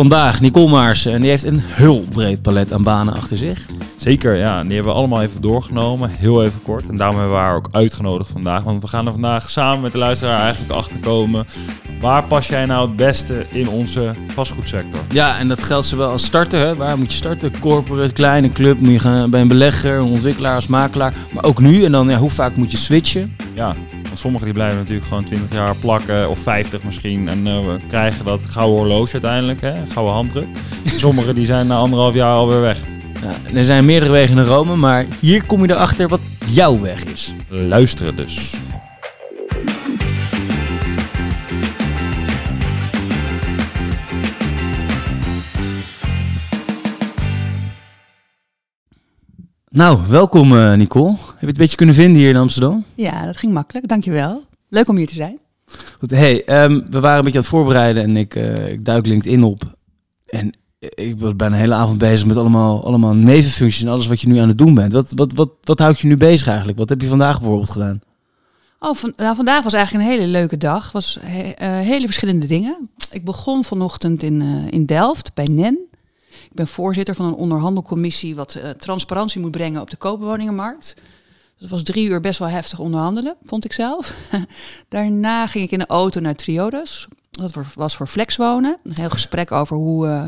Vandaag 0.00 0.40
Nicole 0.40 0.70
Maarsen 0.70 1.12
en 1.12 1.20
die 1.20 1.30
heeft 1.30 1.44
een 1.44 1.60
heel 1.60 2.00
breed 2.00 2.42
palet 2.42 2.72
aan 2.72 2.82
banen 2.82 3.14
achter 3.14 3.36
zich. 3.36 3.66
Zeker, 3.96 4.36
ja. 4.36 4.62
Die 4.62 4.72
hebben 4.72 4.92
we 4.92 4.98
allemaal 4.98 5.22
even 5.22 5.40
doorgenomen, 5.40 6.10
heel 6.10 6.44
even 6.44 6.62
kort. 6.62 6.88
En 6.88 6.96
daarom 6.96 7.16
hebben 7.16 7.34
we 7.34 7.40
haar 7.40 7.54
ook 7.54 7.68
uitgenodigd 7.72 8.30
vandaag. 8.30 8.62
Want 8.62 8.82
we 8.82 8.88
gaan 8.88 9.06
er 9.06 9.12
vandaag 9.12 9.50
samen 9.50 9.80
met 9.80 9.92
de 9.92 9.98
luisteraar 9.98 10.40
eigenlijk 10.40 10.72
achter 10.72 10.98
komen. 10.98 11.46
Waar 12.00 12.24
pas 12.24 12.48
jij 12.48 12.66
nou 12.66 12.86
het 12.88 12.96
beste 12.96 13.46
in 13.50 13.68
onze 13.68 14.14
vastgoedsector? 14.26 15.00
Ja, 15.12 15.38
en 15.38 15.48
dat 15.48 15.62
geldt 15.62 15.86
zowel 15.86 16.10
als 16.10 16.24
starter. 16.24 16.66
Hè. 16.66 16.76
Waar 16.76 16.98
moet 16.98 17.10
je 17.10 17.16
starten? 17.16 17.58
Corporate, 17.58 18.12
kleine 18.12 18.48
club. 18.48 18.80
Moet 18.80 18.92
je 18.92 18.98
gaan 18.98 19.30
bij 19.30 19.40
een 19.40 19.48
belegger, 19.48 19.98
een 19.98 20.04
ontwikkelaar, 20.04 20.54
als 20.54 20.66
makelaar. 20.66 21.14
Maar 21.32 21.44
ook 21.44 21.60
nu. 21.60 21.84
En 21.84 21.92
dan, 21.92 22.08
ja, 22.08 22.18
hoe 22.18 22.30
vaak 22.30 22.56
moet 22.56 22.70
je 22.70 22.76
switchen? 22.76 23.36
Ja, 23.54 23.74
want 24.10 24.22
sommigen 24.22 24.46
die 24.46 24.54
blijven 24.54 24.78
natuurlijk 24.78 25.06
gewoon 25.06 25.24
20 25.24 25.52
jaar 25.52 25.76
plakken 25.76 26.28
of 26.28 26.38
50 26.38 26.82
misschien. 26.82 27.28
En 27.28 27.46
uh, 27.46 27.58
we 27.58 27.76
krijgen 27.88 28.24
dat 28.24 28.46
gouden 28.46 28.76
horloge 28.78 29.12
uiteindelijk, 29.12 29.60
hè? 29.60 29.86
gouden 29.86 30.14
handdruk. 30.14 30.48
Sommigen 30.84 31.34
die 31.34 31.44
zijn 31.44 31.66
na 31.66 31.76
anderhalf 31.76 32.14
jaar 32.14 32.34
alweer 32.34 32.60
weg. 32.60 32.80
Ja, 33.22 33.58
er 33.58 33.64
zijn 33.64 33.84
meerdere 33.84 34.12
wegen 34.12 34.36
naar 34.36 34.44
Rome, 34.44 34.76
maar 34.76 35.06
hier 35.20 35.46
kom 35.46 35.62
je 35.62 35.70
erachter 35.70 36.08
wat 36.08 36.20
jouw 36.46 36.80
weg 36.80 37.04
is. 37.04 37.34
Luisteren 37.48 38.16
dus. 38.16 38.54
Nou, 49.68 49.98
welkom 50.08 50.52
uh, 50.52 50.74
Nicole. 50.74 51.16
Heb 51.40 51.48
je 51.48 51.54
het 51.54 51.56
een 51.56 51.62
beetje 51.64 51.76
kunnen 51.76 51.94
vinden 51.94 52.20
hier 52.20 52.28
in 52.28 52.36
Amsterdam? 52.36 52.84
Ja, 52.94 53.26
dat 53.26 53.36
ging 53.36 53.52
makkelijk. 53.52 53.88
Dankjewel. 53.88 54.44
Leuk 54.68 54.88
om 54.88 54.96
hier 54.96 55.06
te 55.06 55.14
zijn. 55.14 55.38
Goed, 55.98 56.10
hey, 56.10 56.62
um, 56.64 56.86
we 56.90 57.00
waren 57.00 57.18
een 57.18 57.24
beetje 57.24 57.38
aan 57.38 57.44
het 57.44 57.54
voorbereiden 57.54 58.02
en 58.02 58.16
ik, 58.16 58.34
uh, 58.34 58.72
ik 58.72 58.84
duik 58.84 59.06
LinkedIn 59.06 59.42
op. 59.42 59.62
En 60.26 60.52
ik 60.78 61.18
was 61.18 61.36
bijna 61.36 61.54
een 61.54 61.60
hele 61.60 61.74
avond 61.74 61.98
bezig 61.98 62.26
met 62.26 62.36
allemaal, 62.36 62.84
allemaal 62.84 63.14
nevenfuncties 63.14 63.82
en 63.82 63.88
alles 63.88 64.06
wat 64.06 64.20
je 64.20 64.28
nu 64.28 64.36
aan 64.36 64.48
het 64.48 64.58
doen 64.58 64.74
bent. 64.74 64.92
Wat, 64.92 65.12
wat, 65.16 65.32
wat, 65.32 65.50
wat 65.62 65.78
houdt 65.78 66.00
je 66.00 66.06
nu 66.06 66.16
bezig 66.16 66.46
eigenlijk? 66.46 66.78
Wat 66.78 66.88
heb 66.88 67.00
je 67.00 67.06
vandaag 67.06 67.38
bijvoorbeeld 67.38 67.70
gedaan? 67.70 68.00
Oh, 68.78 68.94
van, 68.94 69.12
nou, 69.16 69.36
vandaag 69.36 69.62
was 69.62 69.72
eigenlijk 69.72 70.04
een 70.04 70.10
hele 70.10 70.26
leuke 70.26 70.56
dag. 70.56 70.92
was 70.92 71.18
he, 71.20 71.46
uh, 71.46 71.86
hele 71.86 72.04
verschillende 72.04 72.46
dingen. 72.46 72.90
Ik 73.10 73.24
begon 73.24 73.64
vanochtend 73.64 74.22
in, 74.22 74.42
uh, 74.42 74.66
in 74.70 74.86
Delft 74.86 75.34
bij 75.34 75.48
NEN. 75.50 75.78
Ik 76.28 76.52
ben 76.52 76.66
voorzitter 76.66 77.14
van 77.14 77.24
een 77.24 77.34
onderhandelcommissie 77.34 78.34
wat 78.34 78.54
uh, 78.56 78.70
transparantie 78.70 79.40
moet 79.40 79.50
brengen 79.50 79.80
op 79.80 79.90
de 79.90 79.96
koopwoningenmarkt. 79.96 80.96
Dat 81.60 81.70
was 81.70 81.82
drie 81.82 82.08
uur 82.08 82.20
best 82.20 82.38
wel 82.38 82.48
heftig 82.48 82.78
onderhandelen, 82.78 83.34
vond 83.44 83.64
ik 83.64 83.72
zelf. 83.72 84.14
Daarna 84.88 85.46
ging 85.46 85.64
ik 85.64 85.70
in 85.70 85.78
de 85.78 85.86
auto 85.86 86.20
naar 86.20 86.34
Triodos. 86.34 87.08
Dat 87.30 87.52
was 87.74 87.96
voor 87.96 88.06
flexwonen. 88.06 88.78
Een 88.84 88.94
heel 88.94 89.10
gesprek 89.10 89.52
over 89.52 89.76
hoe 89.76 90.06
uh, 90.06 90.22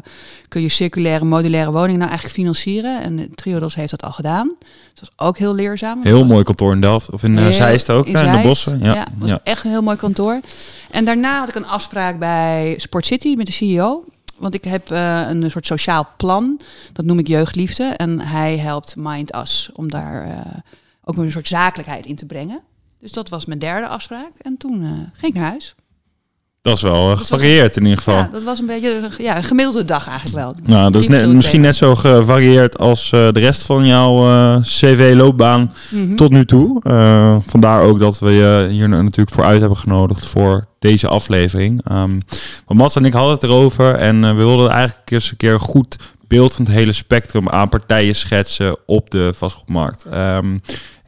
kun 0.48 0.62
je 0.62 0.68
circulaire, 0.68 1.24
modulaire 1.24 1.70
woningen 1.70 1.98
nou 1.98 2.10
eigenlijk 2.10 2.40
financieren. 2.40 3.02
En 3.02 3.34
Triodos 3.34 3.74
heeft 3.74 3.90
dat 3.90 4.02
al 4.02 4.12
gedaan. 4.12 4.54
Dat 4.94 5.00
was 5.00 5.28
ook 5.28 5.38
heel 5.38 5.54
leerzaam. 5.54 6.02
Heel 6.02 6.24
mooi 6.24 6.44
kantoor 6.44 6.72
in 6.72 6.80
Delft. 6.80 7.10
Of 7.10 7.22
in 7.22 7.36
uh, 7.36 7.48
Zeist 7.48 7.90
ook, 7.90 8.06
in, 8.06 8.14
in 8.14 8.36
de 8.36 8.42
bossen. 8.42 8.78
Ja, 8.78 8.94
ja 8.94 9.06
was 9.18 9.28
ja. 9.28 9.40
echt 9.44 9.64
een 9.64 9.70
heel 9.70 9.82
mooi 9.82 9.96
kantoor. 9.96 10.40
En 10.90 11.04
daarna 11.04 11.38
had 11.38 11.48
ik 11.48 11.54
een 11.54 11.66
afspraak 11.66 12.18
bij 12.18 12.74
Sport 12.76 13.06
City 13.06 13.34
met 13.34 13.46
de 13.46 13.52
CEO. 13.52 14.04
Want 14.38 14.54
ik 14.54 14.64
heb 14.64 14.90
uh, 14.90 15.28
een 15.28 15.50
soort 15.50 15.66
sociaal 15.66 16.08
plan. 16.16 16.60
Dat 16.92 17.04
noem 17.04 17.18
ik 17.18 17.28
jeugdliefde. 17.28 17.84
En 17.84 18.20
hij 18.20 18.58
helpt 18.58 18.94
Mind 18.96 19.34
Us 19.36 19.70
om 19.72 19.90
daar 19.90 20.44
ook 21.04 21.16
een 21.16 21.32
soort 21.32 21.48
zakelijkheid 21.48 22.06
in 22.06 22.16
te 22.16 22.26
brengen. 22.26 22.60
Dus 23.00 23.12
dat 23.12 23.28
was 23.28 23.46
mijn 23.46 23.58
derde 23.58 23.86
afspraak. 23.86 24.30
En 24.38 24.56
toen 24.56 24.82
uh, 24.82 24.88
ging 24.88 25.34
ik 25.34 25.40
naar 25.40 25.50
huis. 25.50 25.74
Dat 26.62 26.76
is 26.76 26.82
wel 26.82 27.16
gevarieerd 27.16 27.76
in 27.76 27.82
ieder 27.82 27.98
geval. 27.98 28.16
Ja, 28.16 28.28
dat 28.32 28.42
was 28.42 28.58
een 28.58 28.66
beetje 28.66 29.10
ja, 29.18 29.36
een 29.36 29.44
gemiddelde 29.44 29.84
dag 29.84 30.08
eigenlijk 30.08 30.36
wel. 30.36 30.54
Nou, 30.62 30.92
dat 30.92 31.02
is 31.02 31.08
net, 31.08 31.28
misschien 31.28 31.60
net 31.60 31.76
zo 31.76 31.94
gevarieerd 31.94 32.78
als 32.78 33.12
uh, 33.12 33.30
de 33.32 33.40
rest 33.40 33.62
van 33.62 33.86
jouw 33.86 34.28
uh, 34.28 34.62
cv-loopbaan 34.62 35.60
mm 35.60 36.06
-hmm. 36.06 36.16
tot 36.16 36.30
nu 36.30 36.44
toe. 36.44 36.80
Vandaar 37.44 37.82
ook 37.82 37.98
dat 37.98 38.18
we 38.18 38.30
je 38.30 38.66
hier 38.70 38.88
natuurlijk 38.88 39.30
voor 39.30 39.44
uit 39.44 39.60
hebben 39.60 39.78
genodigd 39.78 40.26
voor 40.26 40.66
deze 40.78 41.08
aflevering. 41.08 41.90
Um, 41.90 42.20
want 42.66 42.80
Mats 42.80 42.96
en 42.96 43.04
ik 43.04 43.12
hadden 43.12 43.34
het 43.34 43.42
erover 43.42 43.94
en 43.94 44.20
we 44.20 44.42
wilden 44.42 44.70
eigenlijk 44.70 45.10
eens 45.10 45.30
een 45.30 45.36
keer 45.36 45.60
goed 45.60 45.96
beeld 46.26 46.54
van 46.54 46.64
het 46.64 46.74
hele 46.74 46.92
spectrum 46.92 47.48
aan 47.48 47.68
partijen 47.68 48.14
schetsen 48.14 48.76
op 48.86 49.10
de 49.10 49.32
vastgoedmarkt. 49.34 50.06
Um, 50.14 50.60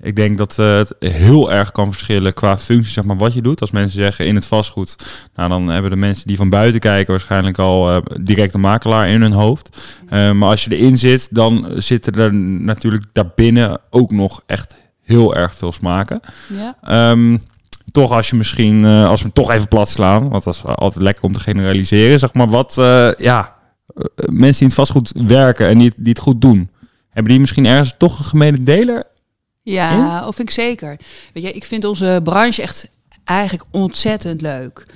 ik 0.04 0.16
denk 0.16 0.38
dat 0.38 0.56
uh, 0.60 0.76
het 0.76 0.94
heel 0.98 1.52
erg 1.52 1.72
kan 1.72 1.92
verschillen 1.92 2.34
qua 2.34 2.58
functie, 2.58 2.92
zeg 2.92 3.04
maar, 3.04 3.16
wat 3.16 3.34
je 3.34 3.42
doet. 3.42 3.60
Als 3.60 3.70
mensen 3.70 4.00
zeggen 4.00 4.26
in 4.26 4.34
het 4.34 4.46
vastgoed, 4.46 4.96
nou 5.34 5.48
dan 5.48 5.68
hebben 5.68 5.90
de 5.90 5.96
mensen 5.96 6.26
die 6.26 6.36
van 6.36 6.48
buiten 6.48 6.80
kijken 6.80 7.10
waarschijnlijk 7.10 7.58
al 7.58 7.94
uh, 7.94 8.02
direct 8.20 8.54
een 8.54 8.60
makelaar 8.60 9.08
in 9.08 9.22
hun 9.22 9.32
hoofd. 9.32 9.80
Uh, 10.04 10.30
maar 10.30 10.48
als 10.48 10.64
je 10.64 10.76
erin 10.76 10.98
zit, 10.98 11.28
dan 11.30 11.66
zitten 11.76 12.12
er 12.12 12.34
natuurlijk 12.34 13.04
daarbinnen 13.12 13.78
ook 13.90 14.10
nog 14.10 14.42
echt 14.46 14.76
heel 15.02 15.34
erg 15.34 15.54
veel 15.54 15.72
smaken. 15.72 16.20
Ja. 16.48 17.10
Um, 17.10 17.42
toch 17.92 18.10
als 18.10 18.30
je 18.30 18.36
misschien, 18.36 18.84
als 18.84 19.22
we 19.22 19.32
toch 19.32 19.50
even 19.50 19.68
plat 19.68 19.88
slaan, 19.88 20.28
want 20.28 20.44
dat 20.44 20.54
is 20.54 20.64
altijd 20.64 21.04
lekker 21.04 21.24
om 21.24 21.32
te 21.32 21.40
generaliseren, 21.40 22.18
zeg 22.18 22.34
maar 22.34 22.48
wat, 22.48 22.74
ja, 23.16 23.54
mensen 24.14 24.52
die 24.52 24.60
in 24.60 24.66
het 24.66 24.74
vastgoed 24.74 25.12
werken 25.26 25.68
en 25.68 25.78
die, 25.78 25.92
die 25.96 26.12
het 26.12 26.18
goed 26.18 26.40
doen, 26.40 26.70
hebben 27.10 27.32
die 27.32 27.40
misschien 27.40 27.66
ergens 27.66 27.94
toch 27.98 28.18
een 28.18 28.24
gemene 28.24 28.62
deler 28.62 29.04
ja, 29.64 30.26
of 30.26 30.34
vind 30.34 30.48
ik 30.48 30.54
zeker. 30.54 30.96
Weet 31.32 31.42
je, 31.42 31.52
ik 31.52 31.64
vind 31.64 31.84
onze 31.84 32.20
branche 32.22 32.62
echt 32.62 32.88
eigenlijk 33.24 33.68
ontzettend 33.70 34.40
leuk. 34.40 34.86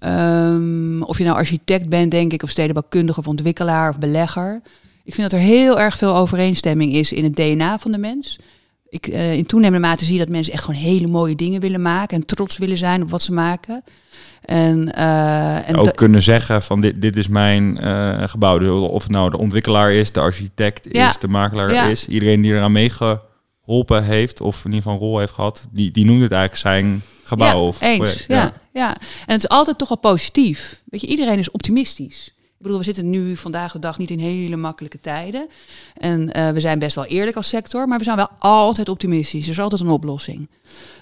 Um, 0.00 1.02
of 1.02 1.18
je 1.18 1.24
nou 1.24 1.36
architect 1.36 1.88
bent, 1.88 2.10
denk 2.10 2.32
ik, 2.32 2.42
of 2.42 2.50
stedenbouwkundige 2.50 3.18
of 3.18 3.26
ontwikkelaar 3.26 3.90
of 3.90 3.98
belegger. 3.98 4.60
Ik 5.04 5.14
vind 5.14 5.30
dat 5.30 5.40
er 5.40 5.46
heel 5.46 5.80
erg 5.80 5.96
veel 5.96 6.16
overeenstemming 6.16 6.94
is 6.94 7.12
in 7.12 7.24
het 7.24 7.36
DNA 7.36 7.78
van 7.78 7.92
de 7.92 7.98
mens. 7.98 8.38
Ik, 8.88 9.06
uh, 9.06 9.32
in 9.32 9.46
toenemende 9.46 9.86
mate 9.86 10.04
zie 10.04 10.12
je 10.12 10.24
dat 10.24 10.28
mensen 10.28 10.52
echt 10.52 10.64
gewoon 10.64 10.80
hele 10.80 11.06
mooie 11.06 11.34
dingen 11.34 11.60
willen 11.60 11.82
maken 11.82 12.16
en 12.16 12.26
trots 12.26 12.58
willen 12.58 12.76
zijn 12.76 13.02
op 13.02 13.10
wat 13.10 13.22
ze 13.22 13.32
maken. 13.32 13.84
En, 14.40 14.92
uh, 14.98 15.68
en 15.68 15.76
ook 15.76 15.96
kunnen 15.96 16.22
zeggen 16.22 16.62
van 16.62 16.80
dit, 16.80 17.00
dit 17.00 17.16
is 17.16 17.28
mijn 17.28 17.78
uh, 17.84 18.22
gebouw. 18.28 18.80
Of 18.80 19.02
het 19.02 19.12
nou 19.12 19.30
de 19.30 19.38
ontwikkelaar 19.38 19.92
is, 19.92 20.12
de 20.12 20.20
architect 20.20 20.88
ja. 20.90 21.08
is, 21.08 21.18
de 21.18 21.28
makelaar 21.28 21.72
ja. 21.72 21.84
is. 21.84 22.08
Iedereen 22.08 22.40
die 22.40 22.52
eraan 22.52 22.72
meege 22.72 23.20
geholpen 23.68 24.04
heeft, 24.04 24.40
of 24.40 24.64
in 24.64 24.72
ieder 24.72 24.82
geval 24.82 24.92
een 24.92 25.06
rol 25.06 25.18
heeft 25.18 25.32
gehad, 25.32 25.68
die, 25.70 25.90
die 25.90 26.04
noemt 26.04 26.22
het 26.22 26.32
eigenlijk 26.32 26.60
zijn 26.60 27.02
gebouw. 27.24 27.60
Ja, 27.60 27.66
of 27.66 27.80
eens, 27.80 28.26
ja. 28.26 28.36
ja. 28.36 28.52
ja. 28.72 28.96
En 29.26 29.34
het 29.34 29.42
is 29.42 29.48
altijd 29.48 29.78
toch 29.78 29.88
wel 29.88 29.98
positief. 29.98 30.82
Weet 30.84 31.00
je, 31.00 31.06
iedereen 31.06 31.38
is 31.38 31.50
optimistisch. 31.50 32.32
Ik 32.36 32.64
bedoel, 32.64 32.78
we 32.78 32.84
zitten 32.84 33.10
nu 33.10 33.36
vandaag 33.36 33.72
de 33.72 33.78
dag 33.78 33.98
niet 33.98 34.10
in 34.10 34.18
hele 34.18 34.56
makkelijke 34.56 35.00
tijden. 35.00 35.48
En 35.94 36.38
uh, 36.38 36.50
we 36.50 36.60
zijn 36.60 36.78
best 36.78 36.94
wel 36.94 37.04
eerlijk 37.04 37.36
als 37.36 37.48
sector, 37.48 37.88
maar 37.88 37.98
we 37.98 38.04
zijn 38.04 38.16
wel 38.16 38.30
altijd 38.38 38.88
optimistisch. 38.88 39.44
Er 39.44 39.50
is 39.50 39.60
altijd 39.60 39.80
een 39.80 39.88
oplossing. 39.88 40.48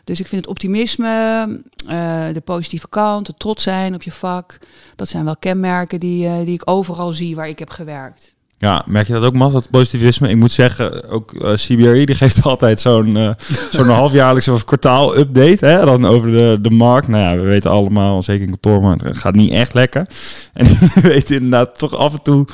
Dus 0.04 0.20
ik 0.20 0.26
vind 0.26 0.40
het 0.40 0.50
optimisme, 0.50 1.46
uh, 1.88 2.26
de 2.32 2.42
positieve 2.44 2.88
kant, 2.88 3.26
het 3.26 3.38
trots 3.38 3.62
zijn 3.62 3.94
op 3.94 4.02
je 4.02 4.12
vak, 4.12 4.58
dat 4.96 5.08
zijn 5.08 5.24
wel 5.24 5.36
kenmerken 5.36 6.00
die, 6.00 6.26
uh, 6.26 6.36
die 6.38 6.54
ik 6.54 6.70
overal 6.70 7.12
zie 7.12 7.34
waar 7.34 7.48
ik 7.48 7.58
heb 7.58 7.70
gewerkt. 7.70 8.35
Ja, 8.58 8.84
merk 8.86 9.06
je 9.06 9.12
dat 9.12 9.22
ook, 9.22 9.34
Mas, 9.34 9.52
dat 9.52 9.70
positivisme? 9.70 10.28
Ik 10.28 10.36
moet 10.36 10.52
zeggen, 10.52 11.10
ook 11.10 11.32
uh, 11.32 11.52
CBRE 11.54 12.06
die 12.06 12.14
geeft 12.14 12.42
altijd 12.52 12.80
zo'n 12.80 13.16
uh, 13.16 13.30
zo'n 13.70 13.88
halfjaarlijkse 13.88 14.52
of 14.52 14.64
kwartaal-update. 14.64 15.66
Hè? 15.66 15.84
Dan 15.84 16.06
over 16.06 16.30
de, 16.30 16.58
de 16.60 16.70
markt. 16.70 17.08
Nou 17.08 17.22
ja, 17.22 17.42
we 17.42 17.48
weten 17.48 17.70
allemaal, 17.70 18.22
zeker 18.22 18.46
in 18.46 18.50
kantoor, 18.50 18.80
maar 18.80 18.96
het 18.96 19.16
gaat 19.16 19.34
niet 19.34 19.50
echt 19.50 19.74
lekker. 19.74 20.06
En 20.52 20.66
we 20.94 21.00
weten 21.02 21.34
inderdaad 21.34 21.78
toch 21.78 21.96
af 21.96 22.12
en 22.12 22.22
toe 22.22 22.46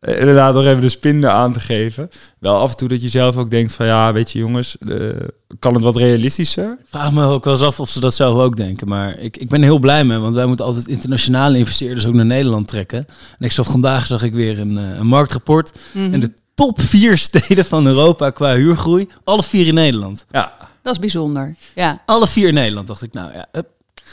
inderdaad 0.00 0.54
nog 0.54 0.64
even 0.64 0.80
de 0.80 0.88
spin 0.88 1.26
aan 1.26 1.52
te 1.52 1.60
geven. 1.60 2.08
Wel 2.38 2.56
af 2.56 2.70
en 2.70 2.76
toe 2.76 2.88
dat 2.88 3.02
je 3.02 3.08
zelf 3.08 3.36
ook 3.36 3.50
denkt 3.50 3.72
van 3.72 3.86
ja, 3.86 4.12
weet 4.12 4.32
je 4.32 4.38
jongens, 4.38 4.76
uh, 4.80 5.16
kan 5.58 5.74
het 5.74 5.82
wat 5.82 5.96
realistischer? 5.96 6.76
Ik 6.80 6.86
vraag 6.88 7.12
me 7.12 7.24
ook 7.24 7.44
wel 7.44 7.52
eens 7.52 7.62
af 7.62 7.80
of 7.80 7.90
ze 7.90 8.00
dat 8.00 8.14
zelf 8.14 8.38
ook 8.38 8.56
denken. 8.56 8.88
Maar 8.88 9.18
ik, 9.18 9.36
ik 9.36 9.48
ben 9.48 9.60
er 9.60 9.66
heel 9.66 9.78
blij 9.78 10.04
mee, 10.04 10.18
want 10.18 10.34
wij 10.34 10.46
moeten 10.46 10.64
altijd 10.64 10.86
internationale 10.86 11.58
investeerders 11.58 12.06
ook 12.06 12.14
naar 12.14 12.26
Nederland 12.26 12.68
trekken. 12.68 12.98
En 13.38 13.44
ik 13.44 13.52
zag 13.52 13.70
vandaag 13.70 14.06
zag 14.06 14.22
ik 14.22 14.32
weer 14.32 14.58
een, 14.58 14.76
een 14.76 15.06
marktrapport. 15.06 15.78
Mm 15.92 16.04
-hmm. 16.04 16.14
En 16.14 16.20
de 16.20 16.32
top 16.54 16.80
vier 16.80 17.18
steden 17.28 17.64
van 17.64 17.86
Europa 17.86 18.30
qua 18.30 18.54
huurgroei, 18.54 19.08
alle 19.24 19.42
vier 19.42 19.66
in 19.66 19.74
Nederland. 19.74 20.26
Ja. 20.30 20.56
Dat 20.82 20.92
is 20.92 20.98
bijzonder. 20.98 21.56
Ja. 21.74 22.02
Alle 22.06 22.26
vier 22.26 22.48
in 22.48 22.54
Nederland, 22.54 22.86
dacht 22.86 23.02
ik 23.02 23.12
nou 23.12 23.32
ja. 23.32 23.46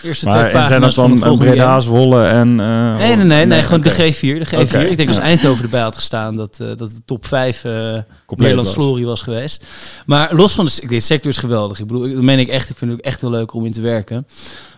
Eerste 0.03 0.25
maar, 0.25 0.49
twee 0.49 0.61
en 0.61 0.67
zijn 0.67 0.81
dat 0.81 0.93
dan 1.19 1.37
Breda, 1.37 1.79
Zwolle 1.79 2.25
en... 2.25 2.59
Uh, 2.59 2.97
nee, 2.97 3.07
nee, 3.07 3.15
nee, 3.15 3.25
nee, 3.25 3.45
nee 3.45 3.63
gewoon 3.63 3.79
okay. 3.79 3.95
de 3.95 4.13
G4. 4.13 4.19
De 4.19 4.45
G4. 4.45 4.59
Okay. 4.59 4.85
Ik 4.85 4.97
denk 4.97 5.09
als 5.09 5.17
Eindhoven 5.29 5.63
erbij 5.63 5.81
had 5.81 5.95
gestaan 5.95 6.35
dat, 6.35 6.57
uh, 6.61 6.67
dat 6.67 6.91
de 6.91 7.01
top 7.05 7.25
5 7.25 7.63
uh, 7.63 7.97
Nederlands 8.27 8.73
glorie 8.73 9.05
was 9.05 9.21
geweest. 9.21 9.65
Maar 10.05 10.35
los 10.35 10.53
van 10.53 10.65
de, 10.65 10.87
de 10.87 10.99
sector 10.99 11.31
is 11.31 11.37
geweldig. 11.37 11.79
Ik 11.79 11.87
bedoel, 11.87 12.13
dat 12.13 12.23
meen 12.23 12.39
ik 12.39 12.47
echt. 12.47 12.69
Ik 12.69 12.77
vind 12.77 12.91
het 12.91 12.99
ook 12.99 13.05
echt 13.05 13.21
heel 13.21 13.29
leuk 13.29 13.53
om 13.53 13.65
in 13.65 13.71
te 13.71 13.81
werken. 13.81 14.27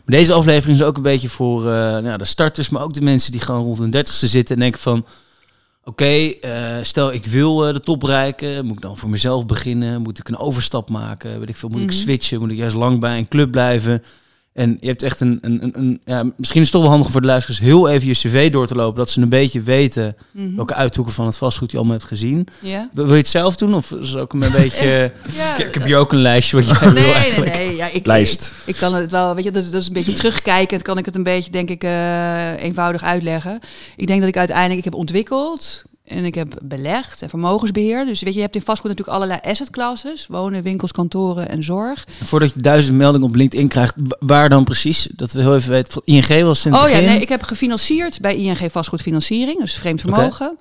Maar 0.06 0.16
deze 0.16 0.34
aflevering 0.34 0.80
is 0.80 0.86
ook 0.86 0.98
een 0.98 1.02
beetje 1.04 1.30
voor 1.30 1.64
nou, 1.64 2.18
de 2.18 2.26
starters, 2.26 2.70
maar 2.70 2.84
ook 2.84 2.94
de 2.94 3.02
mensen 3.02 3.32
die 3.32 3.42
gewoon 3.42 3.64
rond 3.64 3.78
hun 3.78 3.90
dertigste 3.90 4.28
zitten 4.28 4.56
en 4.56 4.62
denken 4.62 4.82
van... 4.82 5.06
Oké, 5.88 6.04
okay, 6.04 6.38
uh, 6.42 6.84
stel 6.84 7.14
ik 7.14 7.26
wil 7.26 7.68
uh, 7.68 7.74
de 7.74 7.80
top 7.80 8.00
bereiken, 8.00 8.66
moet 8.66 8.76
ik 8.76 8.82
dan 8.82 8.98
voor 8.98 9.10
mezelf 9.10 9.46
beginnen? 9.46 10.02
Moet 10.02 10.20
ik 10.20 10.28
een 10.28 10.38
overstap 10.38 10.90
maken? 10.90 11.40
Weet 11.40 11.50
ik 11.50 11.58
veel, 11.58 11.70
moet 11.70 11.78
mm 11.78 11.84
-hmm. 11.84 11.94
ik 11.94 12.02
switchen? 12.02 12.40
Moet 12.40 12.52
ik 12.52 12.58
juist 12.58 12.76
lang 12.76 13.00
bij 13.00 13.18
een 13.18 13.28
club 13.28 13.52
blijven? 13.52 14.04
En 14.58 14.78
je 14.80 14.88
hebt 14.88 15.04
echt 15.04 15.20
een, 15.20 15.38
een, 15.42 15.72
een, 15.76 16.00
ja, 16.06 16.24
misschien 16.36 16.62
is 16.62 16.68
het 16.68 16.72
toch 16.72 16.82
wel 16.82 16.92
handig 16.92 17.12
voor 17.12 17.22
de 17.22 17.28
luisteraars 17.28 17.60
heel 17.60 17.90
even 17.90 18.08
je 18.08 18.14
cv 18.14 18.52
door 18.52 18.68
te 18.68 18.76
lopen, 18.76 18.98
dat 18.98 19.10
ze 19.10 19.22
een 19.22 19.30
beetje 19.30 19.62
weten 19.62 20.16
mhm. 20.32 20.56
welke 20.56 20.74
uithoeken 20.74 21.14
van 21.14 21.26
het 21.26 21.38
vastgoed 21.38 21.72
je 21.72 21.78
allemaal 21.78 21.96
hebt 21.96 22.08
gezien. 22.08 22.48
Ja. 22.60 22.90
Wil, 22.94 23.08
je 23.08 23.14
het 23.14 23.28
zelf 23.28 23.56
doen 23.56 23.74
of 23.74 23.92
is 23.92 24.10
het 24.10 24.18
ook 24.18 24.34
een 24.34 24.40
beetje? 24.40 24.86
ja, 25.38 25.58
ik, 25.58 25.74
heb 25.74 25.84
hier 25.84 25.98
ook 25.98 26.12
een 26.12 26.22
lijstje 26.22 26.56
wat 26.56 26.80
jij 26.80 26.92
nee, 26.92 27.04
wil 27.04 27.14
eigenlijk. 27.14 27.56
Nee, 27.56 27.68
nee, 27.68 27.76
ja, 27.76 27.90
ik, 27.92 28.06
Lijst. 28.06 28.54
Ik, 28.66 28.76
kan 28.76 28.94
het 28.94 29.12
wel, 29.12 29.36
weet 29.36 29.44
je, 29.44 29.52
dat, 29.52 29.72
dat 29.72 29.82
is 29.82 29.88
een 29.88 29.94
beetje 29.94 30.14
terugkijken. 30.14 30.82
kan 30.82 30.98
ik 30.98 31.06
het 31.06 31.16
een 31.16 31.24
beetje, 31.24 31.52
denk 31.52 31.70
ik, 31.70 31.84
uh, 31.84 32.64
eenvoudig 32.64 33.04
uitleggen. 33.04 33.60
Ik 33.96 34.08
denk 34.08 34.20
dat 34.20 34.30
ik 34.30 34.38
uiteindelijk, 34.38 34.78
ik 34.78 34.84
heb 34.84 34.96
ontwikkeld 34.96 35.84
en 36.08 36.26
ik 36.26 36.36
heb 36.36 36.58
belegd 36.64 37.22
en 37.22 37.30
vermogensbeheer. 37.30 38.06
Dus 38.06 38.22
weet 38.22 38.32
je, 38.32 38.36
je 38.36 38.46
hebt 38.46 38.56
in 38.56 38.62
vastgoed 38.62 38.90
natuurlijk 38.90 39.18
allerlei 39.18 39.40
assetclasses. 39.44 40.28
Wonen, 40.28 40.64
winkels, 40.64 40.92
kantoren 40.92 41.50
en 41.50 41.64
zorg. 41.64 42.08
Voordat 42.24 42.54
je 42.54 42.62
duizend 42.62 42.98
meldingen 42.98 43.28
op 43.28 43.36
LinkedIn 43.36 43.68
krijgt, 43.68 43.96
waar 44.20 44.50
dan 44.50 44.64
precies? 44.64 45.08
Dat 45.16 45.32
we 45.32 45.42
heel 45.42 45.56
even 45.56 45.72
weten. 45.72 46.02
ING 46.06 46.44
was 46.44 46.66
in 46.66 46.74
Oh 46.74 46.90
ja, 46.90 47.00
nee, 47.00 47.20
ik 47.20 47.30
heb 47.30 47.44
gefinancierd 47.44 48.22
bij 48.22 48.36
ING 48.36 48.72
Vastgoedfinanciering. 48.72 49.60
Dus 49.60 49.76
vreemd 49.76 50.02
vermogen. 50.02 50.58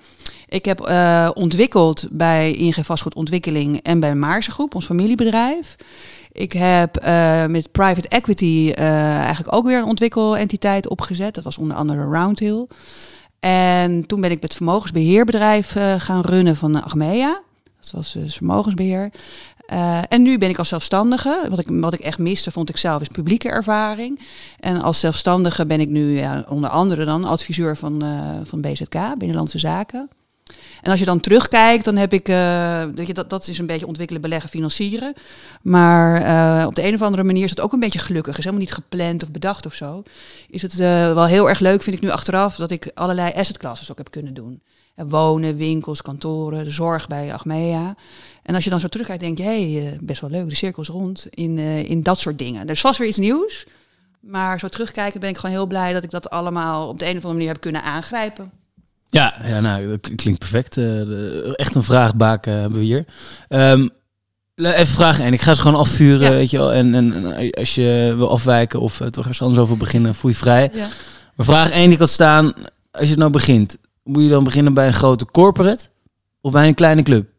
Ik 0.49 0.65
heb 0.65 0.89
uh, 0.89 1.29
ontwikkeld 1.33 2.07
bij 2.11 2.53
ING 2.53 2.75
Vastgoedontwikkeling 2.81 3.79
en 3.83 3.99
bij 3.99 4.15
Maarse 4.15 4.51
Groep, 4.51 4.75
ons 4.75 4.85
familiebedrijf. 4.85 5.75
Ik 6.31 6.53
heb 6.53 7.03
uh, 7.05 7.45
met 7.45 7.71
private 7.71 8.07
equity 8.07 8.45
uh, 8.79 9.17
eigenlijk 9.17 9.55
ook 9.55 9.65
weer 9.65 9.77
een 9.77 9.85
ontwikkelentiteit 9.85 10.89
opgezet. 10.89 11.35
Dat 11.35 11.43
was 11.43 11.57
onder 11.57 11.77
andere 11.77 12.03
Roundhill. 12.03 12.67
En 13.39 14.05
toen 14.05 14.21
ben 14.21 14.31
ik 14.31 14.41
het 14.41 14.53
vermogensbeheerbedrijf 14.53 15.75
uh, 15.75 15.93
gaan 15.97 16.21
runnen 16.21 16.55
van 16.55 16.83
Achmea. 16.83 17.41
Dat 17.79 17.91
was 17.91 18.13
dus 18.13 18.35
vermogensbeheer. 18.35 19.11
Uh, 19.73 19.99
en 20.09 20.21
nu 20.21 20.37
ben 20.37 20.49
ik 20.49 20.57
als 20.57 20.67
zelfstandige. 20.67 21.45
Wat 21.49 21.59
ik, 21.59 21.67
wat 21.69 21.93
ik 21.93 21.99
echt 21.99 22.17
miste, 22.17 22.51
vond 22.51 22.69
ik 22.69 22.77
zelf, 22.77 23.01
is 23.01 23.07
publieke 23.07 23.49
ervaring. 23.49 24.19
En 24.59 24.81
als 24.81 24.99
zelfstandige 24.99 25.65
ben 25.65 25.79
ik 25.79 25.89
nu 25.89 26.19
ja, 26.19 26.45
onder 26.49 26.69
andere 26.69 27.05
dan 27.05 27.25
adviseur 27.25 27.77
van, 27.77 28.03
van 28.43 28.61
BZK, 28.61 28.95
Binnenlandse 29.17 29.59
Zaken. 29.59 30.09
En 30.81 30.91
als 30.91 30.99
je 30.99 31.05
dan 31.05 31.19
terugkijkt, 31.19 31.85
dan 31.85 31.95
heb 31.95 32.13
ik, 32.13 32.29
uh, 32.29 32.35
je, 32.95 33.13
dat, 33.13 33.29
dat 33.29 33.47
is 33.47 33.57
een 33.57 33.65
beetje 33.65 33.87
ontwikkelen, 33.87 34.21
beleggen, 34.21 34.49
financieren. 34.49 35.13
Maar 35.61 36.21
uh, 36.61 36.65
op 36.67 36.75
de 36.75 36.83
een 36.83 36.93
of 36.93 37.01
andere 37.01 37.23
manier 37.23 37.43
is 37.43 37.49
het 37.49 37.61
ook 37.61 37.73
een 37.73 37.79
beetje 37.79 37.99
gelukkig. 37.99 38.37
Is 38.37 38.43
helemaal 38.43 38.65
niet 38.65 38.73
gepland 38.73 39.23
of 39.23 39.31
bedacht 39.31 39.65
of 39.65 39.73
zo. 39.73 40.03
Is 40.49 40.61
het 40.61 40.73
uh, 40.73 41.13
wel 41.13 41.25
heel 41.25 41.49
erg 41.49 41.59
leuk, 41.59 41.83
vind 41.83 41.95
ik 41.95 42.01
nu 42.01 42.09
achteraf, 42.09 42.55
dat 42.55 42.71
ik 42.71 42.91
allerlei 42.93 43.31
asset 43.33 43.57
classes 43.57 43.91
ook 43.91 43.97
heb 43.97 44.11
kunnen 44.11 44.33
doen. 44.33 44.61
wonen, 44.95 45.55
winkels, 45.55 46.01
kantoren, 46.01 46.73
zorg 46.73 47.07
bij 47.07 47.33
Achmea. 47.33 47.95
En 48.43 48.55
als 48.55 48.63
je 48.63 48.69
dan 48.69 48.79
zo 48.79 48.87
terugkijkt, 48.87 49.21
denk 49.21 49.37
je, 49.37 49.43
hey, 49.43 49.97
best 50.01 50.21
wel 50.21 50.29
leuk, 50.29 50.49
de 50.49 50.55
cirkels 50.55 50.87
rond 50.87 51.27
in, 51.29 51.57
in 51.57 52.03
dat 52.03 52.19
soort 52.19 52.37
dingen. 52.37 52.63
Er 52.63 52.69
is 52.69 52.81
vast 52.81 52.99
weer 52.99 53.07
iets 53.07 53.17
nieuws. 53.17 53.65
Maar 54.19 54.59
zo 54.59 54.67
terugkijken 54.67 55.19
ben 55.19 55.29
ik 55.29 55.37
gewoon 55.37 55.55
heel 55.55 55.65
blij 55.67 55.93
dat 55.93 56.03
ik 56.03 56.09
dat 56.09 56.29
allemaal 56.29 56.87
op 56.87 56.99
de 56.99 57.05
een 57.05 57.09
of 57.09 57.15
andere 57.15 57.33
manier 57.33 57.51
heb 57.51 57.61
kunnen 57.61 57.83
aangrijpen. 57.83 58.51
Ja, 59.09 59.33
ja 59.43 59.59
nou, 59.59 59.87
dat 59.87 60.15
klinkt 60.15 60.39
perfect. 60.39 60.77
Uh, 60.77 61.59
echt 61.59 61.75
een 61.75 61.83
vraagbaak 61.83 62.45
hebben 62.45 62.79
we 62.79 62.85
hier. 62.85 63.05
Um, 63.49 63.89
even 64.55 64.87
vragen 64.87 65.25
en 65.25 65.33
ik 65.33 65.41
ga 65.41 65.53
ze 65.53 65.61
gewoon 65.61 65.79
afvuren, 65.79 66.31
weet 66.31 66.49
je 66.49 66.57
wel. 66.57 66.73
En, 66.73 66.95
en, 66.95 67.51
als 67.51 67.75
je 67.75 68.13
wil 68.17 68.31
afwijken 68.31 68.79
of 68.79 68.99
uh, 68.99 69.07
toch 69.07 69.23
ergens 69.23 69.41
anders 69.41 69.61
over 69.61 69.77
beginnen, 69.77 70.15
voel 70.15 70.31
je 70.31 70.37
vrij. 70.37 70.69
Ja. 70.73 70.87
Maar 71.35 71.45
vraag 71.45 71.69
1 71.69 71.89
die 71.89 71.97
kan 71.97 72.07
staan, 72.07 72.53
als 72.91 73.09
je 73.09 73.15
nou 73.15 73.31
begint, 73.31 73.77
moet 74.03 74.23
je 74.23 74.29
dan 74.29 74.43
beginnen 74.43 74.73
bij 74.73 74.87
een 74.87 74.93
grote 74.93 75.25
corporate 75.25 75.85
of 76.41 76.51
bij 76.51 76.67
een 76.67 76.73
kleine 76.73 77.03
club? 77.03 77.29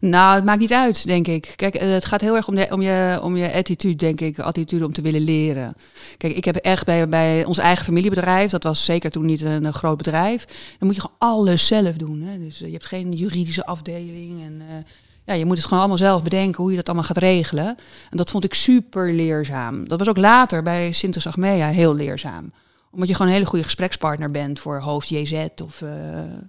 Nou, 0.00 0.34
het 0.34 0.44
maakt 0.44 0.60
niet 0.60 0.72
uit, 0.72 1.06
denk 1.06 1.26
ik. 1.26 1.52
Kijk, 1.56 1.74
eh, 1.74 1.90
het 1.90 2.04
gaat 2.04 2.20
heel 2.20 2.36
erg 2.36 2.48
om, 2.48 2.54
de, 2.54 2.68
om, 2.70 2.80
je, 2.80 3.18
om 3.22 3.36
je 3.36 3.52
attitude, 3.52 3.96
denk 3.96 4.20
ik. 4.20 4.38
Attitude 4.38 4.84
om 4.84 4.92
te 4.92 5.02
willen 5.02 5.20
leren. 5.20 5.74
Kijk, 6.16 6.36
ik 6.36 6.44
heb 6.44 6.56
echt 6.56 6.84
bij, 6.84 7.08
bij 7.08 7.44
ons 7.44 7.58
eigen 7.58 7.84
familiebedrijf, 7.84 8.50
dat 8.50 8.62
was 8.62 8.84
zeker 8.84 9.10
toen 9.10 9.24
niet 9.24 9.40
een, 9.40 9.72
groot 9.72 9.96
bedrijf, 9.96 10.44
dan 10.78 10.86
moet 10.88 10.94
je 10.94 11.00
gewoon 11.00 11.16
alles 11.18 11.66
zelf 11.66 11.96
doen. 11.96 12.22
Hè? 12.22 12.38
Dus 12.38 12.60
eh, 12.60 12.66
je 12.66 12.72
hebt 12.72 12.86
geen 12.86 13.12
juridische 13.12 13.66
afdeling 13.66 14.42
en... 14.42 14.62
Uh, 14.70 14.76
ja, 15.24 15.34
je 15.34 15.44
moet 15.44 15.56
het 15.56 15.64
gewoon 15.64 15.78
allemaal 15.78 15.98
zelf 15.98 16.22
bedenken 16.22 16.62
hoe 16.62 16.70
je 16.70 16.76
dat 16.76 16.86
allemaal 16.86 17.04
gaat 17.04 17.16
regelen. 17.16 17.66
En 18.10 18.16
dat 18.16 18.30
vond 18.30 18.44
ik 18.44 18.54
super 18.54 19.12
leerzaam. 19.12 19.88
Dat 19.88 19.98
was 19.98 20.08
ook 20.08 20.16
later 20.16 20.62
bij 20.62 20.92
Sintes 20.92 21.26
Achmea 21.26 21.68
heel 21.68 21.94
leerzaam 21.94 22.52
omdat 22.90 23.08
je 23.08 23.14
gewoon 23.14 23.28
een 23.28 23.36
hele 23.36 23.48
goede 23.48 23.64
gesprekspartner 23.64 24.30
bent 24.30 24.60
voor 24.60 24.80
hoofd 24.80 25.08
JZ 25.08 25.46
of 25.64 25.80
uh, 25.80 25.90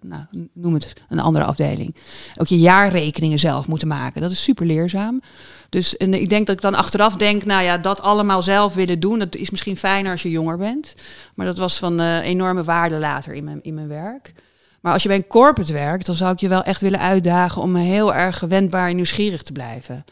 nou, 0.02 0.24
noem 0.54 0.74
het 0.74 0.94
een 1.10 1.20
andere 1.20 1.46
afdeling. 1.46 1.96
Ook 2.38 2.48
je 2.48 2.60
jaarrekeningen 2.60 3.40
zelf 3.40 3.68
moeten 3.68 3.88
maken. 3.88 4.22
Dat 4.22 4.32
is 4.32 4.44
super 4.44 4.66
leerzaam. 4.66 5.22
Dus 5.70 5.98
en 5.98 6.14
ik 6.14 6.30
denk 6.30 6.48
dat 6.48 6.56
ik 6.56 6.62
dan 6.62 6.76
achteraf 6.76 7.16
denk, 7.16 7.46
nou 7.46 7.64
ja, 7.64 7.78
dat 7.78 8.02
allemaal 8.02 8.42
zelf 8.42 8.74
willen 8.74 9.00
doen, 9.00 9.20
dat 9.20 9.36
is 9.36 9.50
misschien 9.50 9.78
fijner 9.78 10.12
als 10.12 10.22
je 10.22 10.30
jonger 10.30 10.58
bent. 10.58 10.94
Maar 11.36 11.46
dat 11.46 11.58
was 11.58 11.78
van 11.78 12.02
uh, 12.02 12.18
enorme 12.18 12.64
waarde 12.64 12.98
later 12.98 13.34
in 13.34 13.44
mijn, 13.44 13.60
in 13.62 13.74
mijn 13.74 13.88
werk. 13.88 14.34
Maar 14.82 14.94
als 14.94 15.02
je 15.02 15.08
bij 15.08 15.18
een 15.18 15.28
corporate 15.28 15.74
werkt, 15.74 16.06
dan 16.06 16.16
zou 16.16 16.32
ik 16.32 16.40
je 16.40 16.48
wel 16.48 16.64
echt 16.64 16.82
willen 16.82 17.00
uitdagen 17.00 17.62
om 17.62 17.76
heel 17.76 18.14
erg 18.14 18.38
gewendbaar 18.38 18.90
en 18.90 18.96
nieuwsgierig 18.96 19.42
te 19.42 19.52
blijven. 19.52 20.06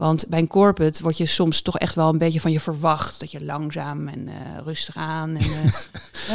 Want 0.00 0.26
bij 0.28 0.38
een 0.38 0.48
corporate 0.48 1.02
word 1.02 1.16
je 1.16 1.26
soms 1.26 1.62
toch 1.62 1.78
echt 1.78 1.94
wel 1.94 2.08
een 2.08 2.18
beetje 2.18 2.40
van 2.40 2.52
je 2.52 2.60
verwacht. 2.60 3.20
Dat 3.20 3.30
je 3.30 3.44
langzaam 3.44 4.08
en 4.08 4.26
uh, 4.28 4.34
rustig 4.64 4.96
aan. 4.96 5.36
En, 5.36 5.44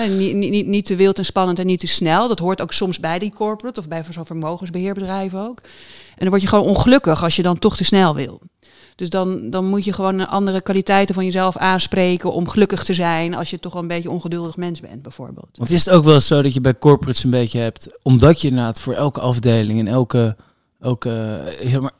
uh, 0.09 0.17
niet, 0.17 0.35
niet, 0.35 0.67
niet 0.67 0.85
te 0.85 0.95
wild 0.95 1.17
en 1.17 1.25
spannend 1.25 1.59
en 1.59 1.65
niet 1.65 1.79
te 1.79 1.87
snel. 1.87 2.27
Dat 2.27 2.39
hoort 2.39 2.61
ook 2.61 2.73
soms 2.73 2.99
bij 2.99 3.19
die 3.19 3.33
corporate 3.33 3.79
of 3.79 3.87
bij 3.87 4.03
zo'n 4.09 4.25
vermogensbeheerbedrijf 4.25 5.33
ook. 5.33 5.61
En 6.09 6.17
dan 6.17 6.29
word 6.29 6.41
je 6.41 6.47
gewoon 6.47 6.65
ongelukkig 6.65 7.23
als 7.23 7.35
je 7.35 7.41
dan 7.41 7.59
toch 7.59 7.75
te 7.75 7.83
snel 7.83 8.15
wil. 8.15 8.41
Dus 8.95 9.09
dan, 9.09 9.49
dan 9.49 9.65
moet 9.65 9.85
je 9.85 9.93
gewoon 9.93 10.27
andere 10.27 10.61
kwaliteiten 10.61 11.15
van 11.15 11.25
jezelf 11.25 11.57
aanspreken 11.57 12.33
om 12.33 12.49
gelukkig 12.49 12.83
te 12.83 12.93
zijn 12.93 13.35
als 13.35 13.49
je 13.49 13.59
toch 13.59 13.73
een 13.73 13.87
beetje 13.87 14.11
ongeduldig 14.11 14.57
mens 14.57 14.79
bent, 14.79 15.01
bijvoorbeeld. 15.01 15.49
Want 15.53 15.69
is 15.69 15.85
het 15.85 15.93
ook 15.93 16.03
wel 16.03 16.19
zo 16.19 16.41
dat 16.41 16.53
je 16.53 16.61
bij 16.61 16.77
corporates 16.77 17.23
een 17.23 17.29
beetje 17.29 17.59
hebt, 17.59 17.99
omdat 18.01 18.41
je 18.41 18.47
inderdaad 18.47 18.79
voor 18.79 18.93
elke 18.93 19.19
afdeling 19.19 19.79
en 19.79 19.87
elke 19.87 20.35
ook 20.81 21.05
uh, 21.05 21.13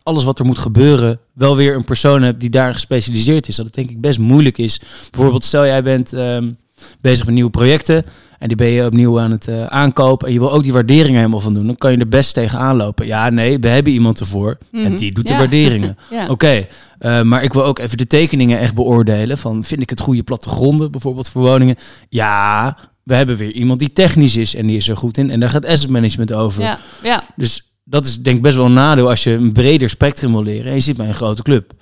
alles 0.03 0.23
wat 0.23 0.39
er 0.39 0.45
moet 0.45 0.59
gebeuren, 0.59 1.19
wel 1.33 1.55
weer 1.55 1.75
een 1.75 1.83
persoon 1.83 2.21
hebt 2.21 2.39
die 2.39 2.49
daar 2.49 2.73
gespecialiseerd 2.73 3.47
is. 3.47 3.55
Dat 3.55 3.65
het 3.65 3.75
denk 3.75 3.89
ik 3.89 4.01
best 4.01 4.19
moeilijk 4.19 4.57
is. 4.57 4.81
Bijvoorbeeld, 5.11 5.43
stel 5.43 5.65
jij 5.65 5.83
bent 5.83 6.13
um, 6.13 6.57
bezig 7.01 7.25
met 7.25 7.33
nieuwe 7.33 7.49
projecten 7.49 8.05
en 8.39 8.47
die 8.47 8.57
ben 8.57 8.67
je 8.67 8.85
opnieuw 8.85 9.19
aan 9.19 9.31
het 9.31 9.47
uh, 9.47 9.65
aankopen 9.65 10.27
en 10.27 10.33
je 10.33 10.39
wil 10.39 10.51
ook 10.51 10.63
die 10.63 10.73
waarderingen 10.73 11.19
helemaal 11.19 11.39
van 11.39 11.53
doen, 11.53 11.65
dan 11.65 11.75
kan 11.75 11.91
je 11.91 11.97
er 11.97 12.07
best 12.07 12.33
tegen 12.33 12.59
aanlopen. 12.59 13.05
Ja, 13.05 13.29
nee, 13.29 13.59
we 13.59 13.67
hebben 13.67 13.93
iemand 13.93 14.19
ervoor 14.19 14.57
en 14.71 14.81
mhm. 14.81 14.95
die 14.95 15.11
doet 15.11 15.27
de 15.27 15.35
waarderingen. 15.35 15.97
ja. 16.11 16.27
Oké, 16.27 16.67
uh, 16.99 17.21
maar 17.21 17.43
ik 17.43 17.53
wil 17.53 17.63
ook 17.63 17.79
even 17.79 17.97
de 17.97 18.07
tekeningen 18.07 18.59
echt 18.59 18.75
beoordelen 18.75 19.37
van 19.37 19.63
vind 19.63 19.81
ik 19.81 19.89
het 19.89 19.99
goede 19.99 20.23
plattegronden 20.23 20.91
bijvoorbeeld 20.91 21.29
voor 21.29 21.41
woningen? 21.41 21.75
Ja, 22.09 22.77
we 23.03 23.15
hebben 23.15 23.37
weer 23.37 23.51
iemand 23.51 23.79
die 23.79 23.91
technisch 23.91 24.35
is 24.35 24.55
en 24.55 24.67
die 24.67 24.77
is 24.77 24.87
er 24.87 24.97
goed 24.97 25.17
in 25.17 25.29
en 25.29 25.39
daar 25.39 25.49
gaat 25.49 25.65
asset 25.65 25.89
management 25.89 26.33
over. 26.33 26.61
Ja, 26.61 26.79
ja. 27.03 27.23
Dus 27.35 27.74
dat 27.87 28.05
is 28.05 28.21
denk 28.21 28.35
ik 28.37 28.41
best 28.41 28.55
wel 28.55 28.65
een 28.65 28.73
nadeel 28.73 29.09
als 29.09 29.23
je 29.23 29.31
een 29.31 29.51
breder 29.51 29.89
spectrum 29.89 30.31
wil 30.31 30.43
leren 30.43 30.65
en 30.65 30.73
je 30.73 30.79
zit 30.79 30.97
bij 30.97 31.07
een 31.07 31.13
grote 31.13 31.41
club. 31.41 31.73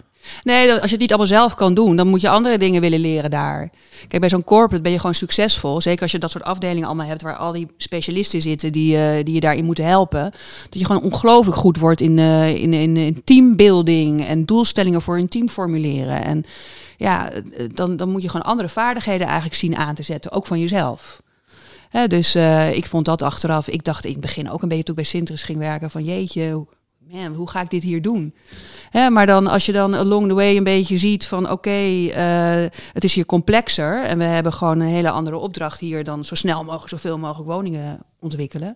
Nee, 0.43 0.71
als 0.71 0.83
je 0.83 0.89
het 0.89 0.99
niet 0.99 1.09
allemaal 1.09 1.27
zelf 1.27 1.55
kan 1.55 1.73
doen, 1.73 1.95
dan 1.95 2.07
moet 2.07 2.21
je 2.21 2.29
andere 2.29 2.57
dingen 2.57 2.81
willen 2.81 2.99
leren 2.99 3.31
daar. 3.31 3.69
Kijk, 4.07 4.19
bij 4.19 4.29
zo'n 4.29 4.43
corporate 4.43 4.81
ben 4.81 4.91
je 4.91 4.97
gewoon 4.97 5.15
succesvol. 5.15 5.81
Zeker 5.81 6.01
als 6.01 6.11
je 6.11 6.19
dat 6.19 6.31
soort 6.31 6.43
afdelingen 6.43 6.87
allemaal 6.87 7.07
hebt 7.07 7.21
waar 7.21 7.35
al 7.35 7.51
die 7.51 7.67
specialisten 7.77 8.41
zitten 8.41 8.71
die, 8.71 8.95
uh, 8.95 9.23
die 9.23 9.33
je 9.33 9.39
daarin 9.39 9.65
moeten 9.65 9.85
helpen. 9.85 10.31
Dat 10.69 10.79
je 10.79 10.85
gewoon 10.85 11.01
ongelooflijk 11.01 11.57
goed 11.57 11.77
wordt 11.77 12.01
in, 12.01 12.17
uh, 12.17 12.55
in, 12.55 12.73
in, 12.73 12.97
in 12.97 13.21
teambuilding 13.23 14.25
en 14.25 14.45
doelstellingen 14.45 15.01
voor 15.01 15.17
een 15.17 15.29
team 15.29 15.49
formuleren. 15.49 16.23
En 16.23 16.43
ja, 16.97 17.31
eh, 17.31 17.41
dan, 17.73 17.95
dan 17.95 18.09
moet 18.09 18.21
je 18.21 18.29
gewoon 18.29 18.45
andere 18.45 18.69
vaardigheden 18.69 19.27
eigenlijk 19.27 19.55
zien 19.55 19.75
aan 19.75 19.95
te 19.95 20.03
zetten, 20.03 20.31
ook 20.31 20.47
van 20.47 20.59
jezelf 20.59 21.21
dus 22.07 22.35
uh, 22.35 22.75
ik 22.75 22.85
vond 22.85 23.05
dat 23.05 23.21
achteraf. 23.21 23.67
Ik 23.67 23.83
dacht 23.83 24.05
in 24.05 24.11
het 24.11 24.21
begin 24.21 24.49
ook 24.49 24.61
een 24.61 24.67
beetje 24.67 24.83
toen 24.83 24.95
ik 24.95 25.01
bij 25.01 25.09
Sinterus 25.09 25.43
ging 25.43 25.57
werken 25.57 25.89
van 25.89 26.03
jeetje, 26.03 26.65
man, 27.11 27.33
hoe 27.33 27.49
ga 27.49 27.61
ik 27.61 27.69
dit 27.69 27.83
hier 27.83 28.01
doen? 28.01 28.33
Maar 29.11 29.25
dan 29.25 29.47
als 29.47 29.65
je 29.65 29.71
dan 29.71 29.93
along 29.95 30.27
the 30.27 30.33
way 30.33 30.57
een 30.57 30.63
beetje 30.63 30.97
ziet 30.97 31.25
van 31.25 31.43
oké, 31.43 31.53
okay, 31.53 32.05
uh, 32.63 32.69
het 32.93 33.03
is 33.03 33.13
hier 33.13 33.25
complexer 33.25 34.03
en 34.03 34.17
we 34.17 34.23
hebben 34.23 34.53
gewoon 34.53 34.79
een 34.79 34.87
hele 34.87 35.09
andere 35.09 35.37
opdracht 35.37 35.79
hier 35.79 36.03
dan 36.03 36.25
zo 36.25 36.35
snel 36.35 36.63
mogelijk 36.63 36.89
zoveel 36.89 37.17
mogelijk 37.17 37.49
woningen 37.49 37.99
ontwikkelen. 38.19 38.75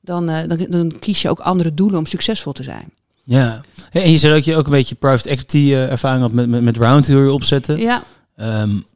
Dan, 0.00 0.30
uh, 0.30 0.38
dan, 0.46 0.66
dan, 0.68 0.98
kies 0.98 1.22
je 1.22 1.30
ook 1.30 1.38
andere 1.38 1.74
doelen 1.74 1.98
om 1.98 2.06
succesvol 2.06 2.52
te 2.52 2.62
zijn. 2.62 2.92
Ja, 3.24 3.60
en 3.90 4.10
je 4.10 4.18
zei 4.18 4.32
dat 4.32 4.44
je 4.44 4.56
ook 4.56 4.64
een 4.64 4.72
beetje 4.72 4.94
private 4.94 5.28
equity 5.28 5.74
ervaring 5.74 6.22
had 6.22 6.32
met, 6.32 6.48
met, 6.48 6.62
met 6.62 6.76
Roundhill 6.76 7.28
opzetten. 7.28 7.76
Ja. 7.76 8.02
Um, 8.36 8.86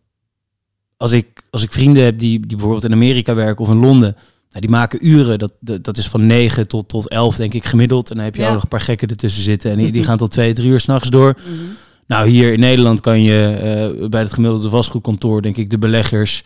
als 0.99 1.12
ik, 1.12 1.26
als 1.50 1.62
ik 1.62 1.73
vrienden 1.73 2.05
heb 2.05 2.19
die, 2.19 2.40
die 2.40 2.57
bijvoorbeeld 2.57 2.85
in 2.85 2.93
Amerika 2.93 3.35
werken 3.35 3.64
of 3.64 3.71
in 3.71 3.81
Londen, 3.81 4.17
nou, 4.49 4.61
die 4.61 4.71
maken 4.71 5.07
uren. 5.07 5.38
Dat, 5.38 5.52
dat, 5.61 5.97
is 5.97 6.09
van 6.09 6.26
9 6.26 6.69
tot, 6.69 6.88
tot 6.88 7.09
11, 7.09 7.37
denk 7.37 7.55
ik, 7.55 7.64
gemiddeld. 7.64 8.11
En 8.11 8.17
dan 8.17 8.25
heb 8.25 8.35
je 8.35 8.47
ook 8.47 8.52
nog 8.52 8.62
een 8.62 8.69
paar 8.69 8.81
gekken 8.81 9.09
ertussen 9.09 9.43
zitten. 9.43 9.71
En 9.71 9.78
die, 9.78 9.93
die 9.93 10.05
gaan 10.09 10.17
tot 10.17 10.31
twee, 10.31 10.52
drie 10.52 10.69
uur 10.71 10.81
s'nachts 10.81 11.11
door. 11.11 11.35
Mhm. 11.37 11.55
Nou, 12.07 12.28
hier 12.28 12.52
in 12.52 12.61
Nederland 12.61 13.00
kan 13.00 13.23
je 13.23 13.99
uh, 14.00 14.09
bij 14.09 14.21
het 14.21 14.33
gemiddelde 14.33 14.71
vastgoedkantoor, 14.71 15.43
denk 15.43 15.57
ik, 15.57 15.71
de 15.71 15.78
beleggers, 15.78 16.43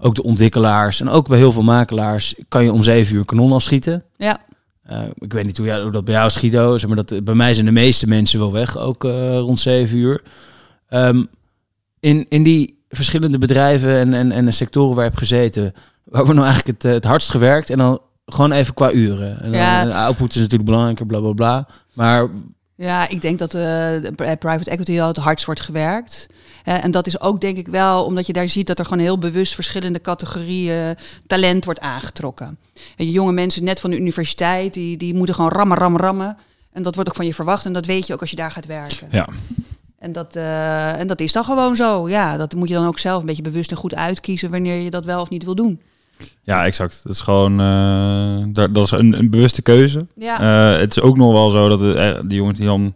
ook 0.00 0.14
de 0.14 0.22
ontwikkelaars 0.22 1.00
en 1.00 1.08
ook 1.08 1.28
bij 1.28 1.38
heel 1.38 1.52
veel 1.52 1.62
makelaars, 1.62 2.34
kan 2.48 2.64
je 2.64 2.72
om 2.72 2.82
zeven 2.82 3.14
uur 3.14 3.24
kanon 3.24 3.52
afschieten. 3.52 4.04
Ja. 4.16 4.40
Uh, 4.90 5.02
ik 5.18 5.32
weet 5.32 5.44
niet 5.44 5.56
hoe, 5.56 5.66
jij, 5.66 5.80
hoe 5.80 5.90
dat 5.90 6.04
bij 6.04 6.14
jou 6.14 6.30
schiet, 6.30 6.52
zeg 6.52 6.86
maar 6.86 7.04
dat, 7.04 7.24
bij 7.24 7.34
mij 7.34 7.54
zijn 7.54 7.66
de 7.66 7.72
meeste 7.72 8.08
mensen 8.08 8.38
wel 8.38 8.52
weg, 8.52 8.78
ook 8.78 9.04
uh, 9.04 9.38
rond 9.38 9.60
zeven 9.60 9.96
uur. 9.96 10.22
Um, 10.90 11.28
in, 12.00 12.26
in 12.28 12.42
die 12.42 12.81
verschillende 12.96 13.38
bedrijven 13.38 13.98
en, 13.98 14.14
en, 14.14 14.32
en 14.32 14.52
sectoren 14.52 14.94
waar 14.94 15.04
je 15.04 15.10
hebt 15.10 15.22
gezeten, 15.22 15.74
waar 16.04 16.26
we 16.26 16.32
nou 16.32 16.46
eigenlijk 16.46 16.82
het, 16.82 16.92
het 16.92 17.04
hardst 17.04 17.30
gewerkt 17.30 17.70
en 17.70 17.78
dan 17.78 18.00
gewoon 18.26 18.52
even 18.52 18.74
qua 18.74 18.92
uren. 18.92 19.40
En 19.40 19.52
ja. 19.52 19.84
dan, 19.84 19.92
output 19.92 20.34
is 20.34 20.40
natuurlijk 20.40 20.64
belangrijker, 20.64 21.06
bla 21.06 21.20
bla 21.20 21.32
bla. 21.32 21.68
Maar 21.92 22.28
ja, 22.74 23.08
ik 23.08 23.20
denk 23.20 23.38
dat 23.38 23.54
uh, 23.54 23.96
private 24.16 24.70
equity 24.70 25.00
al 25.00 25.08
het 25.08 25.16
hardst 25.16 25.46
wordt 25.46 25.60
gewerkt. 25.60 26.26
Uh, 26.64 26.84
en 26.84 26.90
dat 26.90 27.06
is 27.06 27.20
ook 27.20 27.40
denk 27.40 27.56
ik 27.56 27.68
wel 27.68 28.04
omdat 28.04 28.26
je 28.26 28.32
daar 28.32 28.48
ziet 28.48 28.66
dat 28.66 28.78
er 28.78 28.84
gewoon 28.84 29.02
heel 29.02 29.18
bewust 29.18 29.54
verschillende 29.54 30.00
categorieën 30.00 30.96
talent 31.26 31.64
wordt 31.64 31.80
aangetrokken. 31.80 32.58
En 32.96 33.06
je 33.06 33.12
jonge 33.12 33.32
mensen 33.32 33.64
net 33.64 33.80
van 33.80 33.90
de 33.90 33.98
universiteit, 33.98 34.74
die, 34.74 34.96
die 34.96 35.14
moeten 35.14 35.34
gewoon 35.34 35.50
rammen, 35.50 35.78
rammen, 35.78 36.00
rammen. 36.00 36.36
En 36.72 36.82
dat 36.82 36.94
wordt 36.94 37.10
ook 37.10 37.16
van 37.16 37.26
je 37.26 37.34
verwacht 37.34 37.66
en 37.66 37.72
dat 37.72 37.86
weet 37.86 38.06
je 38.06 38.12
ook 38.12 38.20
als 38.20 38.30
je 38.30 38.36
daar 38.36 38.52
gaat 38.52 38.66
werken. 38.66 39.08
Ja. 39.10 39.28
En 40.02 40.12
dat, 40.12 40.36
uh, 40.36 40.98
en 40.98 41.06
dat 41.06 41.20
is 41.20 41.32
dan 41.32 41.44
gewoon 41.44 41.76
zo. 41.76 42.08
Ja, 42.08 42.36
dat 42.36 42.54
moet 42.54 42.68
je 42.68 42.74
dan 42.74 42.86
ook 42.86 42.98
zelf 42.98 43.20
een 43.20 43.26
beetje 43.26 43.42
bewust 43.42 43.70
en 43.70 43.76
goed 43.76 43.94
uitkiezen 43.94 44.50
wanneer 44.50 44.76
je 44.76 44.90
dat 44.90 45.04
wel 45.04 45.20
of 45.20 45.28
niet 45.28 45.44
wil 45.44 45.54
doen. 45.54 45.80
Ja, 46.42 46.64
exact. 46.64 47.00
Dat 47.02 47.12
is 47.12 47.20
gewoon 47.20 47.60
uh, 47.60 48.44
dat 48.72 48.84
is 48.84 48.90
een, 48.90 49.18
een 49.18 49.30
bewuste 49.30 49.62
keuze. 49.62 50.06
Ja. 50.14 50.40
Uh, 50.74 50.80
het 50.80 50.90
is 50.96 51.02
ook 51.02 51.16
nog 51.16 51.32
wel 51.32 51.50
zo 51.50 51.68
dat 51.68 51.78
de, 51.78 52.22
die 52.26 52.36
jongens 52.36 52.58
die 52.58 52.66
dan 52.66 52.94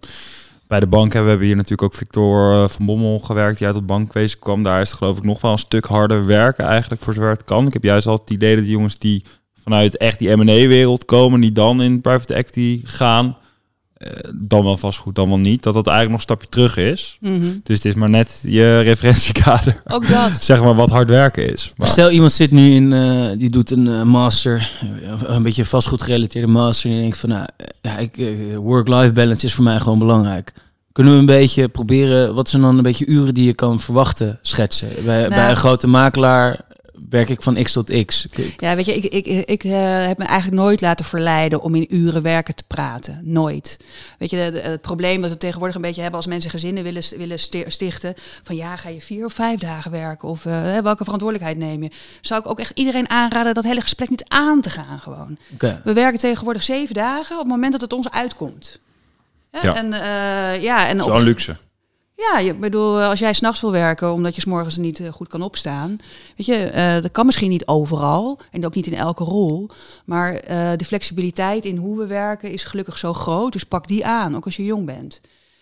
bij 0.66 0.80
de 0.80 0.86
bank 0.86 1.04
hebben, 1.04 1.22
we 1.22 1.28
hebben 1.28 1.46
hier 1.46 1.56
natuurlijk 1.56 1.82
ook 1.82 1.94
Victor 1.94 2.68
van 2.68 2.86
Bommel 2.86 3.18
gewerkt, 3.18 3.58
die 3.58 3.66
uit 3.66 3.76
het 3.76 3.86
bankwezen 3.86 4.38
kwam. 4.38 4.62
Daar 4.62 4.80
is 4.80 4.88
het 4.88 4.98
geloof 4.98 5.16
ik 5.16 5.24
nog 5.24 5.40
wel 5.40 5.52
een 5.52 5.58
stuk 5.58 5.84
harder 5.84 6.26
werken 6.26 6.64
eigenlijk 6.64 7.02
voor 7.02 7.14
zover 7.14 7.30
het 7.30 7.44
kan. 7.44 7.66
Ik 7.66 7.72
heb 7.72 7.82
juist 7.82 8.06
altijd 8.06 8.28
het 8.28 8.38
idee 8.38 8.54
dat 8.54 8.64
die 8.64 8.72
jongens 8.72 8.98
die 8.98 9.24
vanuit 9.62 9.96
echt 9.96 10.18
die 10.18 10.36
M&A-wereld 10.36 11.04
komen, 11.04 11.40
die 11.40 11.52
dan 11.52 11.82
in 11.82 12.00
private 12.00 12.34
equity 12.34 12.80
gaan, 12.84 13.36
dan 14.34 14.64
wel 14.64 14.76
vastgoed, 14.76 15.14
dan 15.14 15.28
wel 15.28 15.38
niet, 15.38 15.62
dat 15.62 15.74
dat 15.74 15.86
eigenlijk 15.86 16.18
nog 16.18 16.18
een 16.18 16.36
stapje 16.36 16.48
terug 16.48 16.76
is. 16.76 17.16
Mm 17.20 17.40
-hmm. 17.40 17.60
Dus 17.62 17.76
het 17.76 17.84
is 17.84 17.94
maar 17.94 18.10
net 18.10 18.42
je 18.42 18.80
referentiekader. 18.80 19.82
Ook 19.86 20.08
dat. 20.08 20.42
zeg 20.44 20.62
maar 20.62 20.74
wat 20.74 20.90
hard 20.90 21.08
werken 21.08 21.52
is. 21.52 21.72
Maar 21.76 21.88
Stel 21.88 22.10
iemand 22.10 22.32
zit 22.32 22.50
nu 22.50 22.70
in, 22.70 22.92
uh, 22.92 23.28
die 23.38 23.50
doet 23.50 23.70
een 23.70 23.86
uh, 23.86 24.02
master, 24.02 24.70
een 25.24 25.42
beetje 25.42 25.64
vastgoed 25.64 26.02
gerelateerde 26.02 26.46
master. 26.46 26.90
En 26.90 26.96
denkt 26.96 27.18
van, 27.18 27.28
nou, 27.28 27.46
ja, 27.82 27.98
ik, 27.98 28.16
work-life 28.56 29.12
balance 29.12 29.46
is 29.46 29.54
voor 29.54 29.64
mij 29.64 29.78
gewoon 29.78 29.98
belangrijk. 29.98 30.52
Kunnen 30.92 31.12
we 31.12 31.18
een 31.18 31.26
beetje 31.26 31.68
proberen, 31.68 32.34
wat 32.34 32.48
zijn 32.48 32.62
dan 32.62 32.76
een 32.76 32.82
beetje 32.82 33.06
uren 33.06 33.34
die 33.34 33.44
je 33.44 33.54
kan 33.54 33.80
verwachten, 33.80 34.38
schetsen? 34.42 34.88
Bij, 35.04 35.18
nou, 35.18 35.28
bij 35.28 35.50
een 35.50 35.56
grote 35.56 35.86
makelaar 35.86 36.60
werk 37.10 37.28
ik 37.28 37.42
van 37.42 37.62
x 37.62 37.72
tot 37.72 38.04
x. 38.04 38.26
Ja, 38.56 38.76
weet 38.76 38.84
je, 38.84 38.94
ik, 38.94 39.26
ik, 39.26 39.46
ik 39.48 39.64
uh, 39.64 40.06
heb 40.06 40.18
me 40.18 40.24
eigenlijk 40.24 40.62
nooit 40.62 40.80
laten 40.80 41.04
verleiden 41.04 41.62
om 41.62 41.74
in 41.74 41.86
uren 41.88 42.22
werken 42.22 42.54
te 42.54 42.64
praten. 42.66 43.20
Nooit. 43.22 43.76
Weet 44.18 44.30
je, 44.30 44.36
het 44.36 44.80
probleem 44.80 45.20
dat 45.20 45.30
we 45.30 45.36
tegenwoordig 45.36 45.76
een 45.76 45.82
beetje 45.82 46.00
hebben 46.00 46.18
als 46.18 46.28
mensen 46.28 46.50
gezinnen 46.50 46.82
willen, 46.82 47.02
willen 47.16 47.38
stichten. 47.66 48.14
Van 48.42 48.56
ja, 48.56 48.76
ga 48.76 48.88
je 48.88 49.00
vier 49.00 49.24
of 49.24 49.32
vijf 49.32 49.60
dagen 49.60 49.90
werken? 49.90 50.28
Of 50.28 50.44
uh, 50.44 50.78
welke 50.78 51.04
verantwoordelijkheid 51.04 51.58
neem 51.58 51.82
je? 51.82 51.90
Zou 52.20 52.40
ik 52.40 52.48
ook 52.48 52.60
echt 52.60 52.72
iedereen 52.74 53.10
aanraden 53.10 53.54
dat 53.54 53.64
hele 53.64 53.80
gesprek 53.80 54.10
niet 54.10 54.24
aan 54.28 54.60
te 54.60 54.70
gaan 54.70 55.00
gewoon. 55.00 55.38
Okay. 55.54 55.80
We 55.84 55.92
werken 55.92 56.18
tegenwoordig 56.18 56.62
zeven 56.62 56.94
dagen 56.94 57.36
op 57.36 57.42
het 57.42 57.50
moment 57.50 57.72
dat 57.72 57.80
het 57.80 57.92
ons 57.92 58.10
uitkomt. 58.10 58.78
Ja. 59.62 59.74
En, 59.74 59.86
uh, 59.86 60.62
ja, 60.62 60.88
en 60.88 61.02
Zo'n 61.02 61.22
luxe. 61.22 61.56
Ja, 62.16 62.38
ik 62.38 62.60
bedoel, 62.60 63.02
als 63.02 63.18
jij 63.18 63.32
s'nachts 63.32 63.60
wil 63.60 63.72
werken 63.72 64.12
omdat 64.12 64.34
je 64.34 64.40
s 64.40 64.44
morgens 64.44 64.76
niet 64.76 65.00
eh, 65.00 65.12
goed 65.12 65.28
kan 65.28 65.42
opstaan. 65.42 65.98
Weet 66.36 66.46
je, 66.46 66.72
uh, 66.74 67.02
dat 67.02 67.10
kan 67.10 67.26
misschien 67.26 67.50
niet 67.50 67.66
overal 67.66 68.38
en 68.50 68.66
ook 68.66 68.74
niet 68.74 68.86
in 68.86 68.94
elke 68.94 69.24
rol. 69.24 69.68
Maar 70.04 70.32
de 70.76 70.84
flexibiliteit 70.84 71.64
in 71.64 71.76
hoe 71.76 71.98
we 71.98 72.06
werken 72.06 72.50
is 72.50 72.64
gelukkig 72.64 72.98
zo 72.98 73.12
groot. 73.12 73.52
Dus 73.52 73.64
pak 73.64 73.86
die 73.86 74.06
aan, 74.06 74.36
ook 74.36 74.44
als 74.44 74.56
je 74.56 74.64
jong 74.64 74.86
bent. 74.86 75.20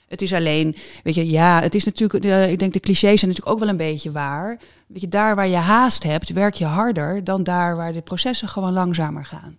Het 0.08 0.22
is 0.22 0.32
alleen, 0.32 0.76
weet 1.02 1.14
je, 1.14 1.30
ja, 1.30 1.60
het 1.60 1.74
is 1.74 1.84
natuurlijk, 1.84 2.24
ik 2.50 2.58
denk 2.58 2.72
de 2.72 2.80
clichés 2.80 3.20
zijn 3.20 3.30
natuurlijk 3.30 3.56
ook 3.56 3.58
wel 3.58 3.68
een 3.68 3.76
beetje 3.76 4.12
waar. 4.12 4.58
Weet 4.86 5.00
je, 5.00 5.08
daar 5.08 5.34
waar 5.34 5.48
je 5.48 5.56
haast 5.56 6.02
hebt, 6.02 6.32
werk 6.32 6.54
je 6.54 6.64
harder 6.64 7.24
dan 7.24 7.42
daar 7.42 7.76
waar 7.76 7.92
de 7.92 8.00
processen 8.00 8.48
gewoon 8.48 8.72
langzamer 8.72 9.24
gaan. 9.24 9.58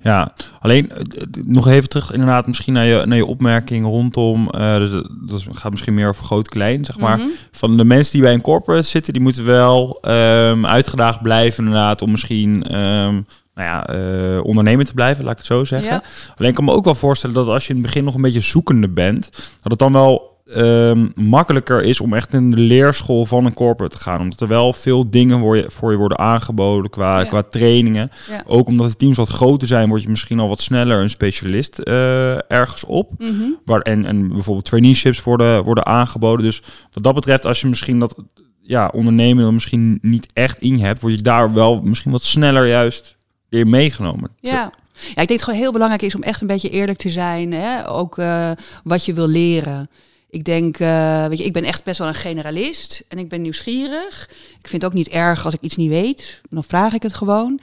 Ja, 0.00 0.32
alleen 0.58 0.90
eh, 0.90 1.02
nog 1.44 1.68
even 1.68 1.88
terug 1.88 2.12
inderdaad 2.12 2.46
misschien 2.46 2.72
naar 2.72 2.84
je, 2.84 3.02
naar 3.06 3.16
je 3.16 3.26
opmerking 3.26 3.84
rondom, 3.84 4.48
uh, 4.54 4.76
dus 4.76 4.90
dat 5.26 5.44
gaat 5.50 5.70
misschien 5.70 5.94
meer 5.94 6.08
over 6.08 6.24
groot-klein, 6.24 6.84
zeg 6.84 6.98
maar. 6.98 7.18
Mhm. 7.18 7.26
Van 7.50 7.76
de 7.76 7.84
mensen 7.84 8.12
die 8.12 8.22
bij 8.22 8.32
een 8.32 8.40
corporate 8.40 8.86
zitten, 8.86 9.12
die 9.12 9.22
moeten 9.22 9.44
wel 9.44 9.98
um, 10.02 10.66
uitgedaagd 10.66 11.22
blijven 11.22 11.64
inderdaad 11.64 12.02
om 12.02 12.10
misschien 12.10 12.78
um, 12.78 13.26
nou 13.54 13.68
ja, 13.68 13.94
uh, 13.94 14.44
ondernemer 14.44 14.84
te 14.84 14.94
blijven, 14.94 15.24
laat 15.24 15.32
ik 15.32 15.38
het 15.38 15.46
zo 15.46 15.64
zeggen. 15.64 16.02
Alleen 16.36 16.54
kan 16.54 16.64
me 16.64 16.72
ook 16.72 16.84
wel 16.84 16.94
voorstellen 16.94 17.34
dat 17.34 17.46
als 17.46 17.66
je 17.66 17.68
in 17.68 17.76
het 17.76 17.86
begin 17.86 18.04
nog 18.04 18.14
een 18.14 18.20
beetje 18.20 18.40
zoekende 18.40 18.88
bent, 18.88 19.30
dat 19.32 19.70
het 19.70 19.78
dan 19.78 19.92
wel 19.92 20.35
um, 20.54 21.12
makkelijker 21.14 21.82
is 21.82 22.00
om 22.00 22.14
echt 22.14 22.32
in 22.32 22.50
de 22.50 22.56
leerschool 22.56 23.26
van 23.26 23.44
een 23.44 23.54
corporate 23.54 23.96
te 23.96 24.02
gaan. 24.02 24.20
Omdat 24.20 24.40
er 24.40 24.48
wel 24.48 24.72
veel 24.72 25.10
dingen 25.10 25.38
voor 25.38 25.56
je, 25.56 25.64
voor 25.68 25.90
je 25.90 25.96
worden 25.96 26.18
aangeboden 26.18 26.90
qua, 26.90 27.24
qua 27.24 27.42
trainingen. 27.42 28.10
Ook 28.46 28.66
omdat 28.66 28.90
de 28.90 28.96
teams 28.96 29.16
wat 29.16 29.28
groter 29.28 29.68
zijn, 29.68 29.88
word 29.88 30.02
je 30.02 30.08
misschien 30.08 30.40
al 30.40 30.48
wat 30.48 30.60
sneller 30.60 31.00
een 31.00 31.10
specialist 31.10 31.80
uh, 31.84 32.50
ergens 32.50 32.84
op. 32.84 33.10
Mhm. 33.18 33.42
Waar, 33.64 33.80
en, 33.80 34.04
en 34.04 34.28
bijvoorbeeld 34.28 34.66
traineeships 34.66 35.22
worden, 35.22 35.64
worden 35.64 35.86
aangeboden. 35.86 36.44
Dus 36.44 36.62
wat 36.92 37.02
dat 37.02 37.14
betreft, 37.14 37.46
als 37.46 37.60
je 37.60 37.68
misschien 37.68 37.98
dat 37.98 38.16
ja, 38.60 38.90
ondernemen 38.94 39.54
misschien 39.54 39.98
niet 40.02 40.26
echt 40.32 40.60
in 40.60 40.78
je 40.78 40.84
hebt, 40.84 41.00
word 41.00 41.14
je 41.14 41.22
daar 41.22 41.52
wel 41.52 41.80
misschien 41.80 42.12
wat 42.12 42.22
sneller 42.22 42.66
juist 42.66 43.16
weer 43.48 43.66
meegenomen. 43.66 44.30
Ja. 44.40 44.70
Ja, 44.98 45.08
ik 45.08 45.14
denk 45.14 45.28
dat 45.28 45.28
het 45.28 45.42
gewoon 45.42 45.60
heel 45.60 45.72
belangrijk 45.72 46.02
is 46.02 46.14
om 46.14 46.22
echt 46.22 46.40
een 46.40 46.46
beetje 46.46 46.70
eerlijk 46.70 46.98
te 46.98 47.10
zijn. 47.10 47.52
Hè? 47.52 47.88
Ook 47.88 48.18
uh, 48.18 48.50
wat 48.84 49.04
je 49.04 49.12
wil 49.12 49.28
leren. 49.28 49.90
Ik 50.36 50.44
denk, 50.44 50.78
uh, 50.78 51.26
weet 51.26 51.38
je, 51.38 51.44
ik 51.44 51.52
ben 51.52 51.64
echt 51.64 51.84
best 51.84 51.98
wel 51.98 52.08
een 52.08 52.14
generalist 52.14 53.04
en 53.08 53.18
ik 53.18 53.28
ben 53.28 53.42
nieuwsgierig. 53.42 54.28
Ik 54.58 54.68
vind 54.68 54.82
het 54.82 54.84
ook 54.84 54.96
niet 54.96 55.08
erg 55.08 55.44
als 55.44 55.54
ik 55.54 55.60
iets 55.60 55.76
niet 55.76 55.88
weet, 55.88 56.40
dan 56.48 56.64
vraag 56.64 56.92
ik 56.92 57.02
het 57.02 57.14
gewoon. 57.14 57.60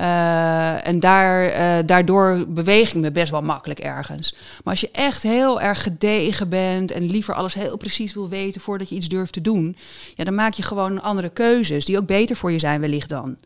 Uh, 0.00 0.86
en 0.86 1.00
daar, 1.00 1.46
uh, 1.48 1.86
daardoor 1.86 2.44
beweeg 2.48 2.94
ik 2.94 3.00
me 3.00 3.10
best 3.10 3.30
wel 3.30 3.42
makkelijk 3.42 3.80
ergens. 3.80 4.34
Maar 4.34 4.72
als 4.72 4.80
je 4.80 4.88
echt 4.92 5.22
heel 5.22 5.60
erg 5.60 5.82
gedegen 5.82 6.48
bent 6.48 6.90
en 6.90 7.10
liever 7.10 7.34
alles 7.34 7.54
heel 7.54 7.76
precies 7.76 8.14
wil 8.14 8.28
weten 8.28 8.60
voordat 8.60 8.88
je 8.88 8.94
iets 8.94 9.08
durft 9.08 9.32
te 9.32 9.40
doen, 9.40 9.76
ja, 10.14 10.24
dan 10.24 10.34
maak 10.34 10.52
je 10.52 10.62
gewoon 10.62 11.02
andere 11.02 11.28
keuzes 11.28 11.84
die 11.84 11.98
ook 11.98 12.06
beter 12.06 12.36
voor 12.36 12.52
je 12.52 12.58
zijn 12.58 12.80
wellicht 12.80 13.08
dan. 13.08 13.36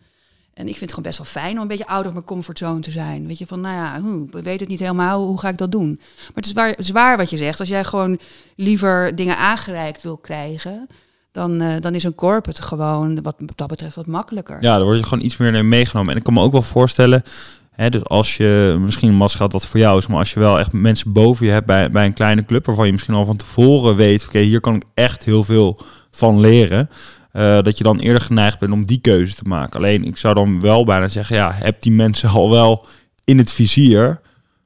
En 0.59 0.69
ik 0.69 0.77
vind 0.77 0.81
het 0.81 0.91
gewoon 0.91 1.05
best 1.05 1.19
wel 1.19 1.43
fijn 1.43 1.57
om 1.57 1.63
een 1.63 1.69
beetje 1.69 1.87
out 1.87 2.07
of 2.07 2.13
mijn 2.13 2.25
comfortzone 2.25 2.81
te 2.81 2.91
zijn. 2.91 3.27
Weet 3.27 3.39
je, 3.39 3.47
van 3.47 3.61
nou 3.61 3.75
ja, 3.75 4.01
hoe, 4.01 4.27
we 4.31 4.43
weten 4.43 4.61
het 4.61 4.69
niet 4.69 4.79
helemaal, 4.79 5.27
hoe 5.27 5.39
ga 5.39 5.49
ik 5.49 5.59
dat 5.59 5.73
doen? 5.73 5.89
Maar 5.99 6.31
het 6.35 6.47
is 6.47 6.53
waar, 6.53 6.75
zwaar 6.79 7.17
wat 7.17 7.31
je 7.31 7.37
zegt. 7.37 7.61
Als 7.61 7.69
jij 7.69 7.85
gewoon 7.85 8.19
liever 8.57 9.17
dingen 9.17 9.37
aangereikt 9.37 10.03
wil 10.03 10.17
krijgen, 10.17 10.87
dan, 11.33 11.63
uh, 11.63 11.75
dan 11.81 11.95
is 11.95 12.05
een 12.05 12.15
corporate 12.15 12.63
gewoon 12.63 13.23
wat 13.23 13.37
dat 13.55 13.69
betreft 13.69 13.95
wat 13.95 14.07
makkelijker. 14.07 14.57
Ja, 14.61 14.77
dan 14.77 14.87
word 14.87 14.99
je 14.99 15.05
gewoon 15.05 15.25
iets 15.25 15.37
meer 15.37 15.65
meegenomen. 15.65 16.11
En 16.11 16.17
ik 16.17 16.25
kan 16.25 16.35
me 16.35 16.41
ook 16.41 16.53
wel 16.53 16.63
voorstellen, 16.63 17.23
hè, 17.71 17.91
dus 17.91 18.05
als 18.05 18.37
je 18.37 18.77
misschien 18.81 19.09
een 19.09 19.15
massagat 19.15 19.51
dat 19.51 19.67
voor 19.67 19.81
jou 19.81 19.99
is, 19.99 20.07
maar 20.07 20.19
als 20.19 20.33
je 20.33 20.41
wel 20.41 20.59
echt 20.59 20.73
mensen 20.73 21.13
boven 21.13 21.47
je 21.47 21.53
hebt 21.53 21.67
bij, 21.67 21.91
bij 21.91 22.05
een 22.05 22.13
kleine 22.13 22.45
club, 22.45 22.67
waarvan 22.67 22.87
je 22.87 22.93
misschien 22.93 23.15
al 23.15 23.25
van 23.25 23.37
tevoren 23.37 23.97
weet, 23.97 24.27
oké, 24.27 24.39
hier 24.39 24.61
kan 24.61 24.75
ik 24.75 24.85
echt 24.95 25.25
heel 25.25 25.45
veel 25.45 25.81
van 26.11 26.41
leren. 26.41 26.91
Uh, 27.33 27.61
dat 27.63 27.79
je 27.79 27.85
dan 27.85 27.99
eerder 27.99 28.23
geneigd 28.23 28.59
bent 28.59 28.73
om 28.73 28.87
die 28.87 29.01
keuze 29.01 29.35
te 29.35 29.45
maken. 29.45 29.77
Alleen 29.77 30.05
ik 30.05 30.17
zou 30.17 30.35
dan 30.35 30.61
wel 30.61 30.85
bijna 30.85 31.09
zeggen, 31.09 31.37
ja, 31.37 31.53
heb 31.53 31.83
die 31.83 31.93
mensen 31.93 32.29
al 32.29 32.51
wel 32.51 32.87
in 33.25 33.39
het 33.39 33.53
vizier 33.53 34.21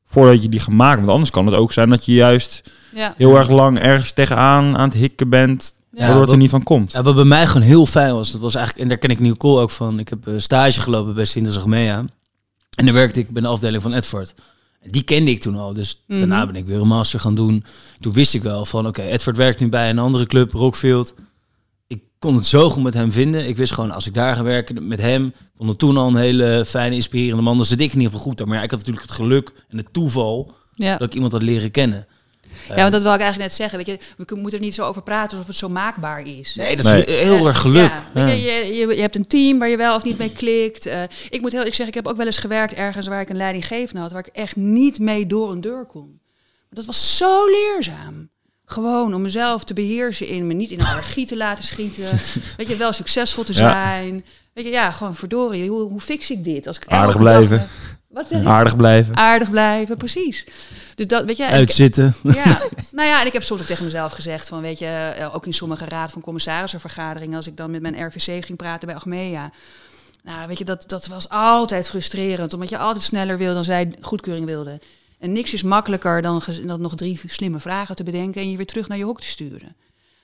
voordat 0.04 0.42
je 0.42 0.48
die 0.48 0.60
gaat 0.60 0.74
maken. 0.74 0.98
Want 0.98 1.12
anders 1.12 1.30
kan 1.30 1.46
het 1.46 1.54
ook 1.54 1.72
zijn 1.72 1.88
dat 1.88 2.04
je 2.04 2.12
juist 2.12 2.70
ja. 2.94 3.14
heel 3.16 3.36
erg 3.36 3.48
lang 3.48 3.78
ergens 3.78 4.12
tegenaan 4.12 4.76
aan 4.76 4.88
het 4.88 4.98
hikken 4.98 5.28
bent. 5.28 5.74
Ja, 5.92 6.00
waardoor 6.00 6.22
het 6.22 6.30
er 6.30 6.36
niet 6.36 6.50
van 6.50 6.62
komt. 6.62 6.92
Ja, 6.92 7.02
wat 7.02 7.14
bij 7.14 7.24
mij 7.24 7.46
gewoon 7.46 7.62
heel 7.62 7.86
fijn 7.86 8.14
was, 8.14 8.32
dat 8.32 8.40
was 8.40 8.54
eigenlijk, 8.54 8.84
en 8.84 8.88
daar 8.88 8.98
ken 8.98 9.10
ik 9.10 9.20
Nicole 9.20 9.60
ook 9.60 9.70
van. 9.70 9.98
Ik 9.98 10.08
heb 10.08 10.28
stage 10.36 10.80
gelopen 10.80 11.14
bij 11.14 11.24
Sintes 11.24 11.56
Agmea. 11.56 12.04
En 12.76 12.84
dan 12.84 12.94
werkte 12.94 13.20
ik 13.20 13.30
bij 13.30 13.42
de 13.42 13.48
afdeling 13.48 13.82
van 13.82 13.92
Edward. 13.92 14.34
Die 14.86 15.02
kende 15.02 15.30
ik 15.30 15.40
toen 15.40 15.56
al, 15.56 15.72
dus 15.72 16.02
mhm. 16.06 16.18
daarna 16.18 16.46
ben 16.46 16.56
ik 16.56 16.66
weer 16.66 16.80
een 16.80 16.86
master 16.86 17.20
gaan 17.20 17.34
doen. 17.34 17.64
Toen 18.00 18.12
wist 18.12 18.34
ik 18.34 18.42
wel 18.42 18.64
van, 18.64 18.86
oké, 18.86 19.00
okay, 19.00 19.12
Edward 19.12 19.36
werkt 19.36 19.60
nu 19.60 19.68
bij 19.68 19.90
een 19.90 19.98
andere 19.98 20.26
club, 20.26 20.52
Rockfield 20.52 21.14
kon 22.22 22.34
het 22.34 22.46
zo 22.46 22.70
goed 22.70 22.82
met 22.82 22.94
hem 22.94 23.12
vinden. 23.12 23.48
Ik 23.48 23.56
wist 23.56 23.72
gewoon, 23.72 23.90
als 23.90 24.06
ik 24.06 24.14
daar 24.14 24.36
ga 24.36 24.42
werken 24.42 24.86
met 24.86 25.00
hem, 25.00 25.34
vond 25.56 25.68
het 25.68 25.78
toen 25.78 25.96
al 25.96 26.08
een 26.08 26.16
hele 26.16 26.64
fijne, 26.66 26.94
inspirerende 26.94 27.42
man. 27.42 27.56
Dan 27.56 27.66
zit 27.66 27.80
ik 27.80 27.92
in 27.92 27.98
ieder 27.98 28.12
geval 28.12 28.26
goed. 28.26 28.44
Maar 28.44 28.56
ja, 28.56 28.62
ik 28.62 28.70
had 28.70 28.78
natuurlijk 28.78 29.06
het 29.06 29.16
geluk 29.16 29.52
en 29.68 29.76
het 29.76 29.92
toeval 29.92 30.54
ja. 30.72 30.96
dat 30.96 31.08
ik 31.08 31.14
iemand 31.14 31.32
had 31.32 31.42
leren 31.42 31.70
kennen. 31.70 32.06
Ja, 32.68 32.74
maar 32.74 32.90
dat 32.90 33.02
wil 33.02 33.14
ik 33.14 33.20
eigenlijk 33.20 33.50
net 33.50 33.58
zeggen. 33.58 33.78
Weet 33.78 33.86
je, 33.86 34.24
we 34.24 34.36
moeten 34.36 34.58
er 34.58 34.64
niet 34.64 34.74
zo 34.74 34.84
over 34.84 35.02
praten 35.02 35.30
alsof 35.30 35.46
het 35.46 35.56
zo 35.56 35.68
maakbaar 35.68 36.26
is. 36.26 36.54
Nee, 36.54 36.76
dat 36.76 36.84
is 36.84 37.04
heel 37.04 37.46
erg 37.46 37.58
geluk. 37.58 37.92
Ja, 38.14 38.26
je, 38.26 38.74
je, 38.74 38.86
je, 38.94 39.00
hebt 39.00 39.16
een 39.16 39.26
team 39.26 39.58
waar 39.58 39.68
je 39.68 39.76
wel 39.76 39.96
of 39.96 40.04
niet 40.04 40.18
mee 40.18 40.32
klikt. 40.32 40.86
Uh, 40.86 41.02
ik 41.30 41.40
moet 41.40 41.52
heel 41.52 41.66
ik 41.66 41.74
zeg, 41.74 41.86
ik 41.86 41.94
heb 41.94 42.06
ook 42.06 42.16
wel 42.16 42.26
eens 42.26 42.38
gewerkt 42.38 42.74
ergens 42.74 43.06
waar 43.06 43.20
ik 43.20 43.28
een 43.28 43.36
leidinggevende 43.36 44.00
had, 44.00 44.12
waar 44.12 44.26
ik 44.26 44.34
echt 44.34 44.56
niet 44.56 44.98
mee 44.98 45.26
door 45.26 45.50
een 45.50 45.60
deur 45.60 45.86
kon. 45.86 46.20
Dat 46.70 46.84
was 46.84 47.16
zo 47.16 47.46
leerzaam. 47.46 48.30
Gewoon 48.72 49.14
om 49.14 49.22
mezelf 49.22 49.64
te 49.64 49.74
beheersen 49.74 50.26
in 50.26 50.46
me 50.46 50.54
niet 50.54 50.70
in 50.70 50.80
een 50.80 50.86
allergie 50.86 51.26
te 51.26 51.36
laten 51.36 51.64
schieten. 51.64 52.10
Weet 52.56 52.68
je, 52.68 52.76
wel 52.76 52.92
succesvol 52.92 53.44
te 53.44 53.52
zijn. 53.52 54.24
Weet 54.52 54.64
je, 54.64 54.70
ja, 54.70 54.90
gewoon 54.90 55.14
verdorie, 55.14 55.70
hoe, 55.70 55.82
hoe 55.82 56.00
fix 56.00 56.30
ik 56.30 56.44
dit? 56.44 56.66
Als 56.66 56.76
ik 56.76 56.86
Aardig 56.86 57.18
blijven. 57.18 57.68
Wat 58.08 58.32
Aardig 58.32 58.76
blijven. 58.76 59.16
Aardig 59.16 59.50
blijven, 59.50 59.96
precies. 59.96 60.46
Dus 60.94 61.06
dat, 61.06 61.24
weet 61.24 61.36
je, 61.36 61.46
Uitzitten. 61.46 62.14
ja, 62.22 62.44
nou 62.92 63.08
ja, 63.08 63.20
en 63.20 63.26
ik 63.26 63.32
heb 63.32 63.42
soms 63.42 63.60
ook 63.60 63.66
tegen 63.66 63.84
mezelf 63.84 64.12
gezegd 64.12 64.48
van, 64.48 64.60
weet 64.60 64.78
je, 64.78 64.86
eh, 64.86 65.34
ook 65.34 65.46
in 65.46 65.52
sommige 65.52 65.84
raad 65.84 66.12
van 66.12 66.22
commissarissen 66.22 66.80
als 67.34 67.46
ik 67.46 67.56
dan 67.56 67.70
met 67.70 67.82
mijn 67.82 68.06
RVC 68.06 68.44
ging 68.44 68.56
praten 68.56 68.86
bij 68.86 68.96
Achmea. 68.96 69.50
Nou, 70.22 70.48
weet 70.48 70.58
je, 70.58 70.64
dat, 70.64 70.84
dat 70.86 71.06
was 71.06 71.28
altijd 71.28 71.88
frustrerend, 71.88 72.52
omdat 72.52 72.68
je 72.68 72.78
altijd 72.78 73.04
sneller 73.04 73.38
wil 73.38 73.54
dan 73.54 73.64
zij 73.64 73.92
goedkeuring 74.00 74.46
wilden. 74.46 74.80
En 75.22 75.32
niks 75.32 75.52
is 75.52 75.62
makkelijker 75.62 76.22
dan, 76.22 76.42
dan 76.64 76.80
nog 76.80 76.94
drie 76.94 77.20
slimme 77.26 77.60
vragen 77.60 77.96
te 77.96 78.02
bedenken 78.02 78.40
en 78.40 78.50
je 78.50 78.56
weer 78.56 78.66
terug 78.66 78.88
naar 78.88 78.98
je 78.98 79.04
hok 79.04 79.20
te 79.20 79.26
sturen. 79.26 79.76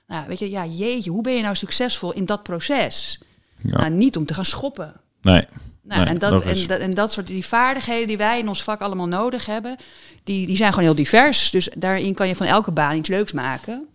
Nou, 0.07 0.27
weet 0.27 0.39
je, 0.39 0.49
ja, 0.49 0.65
jeetje, 0.65 1.09
hoe 1.09 1.21
ben 1.21 1.33
je 1.33 1.41
nou 1.41 1.55
succesvol 1.55 2.13
in 2.13 2.25
dat 2.25 2.43
proces? 2.43 3.19
Ja. 3.55 3.77
Nou, 3.77 3.89
niet 3.89 4.17
om 4.17 4.25
te 4.25 4.33
gaan 4.33 4.45
schoppen. 4.45 4.93
Nee. 5.21 5.45
Nou, 5.83 6.07
en, 6.07 6.17
dat, 6.17 6.41
en, 6.41 6.67
dat, 6.67 6.79
en 6.79 6.93
dat 6.93 7.11
soort 7.11 7.27
die 7.27 7.45
vaardigheden 7.45 8.07
die 8.07 8.17
wij 8.17 8.39
in 8.39 8.47
ons 8.47 8.63
vak 8.63 8.81
allemaal 8.81 9.07
nodig 9.07 9.45
hebben, 9.45 9.77
die, 10.23 10.47
die 10.47 10.55
zijn 10.55 10.69
gewoon 10.73 10.85
heel 10.85 10.95
divers. 10.95 11.51
Dus 11.51 11.69
daarin 11.77 12.13
kan 12.13 12.27
je 12.27 12.35
van 12.35 12.45
elke 12.45 12.71
baan 12.71 12.95
iets 12.95 13.09
leuks 13.09 13.31
maken. 13.31 13.87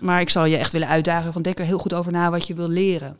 Maar 0.00 0.20
ik 0.20 0.30
zal 0.30 0.44
je 0.44 0.56
echt 0.56 0.72
willen 0.72 0.88
uitdagen 0.88 1.32
van 1.32 1.42
denk 1.42 1.58
er 1.58 1.64
heel 1.64 1.78
goed 1.78 1.92
over 1.92 2.12
na 2.12 2.30
wat 2.30 2.46
je 2.46 2.54
wil 2.54 2.68
leren. 2.68 3.18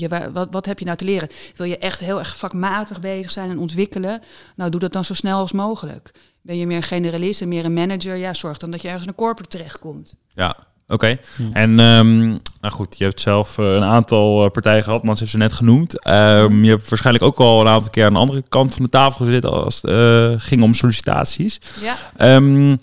Weet 0.00 0.10
je, 0.10 0.30
wat, 0.32 0.48
wat 0.50 0.66
heb 0.66 0.78
je 0.78 0.84
nou 0.84 0.96
te 0.96 1.04
leren? 1.04 1.28
Wil 1.56 1.66
je 1.66 1.78
echt 1.78 2.00
heel 2.00 2.18
erg 2.18 2.36
vakmatig 2.36 3.00
bezig 3.00 3.32
zijn 3.32 3.50
en 3.50 3.58
ontwikkelen? 3.58 4.22
Nou, 4.56 4.70
doe 4.70 4.80
dat 4.80 4.92
dan 4.92 5.04
zo 5.04 5.14
snel 5.14 5.38
als 5.38 5.52
mogelijk. 5.52 6.10
Ben 6.42 6.58
je 6.58 6.66
meer 6.66 6.76
een 6.76 6.82
generalist 6.82 7.40
en 7.40 7.48
meer 7.48 7.64
een 7.64 7.74
manager? 7.74 8.16
Ja, 8.16 8.34
zorg 8.34 8.58
dan 8.58 8.70
dat 8.70 8.82
je 8.82 8.86
ergens 8.86 9.04
in 9.04 9.10
een 9.10 9.16
corporate 9.16 9.56
terechtkomt. 9.56 10.14
Ja, 10.34 10.56
Oké. 10.88 11.18
En 11.52 11.78
um, 11.78 12.28
nou 12.60 12.74
goed, 12.74 12.98
je 12.98 13.04
hebt 13.04 13.20
zelf 13.20 13.58
uh, 13.58 13.74
een 13.74 13.84
aantal 13.84 14.44
uh, 14.44 14.50
partijen 14.50 14.82
gehad, 14.82 15.02
Mans 15.02 15.18
heeft 15.18 15.30
ze 15.30 15.36
net 15.36 15.52
genoemd. 15.52 16.06
Um, 16.08 16.64
je 16.64 16.70
hebt 16.70 16.88
waarschijnlijk 16.88 17.24
ook 17.24 17.38
al 17.38 17.60
een 17.60 17.68
aantal 17.68 17.90
keer 17.90 18.04
aan 18.04 18.12
de 18.12 18.18
andere 18.18 18.42
kant 18.48 18.74
van 18.74 18.84
de 18.84 18.90
tafel 18.90 19.24
gezeten 19.24 19.52
als 19.52 19.82
het 19.82 19.90
uh, 19.90 20.32
ging 20.36 20.62
om 20.62 20.74
sollicitaties. 20.74 21.60
Ja. 21.80 21.96
Um, 22.34 22.78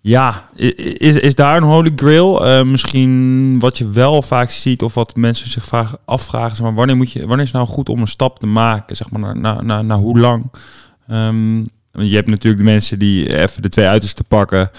ja, 0.00 0.48
is, 0.54 1.16
is 1.16 1.34
daar 1.34 1.56
een 1.56 1.62
holy 1.62 1.92
grail? 1.96 2.64
misschien 2.64 3.58
wat 3.58 3.78
je 3.78 3.90
wel 3.90 4.22
vaak 4.22 4.50
ziet 4.50 4.82
of 4.82 4.94
wat 4.94 5.16
mensen 5.16 5.50
zich 5.50 5.64
vragen, 5.64 5.98
afvragen, 6.04 6.56
zeg 6.56 6.66
maar, 6.66 6.74
wanneer, 6.74 6.96
moet 6.96 7.12
je, 7.12 7.18
wanneer 7.18 7.46
is 7.46 7.52
het 7.52 7.62
nou 7.62 7.66
goed 7.66 7.88
om 7.88 8.00
een 8.00 8.06
stap 8.06 8.38
te 8.38 8.46
maken? 8.46 8.96
Zeg 8.96 9.10
maar, 9.10 9.20
naar, 9.20 9.36
naar, 9.36 9.64
naar, 9.64 9.84
naar 9.84 9.98
hoe 9.98 10.18
lang? 10.18 10.50
je 11.90 12.14
hebt 12.14 12.28
natuurlijk 12.28 12.62
de 12.62 12.70
mensen 12.70 12.98
die 12.98 13.38
even 13.38 13.62
de 13.62 13.68
twee 13.68 13.86
uitersten 13.86 14.24
pakken 14.24 14.70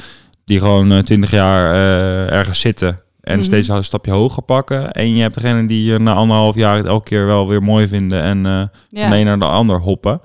die 0.45 0.59
gewoon 0.59 1.03
twintig 1.03 1.31
jaar 1.31 1.73
uh, 1.73 2.31
ergens 2.31 2.59
zitten 2.59 2.99
en 3.21 3.37
mm 3.37 3.43
steeds 3.43 3.67
een 3.67 3.83
stapje 3.83 4.11
hoger 4.11 4.43
pakken. 4.43 4.91
En 4.91 5.15
je 5.15 5.21
hebt 5.21 5.33
degene 5.33 5.65
die 5.65 5.93
uh, 5.93 5.97
na 5.97 6.13
anderhalf 6.13 6.55
jaar 6.55 6.77
het 6.77 6.85
elke 6.85 7.09
keer 7.09 7.25
wel 7.25 7.47
weer 7.47 7.63
mooi 7.63 7.87
vinden 7.87 8.21
en 8.21 8.37
uh, 8.37 8.43
ja. 8.89 9.01
van 9.01 9.09
de 9.09 9.17
een 9.17 9.25
naar 9.25 9.39
de 9.39 9.45
ander 9.45 9.79
hoppen. 9.79 10.21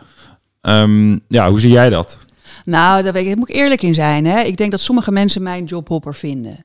Um, 0.62 1.20
ja, 1.28 1.48
hoe 1.48 1.60
zie 1.60 1.70
jij 1.70 1.90
dat? 1.90 2.18
Nou, 2.64 3.02
daar, 3.02 3.36
moet 3.36 3.48
ik 3.48 3.54
eerlijk 3.54 3.82
in 3.82 3.94
zijn. 3.94 4.26
Hè? 4.26 4.40
Ik 4.40 4.56
denk 4.56 4.70
dat 4.70 4.80
sommige 4.80 5.12
mensen 5.12 5.42
mijn 5.42 5.64
jobhopper 5.64 6.14
vinden. 6.14 6.64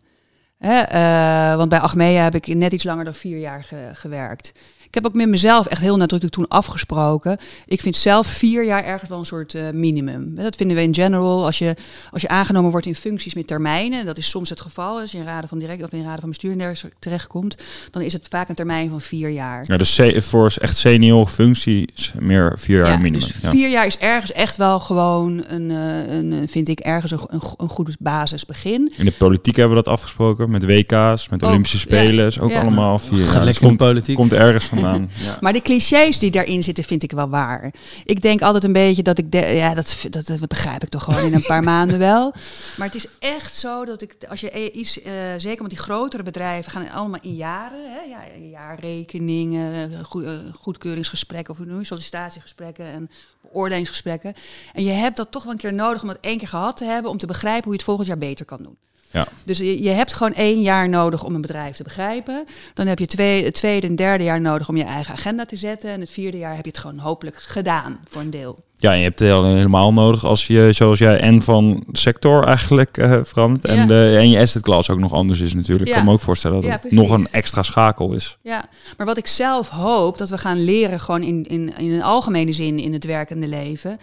Hè? 0.58 0.82
Uh, 0.94 1.58
want 1.58 1.70
bij 1.70 1.80
Achmea 1.80 2.24
heb 2.24 2.36
ik 2.36 2.48
net 2.48 2.74
iets 2.74 2.84
langer 2.84 3.04
dan 3.04 3.14
vier 3.14 3.38
jaar 3.38 3.64
ge 3.64 3.90
gewerkt. 3.94 4.52
Ik 4.90 4.96
heb 4.96 5.06
ook 5.06 5.14
met 5.14 5.30
mezelf 5.30 5.66
echt 5.66 5.82
heel 5.82 5.98
nadrukkelijk 5.98 6.34
toen 6.34 6.48
afgesproken. 6.48 7.38
Ik 7.66 7.82
vind 7.82 7.96
zelf 7.96 8.28
vier 8.28 8.66
jaar 8.66 8.84
ergens 8.84 9.10
wel 9.10 9.20
een 9.20 9.26
soort 9.26 9.54
uh, 9.54 9.70
minimum. 9.74 10.36
Dat 10.36 10.56
vinden 10.56 10.78
we 10.78 10.84
in 10.84 10.94
general. 10.94 11.46
Als 11.46 11.58
je, 11.58 11.76
als 12.12 12.22
je 12.22 12.28
aangenomen 12.28 12.72
wordt 12.72 12.86
in 12.86 12.96
functies 12.96 13.34
met 13.34 13.48
termijnen, 13.48 14.06
dat 14.06 14.18
is 14.18 14.30
soms 14.30 14.50
het 14.50 14.62
geval. 14.62 15.00
Als 15.00 15.12
je 15.12 15.18
in 15.18 15.26
raden 15.26 15.50
van 15.50 15.60
direct 15.60 15.84
of 15.84 15.92
in 15.92 16.04
raden 16.04 16.20
van 16.20 16.30
bestuur 16.30 16.78
terechtkomt, 17.00 17.64
dan 17.92 18.02
is 18.02 18.14
het 18.14 18.28
vaak 18.30 18.50
een 18.50 18.56
termijn 18.56 18.90
van 18.90 19.02
vier 19.02 19.30
jaar. 19.30 19.64
Ja, 19.68 19.78
dus 19.78 20.00
voor 20.18 20.54
echt 20.62 20.78
senior 20.78 21.28
functies 21.28 22.14
meer 22.20 22.54
vier 22.58 22.86
jaar 22.86 23.02
minimum. 23.02 23.20
Dus 23.20 23.34
ja. 23.42 23.50
vier 23.50 23.70
jaar 23.70 23.86
is 23.86 23.98
ergens 23.98 24.32
echt 24.32 24.58
wel 24.58 24.80
gewoon 24.80 25.44
een, 25.48 25.70
uh, 25.70 26.14
een 26.14 26.48
vind 26.50 26.68
ik 26.68 26.80
ergens 26.80 27.12
een, 27.12 27.20
een, 27.28 27.42
een 27.58 27.70
goed 27.70 27.96
basisbegin. 28.00 28.94
In 28.98 29.06
de 29.06 29.12
politiek 29.12 29.56
hebben 29.56 29.78
we 29.78 29.84
dat 29.84 29.94
afgesproken 29.94 30.50
met 30.50 30.66
WK's, 30.66 31.30
met 31.30 31.44
Olympische 31.44 31.80
Spelen, 31.80 32.40
ook 32.40 32.54
allemaal 32.54 33.00
vier 33.00 33.26
jaar. 33.26 33.46
Dus 33.46 33.60
komt, 33.60 33.78
politiek. 33.78 34.16
komt 34.16 34.34
ergens 34.34 34.66
van 34.66 34.79
Ja. 35.20 35.38
Maar 35.42 35.54
de 35.54 35.62
clichés 35.62 36.20
die 36.20 36.32
daarin 36.32 36.64
zitten, 36.64 36.84
vind 36.84 37.04
ik 37.04 37.12
wel 37.12 37.30
waar. 37.30 37.74
Ik 38.04 38.22
denk 38.22 38.42
altijd 38.42 38.64
een 38.64 38.74
beetje 38.74 39.04
dat 39.04 39.18
ik... 39.18 39.32
De, 39.32 39.38
ja, 39.38 39.74
dat, 39.74 40.06
dat, 40.10 40.26
dat 40.26 40.48
begrijp 40.48 40.84
ik 40.84 40.90
toch 40.90 41.04
gewoon 41.04 41.24
in 41.24 41.34
een 41.34 41.46
paar 41.46 41.64
maanden 41.74 42.00
wel. 42.00 42.34
Maar 42.78 42.88
het 42.88 42.96
is 42.96 43.08
echt 43.20 43.58
zo 43.58 43.86
dat 43.86 44.02
ik... 44.02 44.16
Als 44.30 44.40
je 44.40 44.58
e- 44.58 44.72
iets... 44.72 44.98
Uh, 44.98 45.14
zeker 45.38 45.58
want 45.58 45.70
die 45.70 45.80
grotere 45.80 46.24
bedrijven 46.24 46.72
gaan 46.72 46.90
allemaal 46.90 47.20
in 47.22 47.36
jaren. 47.36 47.92
Hè, 47.92 48.10
ja, 48.10 48.48
jaarrekeningen, 48.50 50.06
goed, 50.06 50.24
uh, 50.24 50.32
goedkeuringsgesprekken... 50.54 51.54
of 51.54 51.60
je, 51.60 51.86
sollicitatiegesprekken 51.86 52.86
en 52.86 53.10
beoordelingsgesprekken. 53.42 54.34
En 54.74 54.84
je 54.84 54.92
hebt 54.92 55.18
dat 55.18 55.32
toch 55.32 55.44
wel 55.44 55.52
een 55.52 55.58
keer 55.58 55.74
nodig 55.74 56.02
om 56.02 56.10
het 56.10 56.18
één 56.22 56.38
keer 56.38 56.48
gehad 56.48 56.78
te 56.78 56.86
hebben... 56.86 57.12
om 57.12 57.18
te 57.18 57.28
begrijpen 57.28 57.64
hoe 57.64 57.72
je 57.72 57.78
het 57.78 57.88
volgend 57.88 58.08
jaar 58.08 58.18
beter 58.18 58.46
kan 58.46 58.64
doen. 58.64 58.78
Ja. 59.12 59.28
Dus 59.44 59.58
je, 59.58 59.84
je 59.84 59.90
hebt 59.90 60.14
gewoon 60.14 60.34
één 60.34 60.62
jaar 60.62 60.90
nodig 60.90 61.24
om 61.24 61.36
een 61.36 61.42
bedrijf 61.42 61.76
te 61.76 61.84
begrijpen. 61.84 62.46
Dan 62.74 62.88
heb 62.88 63.00
je 63.00 63.06
twee, 63.06 63.44
het 63.44 63.54
tweede 63.54 63.88
en 63.88 63.96
derde 63.96 64.24
jaar 64.24 64.42
nodig 64.42 64.70
om 64.70 64.78
je 64.78 64.84
eigen 64.84 65.14
agenda 65.14 65.46
te 65.46 65.56
zetten. 65.56 65.90
En 65.90 66.00
het 66.00 66.12
vierde 66.12 66.38
jaar 66.38 66.56
heb 66.56 66.66
je 66.66 66.72
het 66.72 66.80
gewoon 66.80 67.00
hopelijk 67.00 67.36
gedaan 67.36 68.00
voor 68.08 68.22
een 68.22 68.30
deel. 68.30 68.58
Ja, 68.82 68.92
en 68.92 68.98
je 68.98 69.04
hebt 69.04 69.20
het 69.20 69.30
helemaal 69.30 69.94
nodig 69.94 70.26
als 70.26 70.48
je, 70.48 70.70
zoals 70.72 71.00
jij, 71.00 71.20
en 71.20 71.42
van 71.42 71.84
sector 71.92 72.44
eigenlijk 72.44 72.98
uh, 72.98 73.20
verandert. 73.24 73.66
En, 73.66 73.88
de, 73.88 74.16
en 74.20 74.30
je 74.30 74.40
asset 74.40 74.62
class 74.62 74.90
ook 74.90 75.00
nog 75.00 75.14
anders 75.14 75.40
is 75.40 75.54
natuurlijk. 75.54 75.88
Ja. 75.88 75.90
Ik 75.90 75.98
kan 75.98 76.06
me 76.06 76.12
ook 76.12 76.20
voorstellen 76.20 76.62
dat 76.62 76.84
het 76.84 76.92
nog 76.92 77.12
een 77.12 77.28
extra 77.32 77.64
schakel 77.64 78.14
is. 78.14 78.38
Ja, 78.42 78.66
maar 78.98 79.06
wat 79.06 79.18
ik 79.18 79.28
zelf 79.28 79.70
hoop, 79.70 80.18
dat 80.18 80.30
we 80.30 80.38
gaan 80.38 80.64
leren 80.64 81.00
gewoon 81.00 81.24
in, 81.24 81.46
in, 81.46 81.78
in 81.78 81.92
een 81.92 82.04
algemene 82.04 82.54
zin 82.54 82.80
in 82.80 82.94
het 82.94 83.06
werkende 83.06 83.48
leven. 83.48 83.98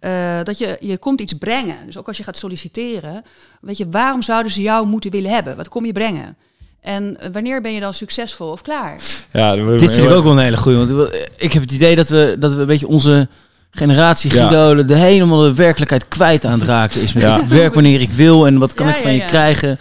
Uh, 0.00 0.42
dat 0.42 0.58
je, 0.58 0.76
je 0.80 0.98
komt 0.98 1.20
iets 1.20 1.32
brengen. 1.32 1.76
Dus 1.86 1.98
ook 1.98 2.06
als 2.06 2.16
je 2.16 2.22
gaat 2.22 2.38
solliciteren, 2.38 3.22
weet 3.60 3.76
je, 3.76 3.86
waarom 3.90 4.22
zouden 4.22 4.52
ze 4.52 4.62
jou 4.62 4.86
moeten 4.86 5.10
willen 5.10 5.30
hebben? 5.30 5.56
Wat 5.56 5.68
kom 5.68 5.84
je 5.84 5.92
brengen? 5.92 6.36
En 6.80 7.18
wanneer 7.32 7.60
ben 7.60 7.72
je 7.72 7.80
dan 7.80 7.94
succesvol 7.94 8.50
of 8.50 8.62
klaar? 8.62 9.00
Ja, 9.32 9.54
Dit 9.54 9.92
vind 9.92 10.06
ik 10.06 10.12
ook 10.12 10.24
wel 10.24 10.32
een 10.32 10.38
hele 10.38 10.56
goede. 10.56 10.94
Want 10.94 11.14
ik 11.36 11.52
heb 11.52 11.62
het 11.62 11.72
idee 11.72 11.96
dat 11.96 12.08
we, 12.08 12.36
dat 12.38 12.54
we 12.54 12.60
een 12.60 12.66
beetje 12.66 12.88
onze 12.88 13.28
generatie 13.72 14.30
Guido 14.30 14.84
de 14.84 14.94
helemaal 14.94 15.40
de 15.40 15.54
werkelijkheid 15.54 16.08
kwijt 16.08 16.46
aan 16.46 16.58
het 16.58 16.68
raken 16.68 17.02
is. 17.02 17.12
Met 17.12 17.22
ja. 17.22 17.46
werk 17.48 17.74
wanneer 17.74 18.00
ik 18.00 18.10
wil 18.10 18.46
en 18.46 18.58
wat 18.58 18.74
kan 18.74 18.88
ik 18.88 18.96
van 18.96 19.12
je 19.12 19.24
krijgen. 19.24 19.78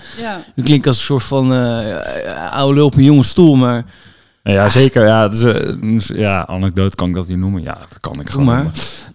Nu 0.55 0.63
klinkt 0.63 0.87
als 0.87 0.97
een 0.97 1.05
soort 1.05 1.23
van 1.23 1.53
uh, 1.53 1.95
oude 2.51 2.73
lul 2.73 2.85
op 2.85 2.95
een 2.95 3.03
jonge 3.03 3.23
stoel, 3.23 3.55
maar... 3.55 3.83
Ja, 4.43 4.69
zeker. 4.69 5.05
Ja, 5.05 5.27
dus, 5.27 5.43
uh, 5.43 6.17
ja, 6.17 6.47
anekdote 6.47 6.95
kan 6.95 7.09
ik 7.09 7.15
dat 7.15 7.27
niet 7.27 7.37
noemen. 7.37 7.61
Ja, 7.61 7.77
dat 7.89 7.99
kan 7.99 8.19
ik 8.19 8.29
gewoon. 8.29 8.45
Maar. 8.45 8.65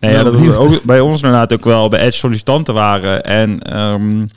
Nee, 0.00 0.12
ja, 0.12 0.22
dat 0.22 0.34
we 0.34 0.56
ook 0.56 0.82
bij 0.82 1.00
ons 1.00 1.22
inderdaad 1.22 1.52
ook 1.52 1.64
wel 1.64 1.88
bij 1.88 2.00
Edge 2.00 2.18
sollicitanten 2.18 2.74
waren. 2.74 3.24
En 3.24 3.78
um, 3.78 4.30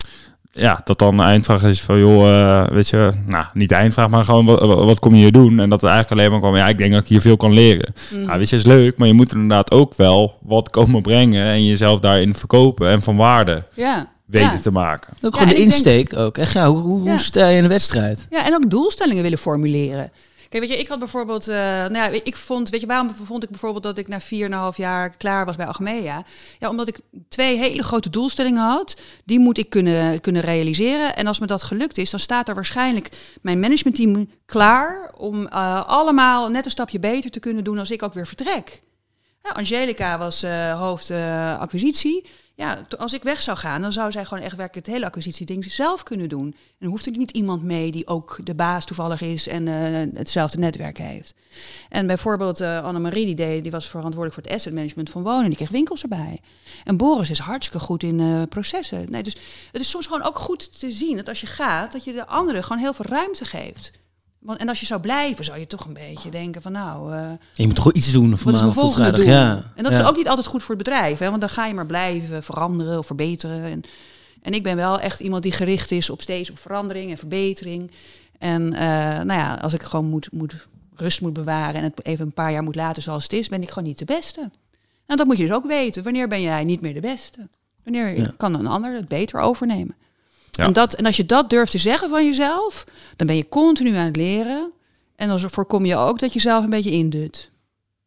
ja, 0.59 0.81
dat 0.83 0.99
dan 0.99 1.17
de 1.17 1.23
eindvraag 1.23 1.63
is 1.63 1.81
van, 1.81 1.99
joh, 1.99 2.27
uh, 2.27 2.67
weet 2.67 2.89
je, 2.89 3.11
nou, 3.25 3.45
niet 3.53 3.69
de 3.69 3.75
eindvraag, 3.75 4.09
maar 4.09 4.23
gewoon, 4.23 4.45
wat, 4.45 4.59
wat 4.59 4.99
kom 4.99 5.15
je 5.15 5.21
hier 5.21 5.31
doen? 5.31 5.59
En 5.59 5.69
dat 5.69 5.83
er 5.83 5.89
eigenlijk 5.89 6.19
alleen 6.19 6.31
maar 6.31 6.39
kwam, 6.39 6.55
ja, 6.55 6.67
ik 6.67 6.77
denk 6.77 6.91
dat 6.91 7.01
ik 7.01 7.07
hier 7.07 7.21
veel 7.21 7.37
kan 7.37 7.53
leren. 7.53 7.93
Mm. 8.13 8.23
Ja, 8.23 8.37
weet 8.37 8.49
je, 8.49 8.55
is 8.55 8.65
leuk, 8.65 8.97
maar 8.97 9.07
je 9.07 9.13
moet 9.13 9.33
inderdaad 9.33 9.71
ook 9.71 9.95
wel 9.95 10.37
wat 10.41 10.69
komen 10.69 11.01
brengen 11.01 11.45
en 11.45 11.65
jezelf 11.65 11.99
daarin 11.99 12.33
verkopen 12.33 12.89
en 12.89 13.01
van 13.01 13.15
waarde 13.15 13.63
ja. 13.73 14.11
weten 14.25 14.61
te 14.61 14.71
maken. 14.71 15.13
Ook 15.21 15.33
gewoon 15.33 15.53
de 15.53 15.61
insteek 15.61 16.17
ook. 16.17 16.37
Echt, 16.37 16.53
ja, 16.53 16.71
hoe, 16.71 17.09
hoe, 17.09 17.17
stel 17.17 17.49
je 17.49 17.55
in 17.55 17.63
de 17.63 17.69
wedstrijd? 17.69 18.27
Ja, 18.29 18.45
en 18.45 18.53
ook 18.53 18.69
doelstellingen 18.69 19.23
willen 19.23 19.37
formuleren. 19.37 20.11
Kijk, 20.49 20.63
weet 20.63 20.71
je, 20.71 20.79
ik 20.79 20.87
had 20.87 20.99
bijvoorbeeld, 20.99 21.47
uh, 21.47 21.55
nou 21.55 21.93
ja, 21.93 22.09
ik 22.23 22.35
vond, 22.35 22.69
weet 22.69 22.81
je, 22.81 22.87
waarom 22.87 23.09
vond 23.09 23.43
ik 23.43 23.49
bijvoorbeeld 23.49 23.83
dat 23.83 23.97
ik 23.97 24.07
na 24.07 24.21
4,5 24.71 24.77
jaar 24.77 25.17
klaar 25.17 25.45
was 25.45 25.55
bij 25.55 25.65
Achmea? 25.65 26.23
Ja, 26.59 26.69
omdat 26.69 26.87
ik 26.87 26.99
twee 27.27 27.57
hele 27.57 27.83
grote 27.83 28.09
doelstellingen 28.09 28.63
had, 28.63 29.01
die 29.25 29.39
moet 29.39 29.57
ik 29.57 29.69
kunnen, 29.69 30.21
kunnen 30.21 30.41
realiseren. 30.41 31.15
En 31.15 31.27
als 31.27 31.39
me 31.39 31.45
dat 31.45 31.63
gelukt 31.63 31.97
is, 31.97 32.09
dan 32.09 32.19
staat 32.19 32.47
er 32.47 32.55
waarschijnlijk 32.55 33.09
mijn 33.41 33.59
managementteam 33.59 34.29
klaar 34.45 35.11
om 35.17 35.41
uh, 35.41 35.87
allemaal 35.87 36.49
net 36.49 36.65
een 36.65 36.71
stapje 36.71 36.99
beter 36.99 37.31
te 37.31 37.39
kunnen 37.39 37.63
doen 37.63 37.79
als 37.79 37.91
ik 37.91 38.03
ook 38.03 38.13
weer 38.13 38.27
vertrek. 38.27 38.81
Ja, 39.43 39.49
Angelica 39.49 40.17
was 40.17 40.43
uh, 40.43 40.79
hoofd 40.79 41.11
acquisitie 41.59 42.25
ja, 42.59 42.85
als 42.97 43.13
ik 43.13 43.23
weg 43.23 43.41
zou 43.41 43.57
gaan, 43.57 43.81
dan 43.81 43.93
zou 43.93 44.11
zij 44.11 44.25
gewoon 44.25 44.43
echt 44.43 44.55
werkelijk 44.55 44.85
het 44.85 44.95
hele 44.95 45.05
acquisitieding 45.05 45.71
zelf 45.71 46.03
kunnen 46.03 46.29
doen. 46.29 46.55
En 46.79 46.87
hoeft 46.87 47.05
er 47.05 47.17
niet 47.17 47.31
iemand 47.31 47.63
mee 47.63 47.91
die 47.91 48.07
ook 48.07 48.39
de 48.43 48.55
baas 48.55 48.85
toevallig 48.85 49.21
is 49.21 49.47
en 49.47 49.67
uh, 49.67 50.17
hetzelfde 50.17 50.57
netwerk 50.57 50.97
heeft. 50.97 51.33
En 51.89 52.07
bijvoorbeeld 52.07 52.61
uh, 52.61 52.83
Annemarie, 52.83 53.25
die, 53.25 53.35
deed, 53.35 53.63
die 53.63 53.71
was 53.71 53.87
verantwoordelijk 53.87 54.33
voor 54.33 54.43
het 54.43 54.53
asset 54.53 54.73
management 54.73 55.09
van 55.09 55.23
wonen, 55.23 55.45
die 55.45 55.55
kreeg 55.55 55.69
winkels 55.69 56.01
erbij. 56.01 56.39
En 56.83 56.97
Boris 56.97 57.29
is 57.29 57.39
hartstikke 57.39 57.85
goed 57.85 58.03
in 58.03 58.19
uh, 58.19 58.41
processen. 58.49 59.11
Nee, 59.11 59.23
dus 59.23 59.35
het 59.71 59.81
is 59.81 59.89
soms 59.89 60.05
gewoon 60.05 60.23
ook 60.23 60.37
goed 60.37 60.79
te 60.79 60.91
zien 60.91 61.17
dat 61.17 61.29
als 61.29 61.41
je 61.41 61.47
gaat, 61.47 61.91
dat 61.91 62.03
je 62.03 62.13
de 62.13 62.27
anderen 62.27 62.63
gewoon 62.63 62.81
heel 62.81 62.93
veel 62.93 63.05
ruimte 63.05 63.45
geeft. 63.45 63.91
Want, 64.39 64.59
en 64.59 64.69
als 64.69 64.79
je 64.79 64.85
zou 64.85 65.01
blijven, 65.01 65.45
zou 65.45 65.59
je 65.59 65.67
toch 65.67 65.85
een 65.85 65.93
beetje 65.93 66.29
denken 66.29 66.61
van 66.61 66.71
nou... 66.71 67.13
Uh, 67.13 67.31
je 67.53 67.65
moet 67.65 67.75
toch 67.75 67.93
iets 67.93 68.11
doen 68.11 68.37
van 68.37 68.53
maandag 68.53 68.73
tot 68.73 68.93
vrijdag. 68.93 69.23
Ja. 69.23 69.71
En 69.75 69.83
dat 69.83 69.93
is 69.93 70.03
ook 70.03 70.15
niet 70.15 70.27
altijd 70.27 70.47
goed 70.47 70.63
voor 70.63 70.75
het 70.75 70.83
bedrijf. 70.83 71.19
Hè, 71.19 71.29
want 71.29 71.41
dan 71.41 71.49
ga 71.49 71.65
je 71.65 71.73
maar 71.73 71.85
blijven 71.85 72.43
veranderen 72.43 72.97
of 72.97 73.05
verbeteren. 73.05 73.63
En, 73.63 73.81
en 74.41 74.53
ik 74.53 74.63
ben 74.63 74.75
wel 74.75 74.99
echt 74.99 75.19
iemand 75.19 75.43
die 75.43 75.51
gericht 75.51 75.91
is 75.91 76.09
op 76.09 76.21
steeds 76.21 76.49
op 76.49 76.59
verandering 76.59 77.11
en 77.11 77.17
verbetering. 77.17 77.91
En 78.37 78.73
uh, 78.73 78.79
nou 78.79 79.33
ja, 79.33 79.53
als 79.61 79.73
ik 79.73 79.81
gewoon 79.81 80.05
moet, 80.05 80.31
moet, 80.31 80.67
rust 80.95 81.21
moet 81.21 81.33
bewaren 81.33 81.75
en 81.75 81.83
het 81.83 82.05
even 82.05 82.25
een 82.25 82.33
paar 82.33 82.51
jaar 82.51 82.63
moet 82.63 82.75
laten 82.75 83.01
zoals 83.01 83.23
het 83.23 83.33
is, 83.33 83.49
ben 83.49 83.61
ik 83.61 83.69
gewoon 83.69 83.87
niet 83.87 83.99
de 83.99 84.05
beste. 84.05 84.51
En 85.05 85.17
dat 85.17 85.25
moet 85.25 85.37
je 85.37 85.43
dus 85.43 85.55
ook 85.55 85.67
weten. 85.67 86.03
Wanneer 86.03 86.27
ben 86.27 86.41
jij 86.41 86.63
niet 86.63 86.81
meer 86.81 86.93
de 86.93 86.99
beste? 86.99 87.47
Wanneer 87.83 88.33
kan 88.37 88.53
een 88.53 88.67
ander 88.67 88.95
het 88.95 89.07
beter 89.07 89.39
overnemen? 89.39 89.95
Ja. 90.51 90.63
En, 90.63 90.73
dat, 90.73 90.93
en 90.93 91.05
als 91.05 91.17
je 91.17 91.25
dat 91.25 91.49
durft 91.49 91.71
te 91.71 91.77
zeggen 91.77 92.09
van 92.09 92.25
jezelf, 92.25 92.83
dan 93.15 93.27
ben 93.27 93.35
je 93.35 93.49
continu 93.49 93.95
aan 93.95 94.05
het 94.05 94.15
leren. 94.15 94.71
En 95.15 95.27
dan 95.27 95.39
voorkom 95.39 95.85
je 95.85 95.95
ook 95.95 96.19
dat 96.19 96.33
je 96.33 96.39
zelf 96.39 96.63
een 96.63 96.69
beetje 96.69 96.91
indut. 96.91 97.51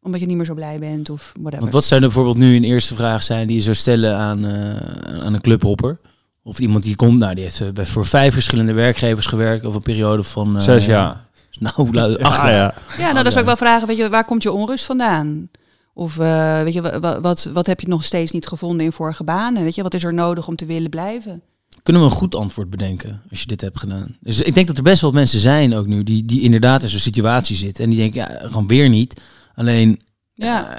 Omdat 0.03 0.21
je 0.21 0.27
niet 0.27 0.37
meer 0.37 0.47
zo 0.47 0.55
blij 0.55 0.79
bent 0.79 1.11
of 1.11 1.33
whatever. 1.33 1.61
Want 1.61 1.73
wat 1.73 1.85
zou 1.85 2.01
er 2.01 2.07
bijvoorbeeld 2.07 2.37
nu 2.37 2.57
een 2.57 2.65
eerste 2.65 2.95
vraag 2.95 3.23
zijn 3.23 3.47
die 3.47 3.57
je 3.57 3.63
zou 3.63 3.77
stellen 3.77 4.17
aan, 4.17 4.45
uh, 4.45 4.75
aan 5.23 5.35
een 5.35 5.41
clubhopper? 5.41 5.99
Of 6.43 6.59
iemand 6.59 6.85
die 6.85 6.97
komt, 6.97 7.19
nou, 7.19 7.35
die 7.35 7.45
heeft 7.45 7.61
uh, 7.61 7.85
voor 7.85 8.07
vijf 8.07 8.33
verschillende 8.33 8.73
werkgevers 8.73 9.27
gewerkt 9.27 9.65
over 9.65 9.77
een 9.77 9.83
periode 9.83 10.23
van... 10.23 10.57
Uh, 10.57 10.63
Zes 10.63 10.87
jaar. 10.87 11.21
Nou, 11.59 12.19
acht 12.23 12.43
ja, 12.43 12.51
ja. 12.51 12.75
ja, 12.99 13.13
nou, 13.13 13.23
dan 13.23 13.33
zou 13.33 13.39
ik 13.39 13.47
wel 13.47 13.57
vragen, 13.57 13.87
weet 13.87 13.97
je, 13.97 14.09
waar 14.09 14.25
komt 14.25 14.43
je 14.43 14.53
onrust 14.53 14.85
vandaan? 14.85 15.51
Of 15.95 16.15
weet 16.15 16.73
je, 16.73 17.01
wat, 17.01 17.21
wat, 17.21 17.51
wat 17.53 17.67
heb 17.67 17.81
je 17.81 17.89
nog 17.89 18.05
steeds 18.05 18.33
niet 18.33 18.47
gevonden 18.47 18.87
in 18.87 18.93
vorige 18.93 19.25
banen? 19.25 19.63
Weet 19.63 19.75
je, 19.75 19.83
wat 19.83 19.95
is 19.95 20.05
er 20.05 20.15
nodig 20.15 20.49
om 20.49 20.57
te 20.57 20.67
willen 20.67 20.91
blijven? 20.91 21.43
Kunnen 21.83 22.03
we 22.03 22.09
een 22.09 22.15
goed 22.15 22.35
antwoord 22.35 22.71
bedenken 22.71 23.23
als 23.31 23.41
je 23.41 23.47
dit 23.47 23.61
hebt 23.61 23.79
gedaan? 23.79 24.17
Dus 24.21 24.41
ik 24.41 24.55
denk 24.55 24.67
dat 24.67 24.77
er 24.77 24.83
best 24.83 25.01
wel 25.01 25.11
mensen 25.11 25.41
zijn 25.41 25.75
ook 25.75 25.87
nu 25.87 26.03
die, 26.03 26.25
die 26.25 26.41
inderdaad 26.41 26.83
in 26.83 26.89
zo'n 26.89 26.99
situatie 26.99 27.57
zitten. 27.57 27.85
En 27.85 27.91
die 27.91 27.99
denken, 27.99 28.21
ja, 28.21 28.49
gewoon 28.49 28.67
weer 28.67 28.89
niet. 28.89 29.21
Alleen, 29.55 30.01
ja. 30.33 30.79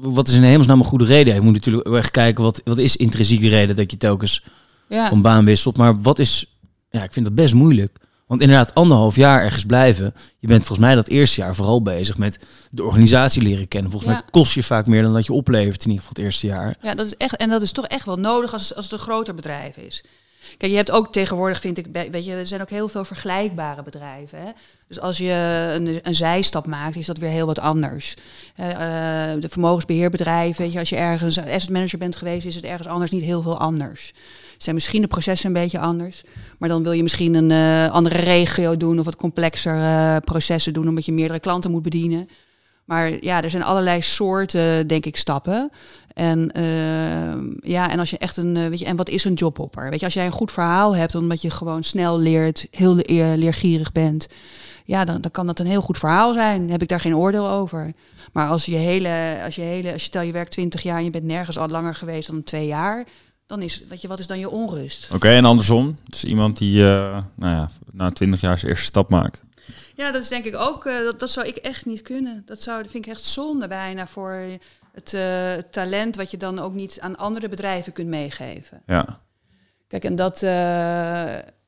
wat 0.00 0.28
is 0.28 0.34
in 0.34 0.42
hemelsnaam 0.42 0.78
een 0.78 0.84
goede 0.84 1.04
reden? 1.04 1.34
Je 1.34 1.40
moet 1.40 1.52
natuurlijk 1.52 1.88
echt 1.88 2.10
kijken, 2.10 2.44
wat, 2.44 2.60
wat 2.64 2.78
is 2.78 2.96
intrinsieke 2.96 3.48
reden 3.48 3.76
dat 3.76 3.90
je 3.90 3.96
telkens 3.96 4.44
ja. 4.88 5.08
van 5.08 5.22
baan 5.22 5.44
wisselt. 5.44 5.76
Maar 5.76 6.02
wat 6.02 6.18
is, 6.18 6.58
ja, 6.90 7.02
ik 7.02 7.12
vind 7.12 7.26
dat 7.26 7.34
best 7.34 7.54
moeilijk. 7.54 7.98
Want 8.32 8.44
inderdaad, 8.44 8.74
anderhalf 8.74 9.16
jaar 9.16 9.42
ergens 9.42 9.64
blijven. 9.64 10.14
Je 10.38 10.46
bent 10.46 10.64
volgens 10.64 10.86
mij 10.86 10.94
dat 10.94 11.08
eerste 11.08 11.40
jaar 11.40 11.54
vooral 11.54 11.82
bezig 11.82 12.18
met 12.18 12.38
de 12.70 12.84
organisatie 12.84 13.42
leren 13.42 13.68
kennen. 13.68 13.90
Volgens 13.90 14.12
mij 14.12 14.22
kost 14.30 14.52
je 14.52 14.62
vaak 14.62 14.86
meer 14.86 15.02
dan 15.02 15.12
dat 15.12 15.26
je 15.26 15.32
oplevert 15.32 15.84
in 15.84 15.90
ieder 15.90 16.04
geval 16.04 16.14
het 16.14 16.24
eerste 16.24 16.46
jaar. 16.46 16.76
Ja, 16.82 16.94
dat 16.94 17.06
is 17.06 17.16
echt, 17.16 17.36
en 17.36 17.48
dat 17.48 17.62
is 17.62 17.72
toch 17.72 17.86
echt 17.86 18.06
wel 18.06 18.16
nodig 18.16 18.52
als, 18.52 18.74
als 18.74 18.84
het 18.84 18.92
een 18.92 18.98
groter 18.98 19.34
bedrijf 19.34 19.76
is. 19.76 20.04
Kijk, 20.58 20.70
je 20.70 20.76
hebt 20.76 20.90
ook 20.90 21.12
tegenwoordig, 21.12 21.60
vind 21.60 21.78
ik, 21.78 21.86
weet 22.10 22.24
je, 22.24 22.32
er 22.32 22.46
zijn 22.46 22.60
ook 22.60 22.70
heel 22.70 22.88
veel 22.88 23.04
vergelijkbare 23.04 23.82
bedrijven. 23.82 24.38
Hè? 24.38 24.50
Dus 24.88 25.00
als 25.00 25.18
je 25.18 25.32
een, 25.74 26.00
een 26.02 26.14
zijstap 26.14 26.66
maakt, 26.66 26.96
is 26.96 27.06
dat 27.06 27.18
weer 27.18 27.30
heel 27.30 27.46
wat 27.46 27.58
anders. 27.58 28.14
Uh, 28.60 28.66
de 29.38 29.48
vermogensbeheerbedrijven, 29.48 30.62
weet 30.62 30.72
je, 30.72 30.78
als 30.78 30.88
je 30.88 30.96
ergens 30.96 31.38
asset 31.38 31.70
manager 31.70 31.98
bent 31.98 32.16
geweest, 32.16 32.46
is 32.46 32.54
het 32.54 32.64
ergens 32.64 32.88
anders 32.88 33.10
niet 33.10 33.22
heel 33.22 33.42
veel 33.42 33.58
anders 33.58 34.12
zijn 34.62 34.74
misschien 34.74 35.02
de 35.02 35.08
processen 35.08 35.46
een 35.46 35.62
beetje 35.62 35.78
anders. 35.78 36.22
Maar 36.58 36.68
dan 36.68 36.82
wil 36.82 36.92
je 36.92 37.02
misschien 37.02 37.34
een 37.34 37.50
uh, 37.50 37.92
andere 37.92 38.16
regio 38.16 38.76
doen 38.76 38.98
of 38.98 39.04
wat 39.04 39.16
complexer 39.16 39.76
uh, 39.76 40.16
processen 40.24 40.72
doen, 40.72 40.88
omdat 40.88 41.04
je 41.04 41.12
meerdere 41.12 41.40
klanten 41.40 41.70
moet 41.70 41.82
bedienen. 41.82 42.28
Maar 42.84 43.24
ja, 43.24 43.42
er 43.42 43.50
zijn 43.50 43.62
allerlei 43.62 44.02
soorten, 44.02 44.86
denk 44.86 45.06
ik, 45.06 45.16
stappen. 45.16 45.70
En 46.14 46.52
uh, 46.56 47.70
ja, 47.70 47.90
en 47.90 47.98
als 47.98 48.10
je 48.10 48.18
echt 48.18 48.36
een, 48.36 48.68
weet 48.68 48.78
je, 48.78 48.84
en 48.84 48.96
wat 48.96 49.08
is 49.08 49.24
een 49.24 49.34
jobhopper? 49.34 49.90
Weet 49.90 49.98
je, 49.98 50.04
als 50.04 50.14
jij 50.14 50.26
een 50.26 50.32
goed 50.32 50.52
verhaal 50.52 50.96
hebt, 50.96 51.14
omdat 51.14 51.42
je 51.42 51.50
gewoon 51.50 51.82
snel 51.82 52.18
leert, 52.18 52.66
heel 52.70 52.94
leergierig 53.36 53.92
bent, 53.92 54.28
ja, 54.84 55.04
dan, 55.04 55.20
dan 55.20 55.30
kan 55.30 55.46
dat 55.46 55.58
een 55.58 55.66
heel 55.66 55.80
goed 55.80 55.98
verhaal 55.98 56.32
zijn. 56.32 56.70
heb 56.70 56.82
ik 56.82 56.88
daar 56.88 57.00
geen 57.00 57.16
oordeel 57.16 57.48
over. 57.48 57.92
Maar 58.32 58.48
als 58.48 58.64
je 58.64 58.76
hele, 58.76 59.40
als 59.44 59.54
je 59.54 59.62
hele, 59.62 59.92
als 59.92 60.02
je 60.02 60.08
stel 60.08 60.22
je 60.22 60.32
werkt 60.32 60.50
20 60.50 60.82
jaar 60.82 60.96
en 60.96 61.04
je 61.04 61.10
bent 61.10 61.24
nergens 61.24 61.58
al 61.58 61.68
langer 61.68 61.94
geweest 61.94 62.28
dan 62.28 62.42
twee 62.42 62.66
jaar, 62.66 63.06
dan 63.52 63.62
is, 63.62 63.82
weet 63.88 64.00
je, 64.00 64.08
wat 64.08 64.18
is 64.18 64.26
dan 64.26 64.38
je 64.38 64.50
onrust? 64.50 65.08
Oké, 65.14 65.28
en 65.28 65.44
andersom? 65.44 65.98
Dus 66.04 66.24
iemand 66.24 66.58
die 66.58 66.82
uh, 66.82 67.18
nou 67.34 67.54
ja, 67.54 67.70
na 67.90 68.10
twintig 68.10 68.40
jaar 68.40 68.58
zijn 68.58 68.70
eerste 68.70 68.86
stap 68.86 69.10
maakt. 69.10 69.42
Ja, 69.94 70.10
dat 70.10 70.22
is 70.22 70.28
denk 70.28 70.44
ik 70.44 70.56
ook, 70.56 70.86
uh, 70.86 70.98
dat, 70.98 71.20
dat 71.20 71.30
zou 71.30 71.46
ik 71.46 71.56
echt 71.56 71.86
niet 71.86 72.02
kunnen. 72.02 72.42
Dat, 72.46 72.62
zou, 72.62 72.82
dat 72.82 72.90
vind 72.90 73.06
ik 73.06 73.12
echt 73.12 73.24
zonde 73.24 73.68
bijna 73.68 74.06
voor 74.06 74.40
het 74.92 75.12
uh, 75.12 75.52
talent 75.70 76.16
wat 76.16 76.30
je 76.30 76.36
dan 76.36 76.58
ook 76.58 76.74
niet 76.74 77.00
aan 77.00 77.16
andere 77.16 77.48
bedrijven 77.48 77.92
kunt 77.92 78.08
meegeven. 78.08 78.82
Ja. 78.86 79.20
Kijk, 79.88 80.04
en 80.04 80.16
dat, 80.16 80.40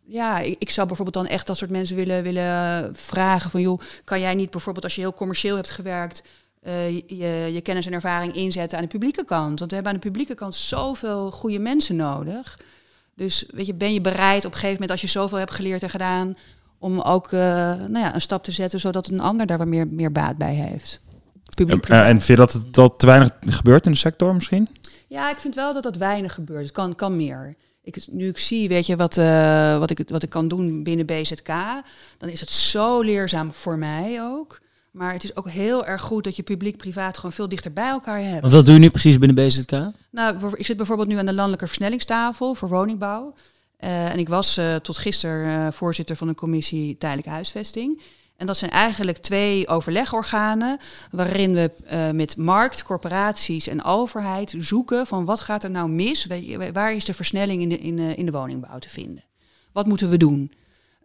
ja, 0.06 0.38
ik, 0.38 0.56
ik, 0.58 0.70
zou 0.70 0.86
bijvoorbeeld 0.86 1.26
dan 1.26 1.34
echt 1.34 1.46
dat 1.46 1.56
soort 1.56 1.70
mensen 1.70 1.96
willen, 1.96 2.22
willen 2.22 2.96
vragen 2.96 3.50
van, 3.50 3.60
joh, 3.60 3.80
kan 4.04 4.20
jij 4.20 4.34
niet 4.34 4.50
bijvoorbeeld 4.50 4.84
als 4.84 4.94
je 4.94 5.00
heel 5.00 5.14
commercieel 5.14 5.56
hebt 5.56 5.70
gewerkt, 5.70 6.22
uh, 6.66 6.98
je, 6.98 7.50
je, 7.52 7.60
kennis 7.60 7.86
en 7.86 7.92
ervaring 7.92 8.34
inzetten 8.34 8.78
aan 8.78 8.84
de 8.84 8.90
publieke 8.90 9.24
kant. 9.24 9.58
Want 9.58 9.70
we 9.70 9.74
hebben 9.74 9.92
aan 9.92 10.00
de 10.00 10.06
publieke 10.06 10.34
kant 10.34 10.54
zoveel 10.54 11.30
goede 11.30 11.58
mensen 11.58 11.96
nodig. 11.96 12.58
Dus 13.14 13.46
weet 13.50 13.66
je, 13.66 13.74
ben 13.74 13.92
je 13.92 14.00
bereid 14.00 14.44
op 14.44 14.52
een 14.52 14.58
gegeven 14.58 14.72
moment, 14.72 14.90
als 14.90 15.00
je 15.00 15.06
zoveel 15.06 15.38
hebt 15.38 15.54
geleerd 15.54 15.82
en 15.82 15.90
gedaan, 15.90 16.36
om 16.78 17.00
ook 17.00 17.32
uh, 17.32 17.40
nou 17.40 17.98
ja, 17.98 18.14
een 18.14 18.20
stap 18.20 18.44
te 18.44 18.52
zetten 18.52 18.80
zodat 18.80 19.08
een 19.08 19.20
ander 19.20 19.46
daar 19.46 19.58
wat 19.58 19.66
meer, 19.66 19.88
meer 19.88 20.12
baat 20.12 20.36
bij 20.36 20.54
heeft? 20.54 21.00
Publiek 21.54 21.88
en, 21.88 22.04
en 22.04 22.20
vind 22.20 22.26
je 22.26 22.36
dat 22.36 22.52
het 22.52 22.74
dat 22.74 22.98
te 22.98 23.06
weinig 23.06 23.30
gebeurt 23.46 23.86
in 23.86 23.92
de 23.92 23.98
sector 23.98 24.34
misschien? 24.34 24.68
Ja, 25.08 25.30
ik 25.30 25.38
vind 25.38 25.54
wel 25.54 25.72
dat 25.72 25.82
dat 25.82 25.96
weinig 25.96 26.34
gebeurt. 26.34 26.62
Het 26.62 26.72
kan, 26.72 26.94
kan 26.94 27.16
meer. 27.16 27.56
Ik, 27.82 28.06
nu 28.10 28.28
ik 28.28 28.38
zie, 28.38 28.68
weet 28.68 28.86
je, 28.86 28.96
wat, 28.96 29.16
uh, 29.16 29.78
wat, 29.78 29.90
ik, 29.90 30.08
wat 30.08 30.22
ik 30.22 30.30
kan 30.30 30.48
doen 30.48 30.82
binnen 30.82 31.06
BZK, 31.06 31.48
dan 32.18 32.28
is 32.28 32.40
het 32.40 32.50
zo 32.50 33.00
leerzaam 33.00 33.52
voor 33.52 33.78
mij 33.78 34.22
ook. 34.22 34.60
Maar 34.94 35.12
het 35.12 35.24
is 35.24 35.36
ook 35.36 35.48
heel 35.48 35.86
erg 35.86 36.02
goed 36.02 36.24
dat 36.24 36.36
je 36.36 36.42
publiek-privaat 36.42 37.16
gewoon 37.16 37.32
veel 37.32 37.48
dichter 37.48 37.72
bij 37.72 37.88
elkaar 37.88 38.22
hebt. 38.22 38.40
Want 38.40 38.52
wat 38.52 38.64
doe 38.64 38.74
je 38.74 38.80
nu 38.80 38.90
precies 38.90 39.18
binnen 39.18 39.46
BZK? 39.46 39.70
Nou, 40.10 40.52
ik 40.54 40.66
zit 40.66 40.76
bijvoorbeeld 40.76 41.08
nu 41.08 41.18
aan 41.18 41.26
de 41.26 41.32
landelijke 41.32 41.66
versnellingstafel 41.66 42.54
voor 42.54 42.68
woningbouw. 42.68 43.34
Uh, 43.80 44.10
en 44.10 44.18
ik 44.18 44.28
was 44.28 44.58
uh, 44.58 44.74
tot 44.74 44.96
gisteren 44.96 45.66
uh, 45.66 45.72
voorzitter 45.72 46.16
van 46.16 46.28
een 46.28 46.34
commissie 46.34 46.96
tijdelijke 46.98 47.30
huisvesting. 47.30 48.02
En 48.36 48.46
dat 48.46 48.58
zijn 48.58 48.70
eigenlijk 48.70 49.18
twee 49.18 49.68
overlegorganen 49.68 50.78
waarin 51.10 51.54
we 51.54 51.70
met 52.12 52.36
markt, 52.36 52.82
corporaties 52.82 53.66
en 53.66 53.84
overheid 53.84 54.54
zoeken 54.58 55.06
van 55.06 55.24
wat 55.24 55.40
gaat 55.40 55.64
er 55.64 55.70
nou 55.70 55.88
mis? 55.88 56.26
Waar 56.72 56.94
is 56.94 57.04
de 57.04 57.14
versnelling 57.14 57.62
in 57.62 57.68
de, 57.68 57.78
in, 57.78 57.98
in 57.98 58.26
de 58.26 58.32
woningbouw 58.32 58.78
te 58.78 58.88
vinden? 58.88 59.24
Wat 59.72 59.86
moeten 59.86 60.10
we 60.10 60.16
doen? 60.16 60.52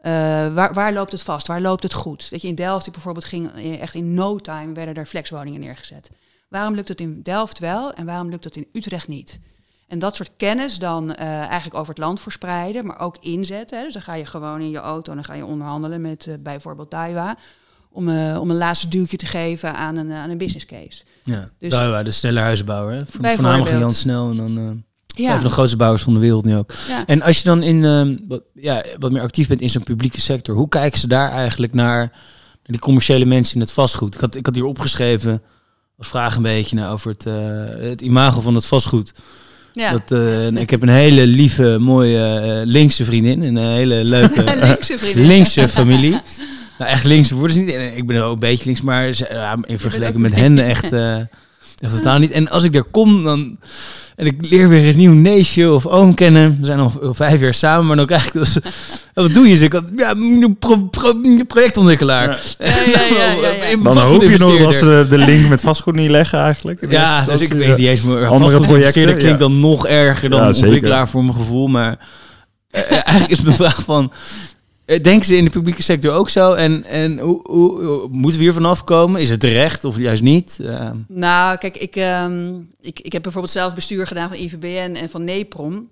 Uh, 0.02 0.12
waar, 0.54 0.74
waar, 0.74 0.94
loopt 0.94 1.12
het 1.12 1.22
vast? 1.22 1.48
Waar 1.48 1.62
loopt 1.62 1.84
het 1.84 1.94
goed? 1.94 2.30
Weet 2.30 2.42
je, 2.42 2.48
in 2.48 2.56
Delft 2.56 2.92
bijvoorbeeld 2.92 3.26
ging 3.26 3.78
echt 3.80 3.94
in 3.94 4.14
no 4.14 4.38
time 4.38 4.74
werden 4.74 4.96
er 4.96 5.06
flexwoningen 5.06 5.60
neergezet. 5.60 6.12
Waarom 6.50 6.76
lukt 6.76 6.88
het 6.88 7.02
in 7.02 7.22
Delft 7.24 7.60
wel 7.60 7.94
en 7.94 8.06
waarom 8.06 8.30
lukt 8.30 8.44
het 8.44 8.56
in 8.56 8.68
Utrecht 8.72 9.08
niet? 9.08 9.40
En 9.88 10.00
dat 10.00 10.16
soort 10.16 10.32
kennis 10.38 10.80
dan 10.80 11.10
uh, 11.10 11.20
eigenlijk 11.22 11.76
over 11.76 11.90
het 11.90 11.98
land 11.98 12.20
verspreiden, 12.20 12.86
maar 12.86 13.00
ook 13.00 13.18
inzetten. 13.20 13.78
Hè. 13.78 13.84
Dus 13.84 13.94
dan 13.94 14.02
ga 14.02 14.14
je 14.14 14.26
gewoon 14.26 14.60
in 14.60 14.70
je 14.70 14.78
auto 14.78 15.10
en 15.10 15.18
dan 15.18 15.26
ga 15.26 15.34
je 15.34 15.46
onderhandelen 15.46 16.02
met 16.02 16.26
uh, 16.26 16.34
bijvoorbeeld 16.40 16.92
Daiwa. 16.92 17.38
Om, 17.92 18.10
om 18.38 18.50
een 18.50 18.58
laatste 18.58 18.88
duwtje 18.88 19.18
te 19.18 19.26
geven 19.26 19.76
aan 19.76 19.98
een, 19.98 20.12
aan 20.12 20.30
een 20.30 20.38
business 20.38 20.66
case. 20.66 21.04
Ja, 21.24 21.50
dus, 21.58 21.72
Daiwa, 21.72 22.04
de 22.04 22.12
snelle 22.12 22.40
huizenbouwer. 22.40 22.96
Hè? 22.96 23.06
Voornamelijk 23.06 23.80
Jan 23.80 23.96
Snel 23.96 24.30
en 24.30 24.38
dan... 24.38 24.84
Ja. 25.16 25.28
Een 25.28 25.40
van 25.40 25.48
de 25.48 25.54
grootste 25.54 25.78
bouwers 25.78 26.04
van 26.04 26.14
de 26.14 26.20
wereld 26.20 26.46
nu 26.46 26.56
ook. 26.56 26.74
En 27.06 27.22
als 27.22 27.38
je 27.38 27.44
dan 27.44 27.64
in 27.64 27.84
uh, 27.84 28.18
wat, 28.28 28.42
ja, 28.54 28.84
wat 29.00 29.12
meer 29.12 29.22
actief 29.22 29.48
bent 29.48 29.62
in 29.62 29.70
zo'n 29.70 29.84
publieke 29.84 30.22
sector, 30.22 30.56
hoe 30.56 30.70
kijken 30.70 31.00
ze 31.00 31.08
daar 31.08 31.32
eigenlijk 31.32 31.74
naar, 31.74 31.98
naar 31.98 32.62
die 32.64 32.80
commerciële 32.80 33.26
mensen 33.26 33.56
in 33.56 33.62
het 33.62 33.72
vastgoed? 33.72 34.16
Ik 34.16 34.22
had, 34.22 34.36
ik 34.36 34.46
had 34.46 34.56
hier 34.56 34.66
opgeschreven 34.66 35.42
als 35.98 36.08
vraag 36.08 36.36
een 36.36 36.42
beetje 36.42 36.76
naar 36.76 36.92
over 36.92 37.12
het, 37.12 37.26
uh, 37.26 37.90
het 37.90 38.02
imago 38.02 38.42
van 38.42 38.56
het 38.56 38.66
vastgoed. 38.66 39.14
Ja. 39.74 39.92
Dat, 39.92 40.12
uh, 40.12 40.48
ik 40.48 40.70
heb 40.70 40.82
een 40.82 40.90
hele 40.90 41.28
lieve, 41.28 41.78
mooie 41.80 42.62
uh, 42.64 42.72
linkse 42.72 43.06
vriendin. 43.06 43.42
Een 43.42 43.58
hele 43.58 44.04
leuke 44.04 44.44
linkse, 44.66 44.98
linkse 45.16 45.70
familie. 45.70 46.20
nou, 46.78 46.92
echt 46.92 47.06
links 47.06 47.32
worden 47.32 47.52
ze 47.52 47.60
niet. 47.60 47.76
Ik 47.96 48.08
ben 48.08 48.24
ook 48.24 48.34
een 48.34 48.40
beetje 48.40 48.66
links, 48.66 48.82
maar 48.82 49.14
ze, 49.14 49.58
in 49.66 49.80
vergelijking 49.80 50.22
met 50.22 50.36
hen 50.36 50.60
echt, 50.60 50.92
echt 51.80 51.98
totaal 51.98 52.20
niet. 52.20 52.32
En 52.32 52.50
als 52.50 52.64
ik 52.64 52.74
daar 52.74 52.84
kom, 52.84 53.24
dan 53.24 53.58
en 54.20 54.26
ik 54.26 54.36
leer 54.50 54.70
weer 54.70 54.88
een 54.90 54.98
nieuw 54.98 55.14
neefje 55.14 55.72
of 55.72 55.86
oom 55.86 56.14
kennen. 56.14 56.58
We 56.60 56.66
zijn 56.66 56.80
al 56.80 56.94
vijf 57.02 57.42
jaar 57.42 57.54
samen, 57.54 57.86
maar 57.86 57.96
dan 57.96 58.06
krijg 58.06 58.26
ik 58.26 58.34
dus... 58.34 58.58
wat 59.14 59.34
doe 59.34 59.46
je? 59.46 59.54
Dus 59.54 59.62
ik 59.62 59.74
had, 59.74 59.84
ja, 59.96 60.14
pro, 60.60 60.76
pro, 60.76 61.14
projectontwikkelaar. 61.48 62.28
Ja. 62.60 62.68
Ja, 62.86 63.02
ja, 63.02 63.52
ja, 63.70 63.78
Dan 63.84 63.98
hoop 63.98 64.22
je 64.22 64.38
nog 64.38 64.58
dat 64.58 64.74
ze 64.74 65.06
de 65.10 65.18
link 65.18 65.50
met 65.50 65.62
vastgoed 65.62 65.96
niet 65.96 66.10
leggen 66.10 66.40
eigenlijk. 66.40 66.86
Ja, 66.90 67.26
dus 67.26 67.42
ik 67.42 67.54
weet 67.54 67.78
niet 67.78 67.88
eens 67.88 68.02
meer. 68.02 68.28
Andere 68.28 68.62
projecten 68.62 69.18
klinkt 69.18 69.40
dan 69.40 69.60
nog 69.60 69.88
erger 69.88 70.30
dan 70.30 70.48
ontwikkelaar 70.48 71.08
voor 71.08 71.24
mijn 71.24 71.38
gevoel. 71.38 71.68
Maar 71.68 71.98
uh, 72.72 72.82
eigenlijk 72.92 73.30
is 73.30 73.42
mijn 73.42 73.56
vraag 73.64 73.84
van... 73.84 74.12
Eh, 74.90 75.04
denken 75.04 75.26
ze 75.26 75.36
in 75.36 75.44
de 75.44 75.50
publieke 75.50 75.84
sector 75.84 76.14
ook 76.14 76.30
zo? 76.30 76.54
En, 76.54 76.86
en 76.86 77.20
hoe, 77.20 77.40
hoe, 77.44 78.08
moeten 78.12 78.40
we 78.40 78.46
hier 78.46 78.54
vanaf 78.54 78.84
komen? 78.84 79.22
Is 79.22 79.30
het 79.30 79.40
terecht 79.40 79.84
of 79.84 79.98
juist 79.98 80.22
niet? 80.22 80.58
Uh. 80.62 80.90
Nou, 81.08 81.58
kijk, 81.58 81.78
ik, 81.78 81.96
um, 81.96 82.72
ik, 82.82 83.00
ik 83.00 83.12
heb 83.12 83.22
bijvoorbeeld 83.22 83.54
zelf 83.54 83.74
bestuur 83.74 84.08
gedaan 84.08 84.28
van 84.30 84.38
IVBN 84.38 84.96
en 84.96 85.10
van 85.10 85.24
NEPROM. 85.24 85.90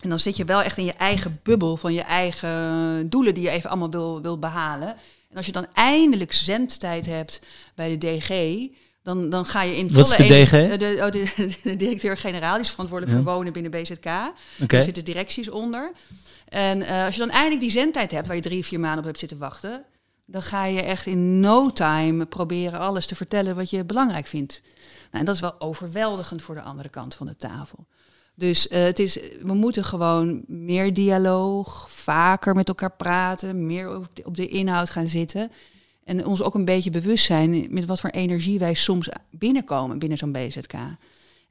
En 0.00 0.08
dan 0.08 0.18
zit 0.18 0.36
je 0.36 0.44
wel 0.44 0.62
echt 0.62 0.78
in 0.78 0.84
je 0.84 0.92
eigen 0.92 1.40
bubbel 1.42 1.76
van 1.76 1.92
je 1.92 2.00
eigen 2.00 3.10
doelen 3.10 3.34
die 3.34 3.42
je 3.42 3.50
even 3.50 3.70
allemaal 3.70 3.90
wil, 3.90 4.22
wil 4.22 4.38
behalen. 4.38 4.88
En 5.30 5.36
als 5.36 5.46
je 5.46 5.52
dan 5.52 5.66
eindelijk 5.74 6.32
zendtijd 6.32 7.06
hebt 7.06 7.42
bij 7.74 7.96
de 7.96 8.06
DG, 8.06 8.28
dan, 9.02 9.30
dan 9.30 9.44
ga 9.44 9.62
je 9.62 9.76
in 9.76 9.92
Wat 9.92 10.08
is 10.08 10.16
de 10.16 10.26
DG? 10.26 10.50
De, 10.50 10.76
de, 10.76 10.98
oh, 11.00 11.10
de, 11.10 11.32
de 11.70 11.76
directeur-generaal, 11.76 12.52
die 12.52 12.62
is 12.62 12.70
verantwoordelijk 12.70 13.16
voor 13.16 13.32
wonen 13.32 13.52
binnen 13.52 13.70
BZK. 13.70 13.96
Okay. 13.98 14.32
Daar 14.66 14.82
zitten 14.82 15.04
directies 15.04 15.50
onder. 15.50 15.92
En 16.48 16.80
uh, 16.80 17.04
als 17.04 17.14
je 17.14 17.20
dan 17.20 17.30
eindelijk 17.30 17.60
die 17.60 17.70
zendtijd 17.70 18.10
hebt, 18.10 18.26
waar 18.26 18.36
je 18.36 18.42
drie, 18.42 18.64
vier 18.64 18.80
maanden 18.80 18.98
op 18.98 19.04
hebt 19.04 19.18
zitten 19.18 19.38
wachten, 19.38 19.84
dan 20.26 20.42
ga 20.42 20.64
je 20.64 20.82
echt 20.82 21.06
in 21.06 21.40
no 21.40 21.70
time 21.70 22.26
proberen 22.26 22.80
alles 22.80 23.06
te 23.06 23.14
vertellen 23.14 23.56
wat 23.56 23.70
je 23.70 23.84
belangrijk 23.84 24.26
vindt. 24.26 24.60
Nou, 24.64 25.18
en 25.18 25.24
dat 25.24 25.34
is 25.34 25.40
wel 25.40 25.60
overweldigend 25.60 26.42
voor 26.42 26.54
de 26.54 26.60
andere 26.60 26.88
kant 26.88 27.14
van 27.14 27.26
de 27.26 27.36
tafel. 27.36 27.86
Dus 28.34 28.66
uh, 28.66 28.82
het 28.82 28.98
is, 28.98 29.18
we 29.42 29.54
moeten 29.54 29.84
gewoon 29.84 30.42
meer 30.46 30.94
dialoog, 30.94 31.90
vaker 31.90 32.54
met 32.54 32.68
elkaar 32.68 32.96
praten, 32.96 33.66
meer 33.66 33.96
op 33.96 34.08
de, 34.12 34.24
op 34.24 34.36
de 34.36 34.48
inhoud 34.48 34.90
gaan 34.90 35.06
zitten. 35.06 35.50
En 36.04 36.26
ons 36.26 36.42
ook 36.42 36.54
een 36.54 36.64
beetje 36.64 36.90
bewust 36.90 37.24
zijn 37.24 37.66
met 37.70 37.84
wat 37.84 38.00
voor 38.00 38.10
energie 38.10 38.58
wij 38.58 38.74
soms 38.74 39.08
binnenkomen 39.30 39.98
binnen 39.98 40.18
zo'n 40.18 40.32
BZK. 40.32 40.72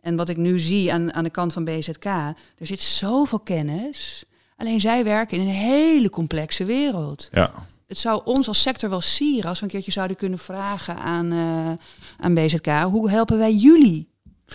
En 0.01 0.15
wat 0.15 0.29
ik 0.29 0.37
nu 0.37 0.59
zie 0.59 0.93
aan, 0.93 1.13
aan 1.13 1.23
de 1.23 1.29
kant 1.29 1.53
van 1.53 1.63
BZK, 1.63 2.05
er 2.05 2.35
zit 2.57 2.79
zoveel 2.79 3.39
kennis. 3.39 4.23
Alleen 4.57 4.81
zij 4.81 5.03
werken 5.03 5.37
in 5.37 5.47
een 5.47 5.53
hele 5.53 6.09
complexe 6.09 6.65
wereld. 6.65 7.29
Ja. 7.31 7.51
Het 7.87 7.97
zou 7.97 8.21
ons 8.25 8.47
als 8.47 8.61
sector 8.61 8.89
wel 8.89 9.01
sieren 9.01 9.49
als 9.49 9.59
we 9.59 9.65
een 9.65 9.71
keertje 9.71 9.91
zouden 9.91 10.17
kunnen 10.17 10.39
vragen 10.39 10.97
aan, 10.97 11.31
uh, 11.33 11.71
aan 12.17 12.33
BZK. 12.33 12.67
Hoe 12.67 13.09
helpen 13.09 13.37
wij 13.37 13.53
jullie 13.53 14.09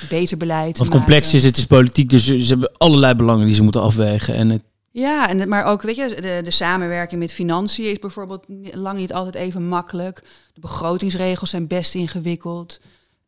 beter 0.09 0.37
beleid 0.37 0.79
Want 0.79 0.91
complex 0.91 1.35
is, 1.35 1.45
het 1.45 1.57
is 1.57 1.67
politiek, 1.67 2.11
dus 2.11 2.25
ze 2.25 2.47
hebben 2.47 2.73
allerlei 2.77 3.15
belangen 3.15 3.47
die 3.47 3.55
ze 3.55 3.63
moeten 3.63 3.81
afwegen. 3.83 4.35
En 4.35 4.51
het... 4.51 4.63
Ja, 4.99 5.29
en, 5.29 5.49
maar 5.49 5.65
ook, 5.65 5.83
weet 5.83 5.97
je, 5.97 6.09
de, 6.21 6.41
de 6.43 6.51
samenwerking 6.51 7.21
met 7.21 7.33
financiën 7.33 7.91
is 7.91 7.99
bijvoorbeeld 7.99 8.47
lang 8.73 8.99
niet 8.99 9.13
altijd 9.13 9.35
even 9.35 9.69
makkelijk. 9.69 10.23
De 10.55 10.61
begrotingsregels 10.61 11.51
zijn 11.51 11.67
best 11.67 11.95
ingewikkeld. 11.95 12.81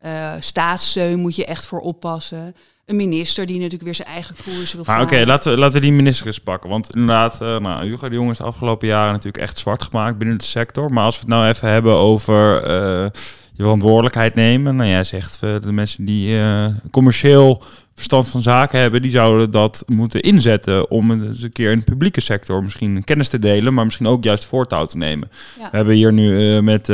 Uh, 0.04 0.32
staatssteun 0.40 1.18
moet 1.18 1.36
je 1.36 1.44
echt 1.44 1.66
voor 1.66 1.80
oppassen. 1.80 2.54
Een 2.84 2.96
minister 2.96 3.46
die 3.46 3.56
natuurlijk 3.56 3.82
weer 3.82 3.94
zijn 3.94 4.08
eigen 4.08 4.36
koers 4.44 4.72
wil 4.72 4.82
Oké, 4.82 5.00
okay, 5.00 5.24
laten, 5.24 5.52
we, 5.52 5.58
laten 5.58 5.74
we 5.74 5.86
die 5.86 5.92
minister 5.92 6.26
eens 6.26 6.38
pakken. 6.38 6.70
Want 6.70 6.94
inderdaad, 6.94 7.38
uh, 7.42 7.58
nou, 7.58 7.84
Hugo 7.84 8.08
de 8.08 8.14
Jong 8.14 8.30
is 8.30 8.36
de 8.36 8.44
afgelopen 8.44 8.88
jaren 8.88 9.12
natuurlijk 9.12 9.42
echt 9.42 9.58
zwart 9.58 9.82
gemaakt 9.82 10.18
binnen 10.18 10.38
de 10.38 10.44
sector. 10.44 10.92
Maar 10.92 11.04
als 11.04 11.14
we 11.14 11.20
het 11.20 11.30
nou 11.30 11.48
even 11.48 11.68
hebben 11.68 11.94
over 11.94 12.70
uh, 12.70 13.06
je 13.58 13.64
verantwoordelijkheid 13.64 14.34
nemen. 14.34 14.76
Nou, 14.76 14.88
jij 14.88 15.04
zegt 15.04 15.40
uh, 15.44 15.60
de 15.60 15.72
mensen 15.72 16.04
die 16.04 16.36
commercieel 16.90 17.62
verstand 17.94 18.28
van 18.28 18.42
zaken 18.42 18.80
hebben, 18.80 19.02
die 19.02 19.10
zouden 19.10 19.50
dat 19.50 19.82
moeten 19.86 20.20
inzetten 20.20 20.90
om 20.90 21.10
eens 21.10 21.42
een 21.42 21.52
keer 21.52 21.70
in 21.70 21.78
de 21.78 21.84
publieke 21.84 22.20
sector 22.20 22.62
misschien 22.62 23.04
kennis 23.04 23.28
te 23.28 23.38
delen, 23.38 23.74
maar 23.74 23.84
misschien 23.84 24.06
ook 24.06 24.24
juist 24.24 24.44
voortouw 24.44 24.84
te 24.84 24.96
nemen. 24.96 25.30
Ja. 25.58 25.70
We 25.70 25.76
hebben 25.76 25.94
hier 25.94 26.12
nu 26.12 26.62
met 26.62 26.86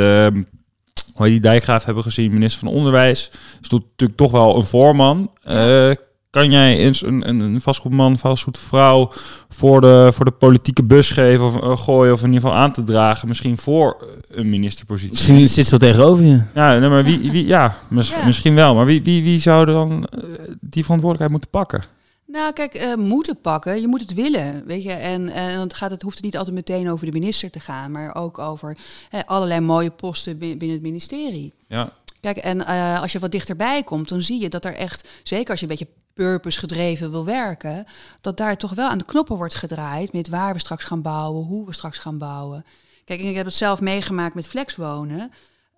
hoe 1.15 1.27
die 1.27 1.39
Dijkgraaf 1.39 1.85
hebben 1.85 2.03
gezien, 2.03 2.33
minister 2.33 2.59
van 2.59 2.73
Onderwijs, 2.73 3.29
is 3.61 3.69
natuurlijk 3.69 4.17
toch 4.19 4.31
wel 4.31 4.55
een 4.55 4.63
voorman. 4.63 5.31
Uh, 5.47 5.91
kan 6.35 6.51
jij 6.51 6.77
eens 6.77 7.01
een, 7.01 7.27
een, 7.29 7.39
een 7.39 7.61
vastgoedman, 7.61 8.17
vastgoedvrouw 8.17 9.11
voor 9.49 9.81
de, 9.81 10.09
voor 10.13 10.25
de 10.25 10.31
politieke 10.31 10.83
bus 10.83 11.09
geven 11.09 11.45
of 11.45 11.55
uh, 11.55 11.77
gooien 11.77 12.13
of 12.13 12.21
in 12.21 12.27
ieder 12.27 12.41
geval 12.41 12.57
aan 12.57 12.71
te 12.71 12.83
dragen, 12.83 13.27
misschien 13.27 13.57
voor 13.57 14.07
een 14.27 14.49
ministerpositie? 14.49 15.11
Misschien 15.11 15.47
zit 15.47 15.67
ze 15.67 15.77
tegenover 15.77 16.23
je. 16.23 16.41
Ja, 16.53 16.77
nee, 16.77 16.89
maar 16.89 17.03
wie, 17.03 17.31
wie 17.31 17.45
ja, 17.45 17.77
mis, 17.89 18.09
ja, 18.09 18.25
misschien 18.25 18.55
wel. 18.55 18.75
Maar 18.75 18.85
wie, 18.85 19.03
wie, 19.03 19.23
wie 19.23 19.39
zou 19.39 19.65
dan 19.65 19.91
uh, 19.91 20.23
die 20.59 20.83
verantwoordelijkheid 20.83 21.31
moeten 21.31 21.49
pakken? 21.49 21.83
Nou, 22.27 22.53
kijk, 22.53 22.81
uh, 22.81 22.95
moeten 22.95 23.41
pakken, 23.41 23.81
je 23.81 23.87
moet 23.87 24.01
het 24.01 24.13
willen, 24.13 24.63
weet 24.65 24.83
je. 24.83 24.91
En, 24.91 25.29
en 25.29 25.59
het, 25.59 25.73
gaat, 25.73 25.91
het 25.91 26.01
hoeft 26.01 26.15
het 26.15 26.25
niet 26.25 26.37
altijd 26.37 26.55
meteen 26.55 26.89
over 26.89 27.05
de 27.05 27.11
minister 27.11 27.49
te 27.49 27.59
gaan, 27.59 27.91
maar 27.91 28.15
ook 28.15 28.39
over 28.39 28.77
hè, 29.09 29.25
allerlei 29.25 29.59
mooie 29.59 29.91
posten 29.91 30.37
binnen 30.37 30.69
het 30.69 30.81
ministerie. 30.81 31.53
Ja. 31.67 31.89
Kijk, 32.25 32.37
en 32.37 32.57
uh, 32.57 33.01
als 33.01 33.11
je 33.11 33.19
wat 33.19 33.31
dichterbij 33.31 33.83
komt, 33.83 34.09
dan 34.09 34.21
zie 34.21 34.41
je 34.41 34.49
dat 34.49 34.65
er 34.65 34.75
echt, 34.75 35.07
zeker 35.23 35.49
als 35.49 35.59
je 35.59 35.65
een 35.65 35.77
beetje 35.77 35.93
purpose 36.13 36.59
gedreven 36.59 37.11
wil 37.11 37.25
werken, 37.25 37.85
dat 38.21 38.37
daar 38.37 38.57
toch 38.57 38.73
wel 38.73 38.89
aan 38.89 38.97
de 38.97 39.05
knoppen 39.05 39.35
wordt 39.35 39.53
gedraaid 39.53 40.13
met 40.13 40.29
waar 40.29 40.53
we 40.53 40.59
straks 40.59 40.83
gaan 40.83 41.01
bouwen, 41.01 41.45
hoe 41.45 41.65
we 41.65 41.73
straks 41.73 41.97
gaan 41.97 42.17
bouwen. 42.17 42.65
Kijk, 43.03 43.19
ik 43.19 43.35
heb 43.35 43.45
het 43.45 43.55
zelf 43.55 43.81
meegemaakt 43.81 44.35
met 44.35 44.47
flexwonen. 44.47 45.31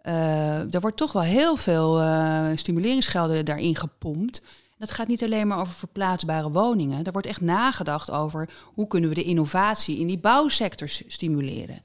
Uh, 0.03 0.73
er 0.73 0.79
wordt 0.79 0.97
toch 0.97 1.11
wel 1.11 1.21
heel 1.21 1.55
veel 1.55 2.01
uh, 2.01 2.47
stimuleringsgelden 2.55 3.45
daarin 3.45 3.75
gepompt. 3.75 4.41
Dat 4.77 4.91
gaat 4.91 5.07
niet 5.07 5.23
alleen 5.23 5.47
maar 5.47 5.59
over 5.59 5.73
verplaatsbare 5.73 6.51
woningen. 6.51 7.05
Er 7.05 7.11
wordt 7.11 7.27
echt 7.27 7.41
nagedacht 7.41 8.11
over 8.11 8.49
hoe 8.63 8.87
kunnen 8.87 9.09
we 9.09 9.15
de 9.15 9.23
innovatie 9.23 9.99
in 9.99 10.07
die 10.07 10.19
bouwsector 10.19 10.89
stimuleren. 11.07 11.81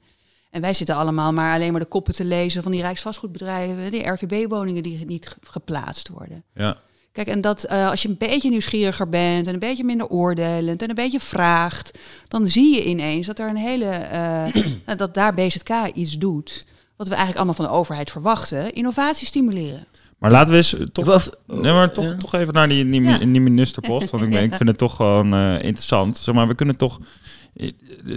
En 0.53 0.61
wij 0.61 0.73
zitten 0.73 0.95
allemaal 0.95 1.33
maar 1.33 1.53
alleen 1.53 1.71
maar 1.71 1.81
de 1.81 1.87
koppen 1.87 2.13
te 2.13 2.25
lezen 2.25 2.63
van 2.63 2.71
die 2.71 2.81
rijksvastgoedbedrijven, 2.81 3.91
die 3.91 4.09
RVB-woningen 4.09 4.83
die 4.83 5.05
niet 5.05 5.37
geplaatst 5.41 6.09
worden. 6.09 6.43
Ja. 6.53 6.77
Kijk, 7.11 7.27
en 7.27 7.41
dat 7.41 7.65
uh, 7.71 7.89
als 7.89 8.01
je 8.01 8.09
een 8.09 8.17
beetje 8.17 8.49
nieuwsgieriger 8.49 9.09
bent 9.09 9.47
en 9.47 9.53
een 9.53 9.59
beetje 9.59 9.83
minder 9.83 10.07
oordelend 10.07 10.81
en 10.81 10.89
een 10.89 10.95
beetje 10.95 11.19
vraagt, 11.19 11.99
dan 12.27 12.47
zie 12.47 12.75
je 12.75 12.83
ineens 12.83 13.27
dat 13.27 13.39
er 13.39 13.49
een 13.49 13.55
hele, 13.55 14.07
uh, 14.13 14.95
dat 14.97 15.13
daar 15.13 15.33
BZK 15.33 15.69
iets 15.93 16.17
doet. 16.17 16.65
Wat 16.95 17.07
we 17.07 17.15
eigenlijk 17.15 17.37
allemaal 17.37 17.65
van 17.65 17.65
de 17.65 17.79
overheid 17.79 18.11
verwachten, 18.11 18.73
innovatie 18.73 19.27
stimuleren. 19.27 19.87
Maar 20.17 20.31
laten 20.31 20.51
we 20.51 20.55
eens 20.55 20.75
toch, 20.91 21.05
was, 21.05 21.29
nee, 21.47 21.73
maar 21.73 21.91
toch, 21.91 22.05
ja. 22.05 22.15
toch 22.15 22.33
even 22.33 22.53
naar 22.53 22.67
die, 22.67 22.89
die, 22.89 23.01
ja. 23.01 23.17
die 23.17 23.41
ministerpost. 23.41 24.09
Want 24.09 24.23
ik, 24.23 24.29
ben, 24.29 24.43
ik 24.43 24.55
vind 24.61 24.69
het 24.69 24.77
toch 24.77 24.95
gewoon 24.95 25.33
uh, 25.33 25.53
interessant. 25.53 26.17
Zeg 26.17 26.35
maar, 26.35 26.47
we 26.47 26.55
kunnen 26.55 26.77
toch. 26.77 26.99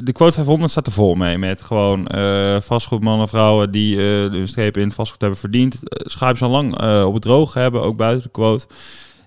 De 0.03 0.13
quote 0.13 0.35
500 0.35 0.71
staat 0.71 0.87
er 0.87 0.93
vol 0.93 1.15
mee. 1.15 1.39
Met 1.39 1.63
gewoon 1.63 2.09
uh, 2.15 2.61
vastgoedmannen, 2.61 3.29
vrouwen 3.29 3.71
die 3.71 3.97
uh, 3.97 4.03
hun 4.31 4.49
strepen 4.49 4.81
in 4.81 4.87
het 4.87 4.97
vastgoed 4.97 5.21
hebben 5.21 5.39
verdiend. 5.39 5.79
Schuipen 5.83 6.43
al 6.43 6.51
lang 6.51 7.03
op 7.05 7.13
het 7.13 7.23
droog 7.23 7.55
hebben, 7.55 7.83
ook 7.83 7.97
buiten 7.97 8.23
de 8.23 8.31
quote. 8.31 8.67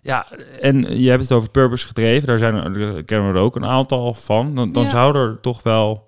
Ja, 0.03 0.27
en 0.59 0.99
je 0.99 1.09
hebt 1.09 1.21
het 1.21 1.31
over 1.31 1.49
purpose 1.49 1.87
gedreven. 1.87 2.27
Daar, 2.27 2.37
zijn 2.37 2.55
er, 2.55 3.03
kennen 3.03 3.31
we 3.31 3.37
er 3.37 3.43
ook 3.43 3.55
een 3.55 3.65
aantal 3.65 4.13
van. 4.13 4.55
Dan, 4.55 4.71
dan 4.71 4.83
ja. 4.83 4.89
zou 4.89 5.15
er 5.15 5.37
toch 5.41 5.63
wel. 5.63 6.07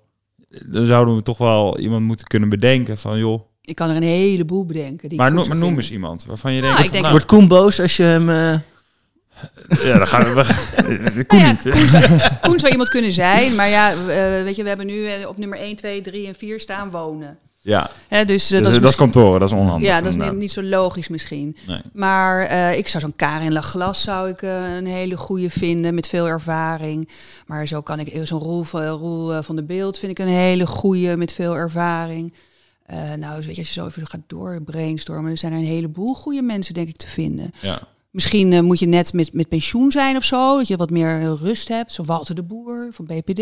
Dan 0.66 0.84
zouden 0.84 1.14
we 1.14 1.22
toch 1.22 1.38
wel 1.38 1.78
iemand 1.78 2.02
moeten 2.02 2.26
kunnen 2.26 2.48
bedenken 2.48 2.98
van 2.98 3.18
joh 3.18 3.42
ik 3.62 3.74
kan 3.74 3.90
er 3.90 3.96
een 3.96 4.02
heleboel 4.02 4.64
bedenken. 4.64 5.08
Die 5.08 5.18
maar, 5.18 5.32
no, 5.32 5.44
maar 5.44 5.56
noem 5.56 5.76
eens 5.76 5.92
iemand 5.92 6.24
waarvan 6.24 6.52
je 6.52 6.60
nou, 6.60 6.72
denkt... 6.72 6.86
Ik 6.86 6.92
denk 6.92 7.04
nou, 7.04 7.16
wordt 7.16 7.30
Koen 7.30 7.48
boos 7.48 7.80
als 7.80 7.96
je 7.96 8.02
hem... 8.02 8.28
Uh... 8.28 8.54
Ja, 9.82 9.98
dan 9.98 10.06
gaan 10.06 10.34
we... 10.34 10.44
we 11.14 11.24
Koen 11.24 11.38
nou 11.38 11.50
ja, 11.50 11.58
niet. 11.64 11.74
Koen 11.74 11.88
zou, 11.88 12.20
Koen 12.40 12.58
zou, 12.58 12.72
iemand 12.72 12.88
kunnen 12.88 13.12
zijn. 13.12 13.54
Maar 13.54 13.68
ja, 13.68 13.92
uh, 13.92 13.96
weet 14.42 14.56
je, 14.56 14.62
we 14.62 14.68
hebben 14.68 14.86
nu 14.86 15.24
op 15.24 15.38
nummer 15.38 15.58
1, 15.58 15.76
2, 15.76 16.00
3 16.00 16.26
en 16.26 16.34
4 16.34 16.60
staan 16.60 16.90
wonen. 16.90 17.38
Ja, 17.64 17.90
He, 18.08 18.24
dus, 18.24 18.50
uh, 18.50 18.58
dus, 18.58 18.66
dat, 18.66 18.72
is 18.72 18.80
dat 18.80 18.90
is 18.90 18.96
kantoren, 18.96 19.40
dat 19.40 19.48
is 19.48 19.54
onhandig. 19.54 19.88
Ja, 19.88 20.00
dat 20.00 20.12
is 20.12 20.16
niet, 20.16 20.32
niet 20.32 20.52
zo 20.52 20.62
logisch 20.62 21.08
misschien. 21.08 21.56
Nee. 21.66 21.80
Maar 21.92 22.50
uh, 22.50 22.78
ik 22.78 22.88
zou 22.88 23.02
zo'n 23.02 23.16
Karin 23.16 23.52
Laglas 23.52 24.02
zou 24.02 24.28
ik 24.28 24.42
uh, 24.42 24.74
een 24.74 24.86
hele 24.86 25.16
goede 25.16 25.50
vinden 25.50 25.94
met 25.94 26.08
veel 26.08 26.28
ervaring. 26.28 27.08
Maar 27.46 27.66
zo 27.66 27.80
kan 27.80 28.00
ik 28.00 28.26
zo'n 28.26 28.40
Roel, 28.40 28.64
Roel 28.86 29.42
van 29.42 29.56
de 29.56 29.62
Beeld 29.62 29.98
vind 29.98 30.12
ik 30.12 30.18
een 30.18 30.32
hele 30.32 30.66
goede 30.66 31.16
met 31.16 31.32
veel 31.32 31.56
ervaring. 31.56 32.34
Nou, 33.18 33.34
weet 33.34 33.54
je, 33.54 33.60
als 33.60 33.74
je 33.74 33.80
zo 33.80 33.86
even 33.86 34.06
gaat 34.06 34.20
door 34.26 34.62
brainstormen, 34.62 35.30
er 35.30 35.36
zijn 35.36 35.52
er 35.52 35.58
een 35.58 35.64
heleboel 35.64 36.14
goede 36.14 36.42
mensen, 36.42 36.74
denk 36.74 36.88
ik, 36.88 36.96
te 36.96 37.08
vinden. 37.08 37.50
Ja. 37.60 37.78
Misschien 38.12 38.52
uh, 38.52 38.60
moet 38.60 38.78
je 38.78 38.86
net 38.86 39.12
met, 39.12 39.32
met 39.32 39.48
pensioen 39.48 39.90
zijn 39.90 40.16
of 40.16 40.24
zo, 40.24 40.58
dat 40.58 40.68
je 40.68 40.76
wat 40.76 40.90
meer 40.90 41.34
rust 41.34 41.68
hebt. 41.68 41.92
Zo 41.92 42.04
Walter 42.04 42.34
de 42.34 42.42
Boer 42.42 42.88
van 42.92 43.04
BPD. 43.04 43.40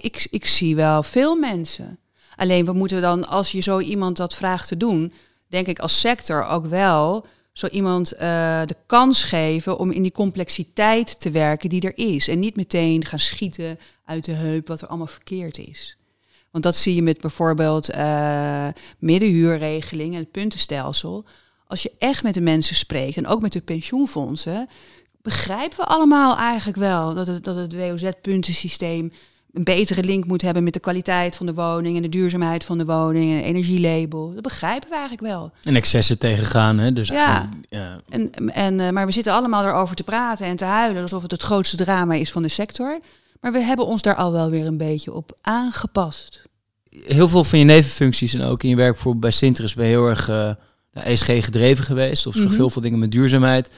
Ik, 0.00 0.26
ik 0.30 0.46
zie 0.46 0.76
wel 0.76 1.02
veel 1.02 1.36
mensen. 1.36 1.98
Alleen 2.36 2.64
we 2.64 2.72
moeten 2.72 3.02
dan, 3.02 3.28
als 3.28 3.52
je 3.52 3.60
zo 3.60 3.80
iemand 3.80 4.16
dat 4.16 4.34
vraagt 4.34 4.68
te 4.68 4.76
doen, 4.76 5.12
denk 5.48 5.66
ik 5.66 5.78
als 5.78 6.00
sector 6.00 6.46
ook 6.46 6.66
wel 6.66 7.26
zo 7.52 7.66
iemand 7.66 8.14
uh, 8.14 8.20
de 8.66 8.76
kans 8.86 9.22
geven 9.22 9.78
om 9.78 9.90
in 9.90 10.02
die 10.02 10.12
complexiteit 10.12 11.20
te 11.20 11.30
werken 11.30 11.68
die 11.68 11.80
er 11.80 11.98
is. 11.98 12.28
En 12.28 12.38
niet 12.38 12.56
meteen 12.56 13.04
gaan 13.04 13.18
schieten 13.18 13.78
uit 14.04 14.24
de 14.24 14.32
heup 14.32 14.68
wat 14.68 14.80
er 14.80 14.88
allemaal 14.88 15.06
verkeerd 15.06 15.58
is. 15.58 15.96
Want 16.50 16.64
dat 16.64 16.76
zie 16.76 16.94
je 16.94 17.02
met 17.02 17.20
bijvoorbeeld 17.20 17.94
uh, 17.94 18.68
middenhuurregeling 18.98 20.12
en 20.12 20.20
het 20.20 20.30
puntenstelsel. 20.30 21.24
Als 21.74 21.82
je 21.82 21.92
echt 21.98 22.22
met 22.22 22.34
de 22.34 22.40
mensen 22.40 22.76
spreekt 22.76 23.16
en 23.16 23.26
ook 23.26 23.40
met 23.40 23.52
de 23.52 23.60
pensioenfondsen, 23.60 24.68
begrijpen 25.22 25.78
we 25.78 25.84
allemaal 25.84 26.36
eigenlijk 26.36 26.78
wel 26.78 27.14
dat 27.14 27.26
het, 27.26 27.44
dat 27.44 27.56
het 27.56 27.74
WOZ-puntensysteem 27.74 29.12
een 29.52 29.64
betere 29.64 30.02
link 30.02 30.24
moet 30.24 30.42
hebben 30.42 30.64
met 30.64 30.72
de 30.72 30.80
kwaliteit 30.80 31.36
van 31.36 31.46
de 31.46 31.54
woning 31.54 31.96
en 31.96 32.02
de 32.02 32.08
duurzaamheid 32.08 32.64
van 32.64 32.78
de 32.78 32.84
woning 32.84 33.32
en 33.32 33.44
energielabel. 33.44 34.34
Dat 34.34 34.42
begrijpen 34.42 34.88
we 34.88 34.94
eigenlijk 34.94 35.26
wel. 35.26 35.52
En 35.62 35.76
excessen 35.76 36.18
tegengaan, 36.18 36.78
hè? 36.78 36.92
Dus 36.92 37.08
ja. 37.08 37.48
ja. 37.68 38.00
En, 38.08 38.30
en, 38.52 38.78
uh, 38.78 38.90
maar 38.90 39.06
we 39.06 39.12
zitten 39.12 39.32
allemaal 39.32 39.64
erover 39.64 39.96
te 39.96 40.04
praten 40.04 40.46
en 40.46 40.56
te 40.56 40.64
huilen 40.64 41.02
alsof 41.02 41.22
het 41.22 41.30
het 41.30 41.42
grootste 41.42 41.76
drama 41.76 42.14
is 42.14 42.32
van 42.32 42.42
de 42.42 42.48
sector. 42.48 42.98
Maar 43.40 43.52
we 43.52 43.60
hebben 43.60 43.86
ons 43.86 44.02
daar 44.02 44.16
al 44.16 44.32
wel 44.32 44.50
weer 44.50 44.66
een 44.66 44.76
beetje 44.76 45.12
op 45.12 45.38
aangepast. 45.40 46.42
Heel 47.06 47.28
veel 47.28 47.44
van 47.44 47.58
je 47.58 47.64
nevenfuncties 47.64 48.34
en 48.34 48.42
ook 48.42 48.62
in 48.62 48.68
je 48.68 48.76
werk 48.76 48.92
bijvoorbeeld 48.92 49.22
bij 49.22 49.32
Sinterus 49.32 49.74
ben 49.74 49.86
je 49.86 49.90
heel 49.90 50.08
erg 50.08 50.28
uh, 50.28 50.50
ESG 51.02 51.44
gedreven 51.44 51.84
geweest. 51.84 52.26
Of 52.26 52.34
mm 52.34 52.46
-hmm. 52.46 52.54
heel 52.54 52.70
veel 52.70 52.82
dingen 52.82 52.98
met 52.98 53.10
duurzaamheid. 53.10 53.70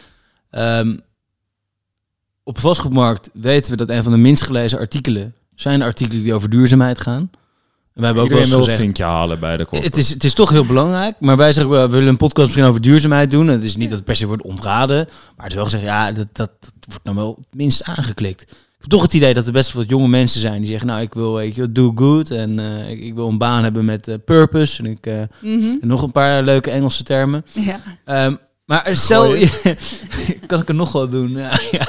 Um, 0.50 1.00
op 2.42 2.55
de 2.55 2.61
vastgoedmarkt 2.61 3.31
weten 3.33 3.70
we 3.70 3.76
dat 3.76 3.88
een 3.88 4.02
van 4.02 4.12
de 4.12 4.18
minst 4.18 4.42
gelezen 4.42 4.79
artikelen 4.79 5.35
zijn 5.55 5.83
artikelen 5.83 6.22
die 6.22 6.35
over 6.35 6.50
duurzaamheid 6.50 7.00
gaan. 7.00 7.31
En 7.94 8.02
wij 8.02 8.05
hebben 8.05 8.22
ook 8.24 8.31
wel 8.31 8.38
eens 8.38 8.52
gezegd, 8.52 8.81
vinkje 8.81 9.05
halen 9.05 9.40
bij 9.40 9.57
de 9.57 9.66
het 9.70 9.96
is, 9.96 10.09
het 10.09 10.24
is 10.24 10.35
toch 10.35 10.50
heel 10.50 10.66
belangrijk. 10.66 11.16
Maar 11.20 11.37
wij 11.37 11.52
zeggen, 11.52 11.83
we 11.83 11.88
willen 11.88 12.09
een 12.09 12.16
podcast 12.16 12.46
misschien 12.46 12.64
over 12.64 12.81
duurzaamheid 12.81 13.31
doen. 13.31 13.48
En 13.48 13.55
het 13.55 13.64
is 13.64 13.76
niet 13.76 13.88
dat 13.88 13.98
het 13.98 14.07
per 14.07 14.16
se 14.16 14.26
wordt 14.26 14.42
ontraden. 14.42 14.96
Maar 15.07 15.44
het 15.44 15.46
is 15.46 15.55
wel 15.55 15.64
gezegd, 15.64 15.85
ja, 15.85 16.12
dat, 16.12 16.26
dat, 16.33 16.50
dat 16.61 16.72
wordt 16.87 17.05
nou 17.05 17.16
wel 17.16 17.35
het 17.37 17.55
minst 17.55 17.85
aangeklikt 17.85 18.55
heb 18.87 18.94
toch 18.94 19.03
het 19.03 19.14
idee 19.14 19.35
dat 19.35 19.46
er 19.46 19.53
best 19.53 19.72
wel 19.72 19.83
wat 19.83 19.90
jonge 19.90 20.09
mensen 20.09 20.40
zijn 20.40 20.61
die 20.61 20.70
zeggen, 20.70 20.87
nou, 20.87 21.01
ik 21.01 21.14
wil, 21.14 21.35
weet 21.35 21.55
je, 21.55 21.72
do 21.72 21.92
good 21.94 22.31
en 22.31 22.59
uh, 22.59 22.90
ik, 22.90 23.01
ik, 23.01 23.14
wil 23.14 23.29
een 23.29 23.38
baan 23.38 23.62
hebben 23.62 23.85
met 23.85 24.09
uh, 24.09 24.14
purpose 24.25 24.79
en 24.79 24.87
ik 24.87 25.07
uh, 25.07 25.20
en 25.20 25.79
nog 25.81 26.03
een 26.03 26.12
paar 26.12 26.42
leuke 26.42 26.70
Engelse 26.70 27.05
termen. 27.05 27.44
Ja. 27.53 27.81
Um, 28.27 28.38
maar 28.64 28.88
stel, 28.92 29.35
je, 29.35 29.77
kan 30.46 30.61
ik 30.61 30.68
er 30.68 30.75
nog 30.75 30.92
wat 30.92 31.11
doen? 31.11 31.31
Ja, 31.31 31.61
ja. 31.70 31.87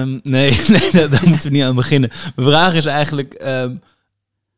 Um, 0.00 0.20
nee, 0.22 0.60
nee 0.68 0.90
daar, 0.90 1.10
daar, 1.10 1.28
moeten 1.28 1.50
we 1.50 1.56
niet 1.56 1.64
aan 1.64 1.74
beginnen. 1.74 2.10
Mijn 2.36 2.48
vraag 2.48 2.74
is 2.74 2.86
eigenlijk, 2.86 3.40
um, 3.46 3.80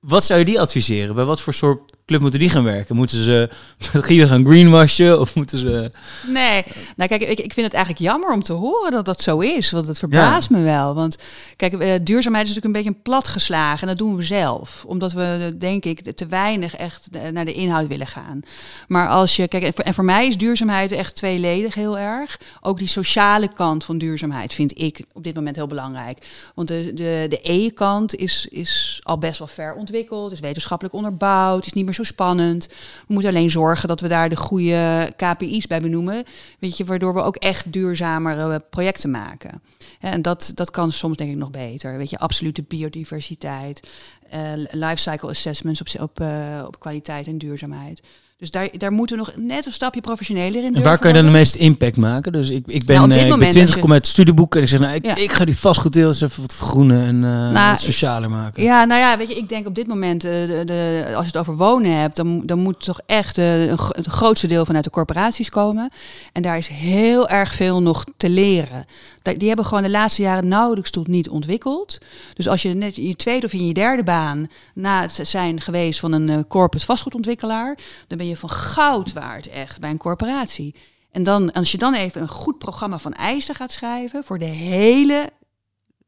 wat 0.01 0.25
zou 0.25 0.39
je 0.39 0.45
die 0.45 0.61
adviseren? 0.61 1.15
Bij 1.15 1.25
wat 1.25 1.41
voor 1.41 1.55
soort 1.55 1.96
club 2.07 2.21
moeten 2.21 2.41
die 2.41 2.51
gaan 2.51 2.65
werken? 2.65 2.97
Moeten 2.97 3.19
ze 3.19 3.49
met 3.93 4.05
gaan 4.29 4.47
greenwashen 4.47 5.21
of 5.21 5.35
moeten 5.35 5.59
ze... 5.59 5.91
Nee, 6.27 6.65
nou 6.97 7.09
kijk, 7.09 7.23
ik, 7.23 7.41
ik 7.41 7.53
vind 7.53 7.67
het 7.67 7.75
eigenlijk 7.75 8.05
jammer 8.05 8.33
om 8.33 8.43
te 8.43 8.53
horen 8.53 8.91
dat 8.91 9.05
dat 9.05 9.21
zo 9.21 9.39
is. 9.39 9.71
Want 9.71 9.87
het 9.87 9.99
verbaast 9.99 10.51
me 10.51 10.63
wel. 10.63 10.95
Want 10.95 11.19
kijk, 11.57 11.73
uh, 11.73 11.95
duurzaamheid 12.03 12.47
is 12.47 12.55
natuurlijk 12.55 12.65
een 12.65 12.85
beetje 12.85 13.01
plat 13.03 13.29
geslagen. 13.29 13.81
En 13.81 13.87
dat 13.87 13.99
doen 13.99 14.17
we 14.17 14.23
zelf. 14.23 14.85
Omdat 14.87 15.13
we, 15.13 15.55
denk 15.59 15.85
ik, 15.85 16.13
te 16.13 16.27
weinig 16.27 16.77
echt 16.77 17.09
naar 17.33 17.45
de 17.45 17.53
inhoud 17.53 17.87
willen 17.87 18.07
gaan. 18.07 18.41
Maar 18.89 19.09
als 19.09 19.37
je, 19.37 19.49
kijk, 19.49 19.65
en 19.65 19.95
voor 19.95 20.05
mij 20.05 20.27
is 20.27 20.37
duurzaamheid 20.37 20.93
echt 20.93 21.17
tweeledig 21.17 21.75
heel 21.75 21.99
erg. 21.99 22.41
Ook 22.61 22.79
die 22.79 22.89
sociale 22.89 23.49
kant 23.53 23.85
van 23.85 23.99
duurzaamheid 23.99 24.55
vind 24.55 24.81
ik 24.81 25.05
op 25.13 25.25
dit 25.25 25.35
moment 25.35 25.57
heel 25.57 25.67
belangrijk. 25.67 26.19
Want 26.55 26.69
de, 26.69 26.91
de, 26.95 27.27
de 27.29 27.41
E-kant 27.43 28.15
is, 28.17 28.47
is 28.51 29.01
al 29.03 29.19
best 29.19 29.39
wel 29.39 29.49
ver 29.49 29.75
ontwikkeld, 29.75 30.33
is 30.33 30.41
wetenschappelijk 30.41 30.95
onderbouwd, 30.95 31.67
is 31.67 31.73
niet 31.73 31.85
meer 31.85 31.95
zo 31.97 32.03
spannend. 32.03 32.67
We 33.07 33.13
moeten 33.13 33.31
alleen 33.31 33.51
zorgen 33.51 33.89
dat 33.89 34.01
we 34.01 34.09
daar 34.09 34.29
de 34.29 34.37
goede 34.37 35.13
KPI's 35.17 35.67
bij 35.67 35.81
benoemen. 35.81 36.25
Weet 36.59 36.77
je, 36.77 36.85
waardoor 36.85 37.15
we 37.15 37.23
ook 37.23 37.37
echt 37.37 37.73
duurzamere 37.73 38.61
projecten 38.71 39.11
maken. 39.11 39.63
En 40.01 40.23
dat, 40.23 40.53
dat 40.55 40.71
kan 40.71 40.93
soms 40.93 41.17
denk 41.17 41.31
ik 41.31 41.37
nog 41.37 41.51
beter. 41.51 41.97
Weet 41.97 42.11
je, 42.11 42.19
absolute 42.19 42.63
biodiversiteit, 42.63 43.89
uh, 44.35 44.53
lifecycle 44.71 45.29
assessments 45.29 45.81
op, 45.81 46.01
op, 46.01 46.21
uh, 46.21 46.65
op 46.67 46.81
kwaliteit 46.81 47.27
en 47.27 47.39
duurzaamheid. 47.39 48.03
Dus 48.39 48.51
daar, 48.51 48.69
daar 48.73 48.93
moeten 48.93 49.17
we 49.17 49.23
nog 49.27 49.47
net 49.47 49.67
een 49.67 49.73
stapje 49.73 50.01
professioneler 50.01 50.65
in. 50.65 50.75
En 50.75 50.83
waar 50.83 50.99
kan 50.99 51.09
je 51.09 51.17
dan 51.17 51.25
de 51.25 51.31
meeste 51.31 51.59
impact 51.59 51.97
maken? 51.97 52.33
Dus 52.33 52.49
ik, 52.49 52.67
ik 52.67 52.85
ben, 52.87 52.97
nou, 52.97 53.21
uh, 53.21 53.31
ik 53.31 53.39
ben 53.39 53.49
20, 53.49 53.79
kom 53.79 53.93
uit 53.93 54.07
studieboeken 54.07 54.59
en 54.59 54.65
ik 54.65 54.71
zeg, 54.71 54.81
nou, 54.81 54.95
ik, 54.95 55.07
ik 55.07 55.33
ga 55.33 55.45
die 55.45 55.59
vastgoeddeel 55.59 56.09
eens 56.09 56.21
even 56.21 56.43
wat 56.43 56.55
vergroenen 56.55 57.07
en 57.07 57.15
uh, 57.15 57.51
nou, 57.51 57.77
socialer 57.77 58.31
maken. 58.31 58.63
Ja, 58.63 58.85
nou 58.85 59.01
ja, 59.01 59.19
weet 59.19 59.29
je, 59.29 59.35
ik 59.35 59.49
denk 59.49 59.67
op 59.67 59.75
dit 59.75 59.87
moment, 59.87 60.25
uh, 60.25 60.31
de, 60.31 60.63
de, 60.65 61.05
als 61.07 61.21
je 61.21 61.27
het 61.27 61.37
over 61.37 61.57
wonen 61.57 61.91
hebt, 61.91 62.17
dan, 62.17 62.43
dan 62.47 62.59
moet 62.59 62.85
toch 62.85 63.01
echt 63.07 63.37
het 63.37 64.07
grootste 64.07 64.47
deel 64.47 64.65
vanuit 64.65 64.85
de 64.85 64.91
corporaties 64.91 65.51
komen. 65.51 65.91
En 66.33 66.43
daar 66.43 66.57
is 66.57 66.69
heel 66.69 67.29
erg 67.29 67.55
veel 67.55 67.83
nog 67.83 68.05
te 68.17 68.29
leren. 68.29 68.85
Die 69.35 69.49
hebben 69.49 69.67
gewoon 69.67 69.83
de 69.83 69.91
laatste 69.91 70.23
jaren 70.23 70.49
nauwelijks 70.49 70.91
tot 70.91 71.07
niet 71.07 71.29
ontwikkeld. 71.29 71.99
Dus 72.35 72.49
als 72.49 72.63
je 72.63 72.69
net 72.69 72.97
in 72.97 73.09
je 73.09 73.17
tweede 73.17 73.47
of 73.47 73.53
in 73.53 73.67
je 73.67 73.75
derde 73.75 74.03
baan 74.03 74.49
na 74.75 75.03
het 75.03 75.21
zijn 75.23 75.61
geweest 75.61 76.01
van 76.01 76.13
een 76.13 76.47
corporate 76.47 76.87
vastgoedontwikkelaar, 76.87 77.79
dan 78.07 78.19
ben 78.19 78.29
je 78.29 78.37
van 78.37 78.51
goud 78.51 79.13
waard 79.13 79.49
echt 79.49 79.81
bij 79.81 79.91
een 79.91 79.97
corporatie. 79.97 80.75
En 81.11 81.23
dan, 81.23 81.53
als 81.53 81.73
je 81.73 81.79
dan 81.79 81.95
even 81.95 82.21
een 82.21 82.29
goed 82.29 82.59
programma 82.59 82.99
van 82.99 83.13
eisen 83.13 83.55
gaat 83.55 83.73
schrijven 83.73 84.25
voor 84.25 84.39
de 84.39 84.45
hele 84.45 85.31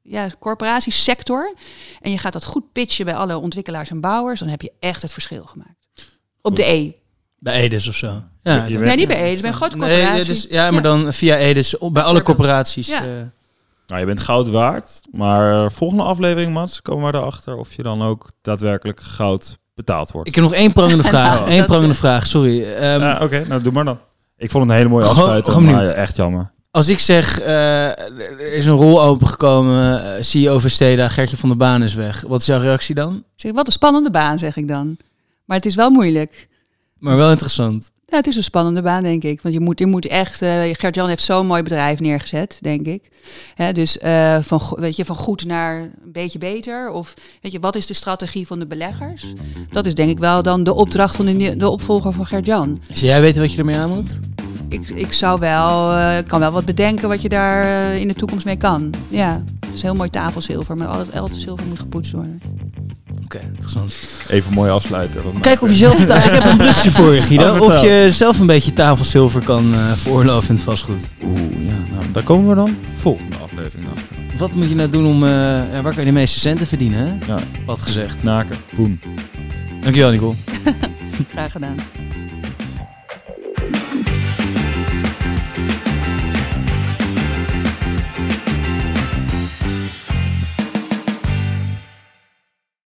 ja, 0.02 0.28
corporatiesector. 0.38 1.54
En 2.00 2.10
je 2.10 2.18
gaat 2.18 2.32
dat 2.32 2.44
goed 2.44 2.72
pitchen 2.72 3.04
bij 3.04 3.14
alle 3.14 3.38
ontwikkelaars 3.38 3.90
en 3.90 4.00
bouwers, 4.00 4.40
dan 4.40 4.48
heb 4.48 4.62
je 4.62 4.72
echt 4.80 5.02
het 5.02 5.12
verschil 5.12 5.44
gemaakt. 5.44 6.18
Op 6.42 6.56
de 6.56 6.64
E. 6.64 6.92
Bij 7.38 7.54
Edis 7.54 7.88
of 7.88 7.94
zo. 7.94 8.22
Ja, 8.42 8.66
nee, 8.68 8.96
niet 8.96 9.08
bij 9.08 9.22
Edis, 9.22 9.40
bij 9.40 9.50
een 9.50 9.56
grote 9.56 9.76
corporatie. 9.76 10.12
Nee, 10.12 10.24
dus, 10.24 10.46
ja, 10.50 10.70
maar 10.70 10.82
dan 10.82 11.12
via 11.12 11.36
Edis, 11.36 11.74
bij 11.92 12.02
alle 12.02 12.22
corporaties. 12.22 12.88
Ja. 12.88 13.04
Uh. 13.04 13.08
Nou, 13.86 14.00
je 14.00 14.06
bent 14.06 14.20
goud 14.20 14.48
waard, 14.48 15.00
maar 15.12 15.72
volgende 15.72 16.02
aflevering, 16.02 16.52
Mats, 16.52 16.82
komen 16.82 17.12
we 17.12 17.18
erachter 17.18 17.56
of 17.56 17.74
je 17.74 17.82
dan 17.82 18.02
ook 18.02 18.30
daadwerkelijk 18.42 19.00
goud 19.00 19.58
betaald 19.74 20.10
wordt. 20.10 20.28
Ik 20.28 20.34
heb 20.34 20.44
nog 20.44 20.54
één 20.54 20.72
prangende 20.72 21.02
vraag. 21.14 21.48
Eén 21.48 21.64
prangende 21.64 21.94
vraag, 21.94 22.26
sorry. 22.26 22.62
Um, 22.62 23.22
Oké, 23.22 23.44
nou 23.48 23.62
doe 23.62 23.72
maar 23.72 23.84
dan. 23.84 23.98
Ik 24.36 24.50
vond 24.50 24.64
het 24.64 24.72
een 24.72 24.78
hele 24.78 24.88
mooie 24.88 25.06
afsluiting, 25.06 25.70
maar 25.70 25.84
echt 25.84 26.16
jammer. 26.16 26.50
Als 26.70 26.88
ik 26.88 26.98
zeg, 26.98 27.40
uh, 27.40 27.46
er 27.98 28.52
is 28.52 28.66
een 28.66 28.74
rol 28.76 29.02
opengekomen, 29.02 30.04
uh, 30.04 30.22
CEO 30.22 30.58
Versteda, 30.58 31.08
Gertje 31.08 31.36
van 31.36 31.48
der 31.48 31.58
Baan 31.58 31.82
is 31.82 31.94
weg. 31.94 32.24
Wat 32.26 32.40
is 32.40 32.46
jouw 32.46 32.60
reactie 32.60 32.94
dan? 32.94 33.24
Zeg, 33.36 33.52
wat 33.52 33.66
een 33.66 33.72
spannende 33.72 34.10
baan, 34.10 34.38
zeg 34.38 34.56
ik 34.56 34.68
dan. 34.68 34.96
Maar 35.44 35.56
het 35.56 35.66
is 35.66 35.74
wel 35.74 35.90
moeilijk. 35.90 36.48
Maar 36.98 37.16
wel 37.16 37.30
interessant. 37.30 37.90
Ja, 38.06 38.16
het 38.16 38.26
is 38.26 38.36
een 38.36 38.42
spannende 38.42 38.82
baan, 38.82 39.02
denk 39.02 39.24
ik. 39.24 39.42
Want 39.42 39.54
je 39.54 39.60
moet, 39.60 39.78
je 39.78 39.86
moet 39.86 40.06
echt. 40.06 40.42
Uh, 40.42 40.62
Gert-Jan 40.72 41.08
heeft 41.08 41.22
zo'n 41.22 41.46
mooi 41.46 41.62
bedrijf 41.62 42.00
neergezet, 42.00 42.58
denk 42.60 42.86
ik. 42.86 43.10
Hè, 43.54 43.72
dus 43.72 43.98
uh, 44.04 44.38
van, 44.40 44.60
weet 44.78 44.96
je, 44.96 45.04
van 45.04 45.16
goed 45.16 45.44
naar 45.44 45.80
een 45.80 46.12
beetje 46.12 46.38
beter. 46.38 46.90
Of 46.90 47.14
weet 47.42 47.52
je, 47.52 47.60
wat 47.60 47.76
is 47.76 47.86
de 47.86 47.94
strategie 47.94 48.46
van 48.46 48.58
de 48.58 48.66
beleggers? 48.66 49.34
Dat 49.70 49.86
is 49.86 49.94
denk 49.94 50.10
ik 50.10 50.18
wel 50.18 50.42
dan 50.42 50.64
de 50.64 50.74
opdracht 50.74 51.16
van 51.16 51.26
de, 51.26 51.56
de 51.56 51.68
opvolger 51.68 52.12
van 52.12 52.26
Gert-Jan. 52.26 52.80
Zou 52.92 53.06
jij 53.06 53.20
weten 53.20 53.40
wat 53.40 53.52
je 53.52 53.58
ermee 53.58 53.76
aan 53.76 53.94
moet? 53.94 54.18
Ik, 54.68 54.90
ik 54.90 55.12
zou 55.12 55.40
wel, 55.40 55.92
uh, 55.92 56.16
kan 56.26 56.40
wel 56.40 56.50
wat 56.50 56.64
bedenken 56.64 57.08
wat 57.08 57.22
je 57.22 57.28
daar 57.28 57.94
in 57.94 58.08
de 58.08 58.14
toekomst 58.14 58.44
mee 58.44 58.56
kan. 58.56 58.94
Ja, 59.08 59.42
het 59.66 59.74
is 59.74 59.82
heel 59.82 59.94
mooi 59.94 60.10
tafelzilver, 60.10 60.76
maar 60.76 60.88
al 60.88 60.98
het, 60.98 61.18
al 61.18 61.28
zilver 61.32 61.66
moet 61.66 61.78
gepoetst 61.78 62.12
worden. 62.12 62.40
Oké, 63.34 63.40
interessant. 63.44 63.94
Even 64.28 64.52
mooi 64.52 64.70
afsluiten. 64.70 65.22
Kijk 65.40 65.62
of 65.62 65.68
je 65.68 65.76
zelf... 65.76 66.00
ik 66.02 66.08
heb 66.08 66.44
een 66.44 66.56
brugje 66.56 66.90
voor 66.90 67.14
je, 67.14 67.22
Guido. 67.22 67.58
Of 67.58 67.82
je 67.82 68.08
zelf 68.10 68.38
een 68.38 68.46
beetje 68.46 68.72
tafelzilver 68.72 69.44
kan 69.44 69.74
uh, 69.74 69.92
veroorloven 69.92 70.48
in 70.48 70.54
het 70.54 70.64
vastgoed. 70.64 71.12
Oeh, 71.22 71.38
ja. 71.58 71.74
Nou, 71.92 72.12
daar 72.12 72.22
komen 72.22 72.48
we 72.48 72.54
dan 72.54 72.76
volgende 72.96 73.36
aflevering 73.36 73.88
achter. 73.90 74.16
Wat 74.38 74.54
moet 74.54 74.68
je 74.68 74.74
nou 74.74 74.90
doen 74.90 75.06
om... 75.06 75.22
Uh, 75.22 75.30
waar 75.82 75.82
kan 75.82 75.96
je 75.96 76.04
de 76.04 76.12
meeste 76.12 76.38
centen 76.38 76.66
verdienen, 76.66 76.98
hè? 76.98 77.32
Ja. 77.32 77.38
Wat 77.66 77.82
gezegd. 77.82 78.22
Naken. 78.22 78.56
Poen. 78.74 79.00
Dankjewel, 79.80 80.10
Nicole. 80.10 80.34
Graag 81.32 81.52
gedaan. 81.52 81.76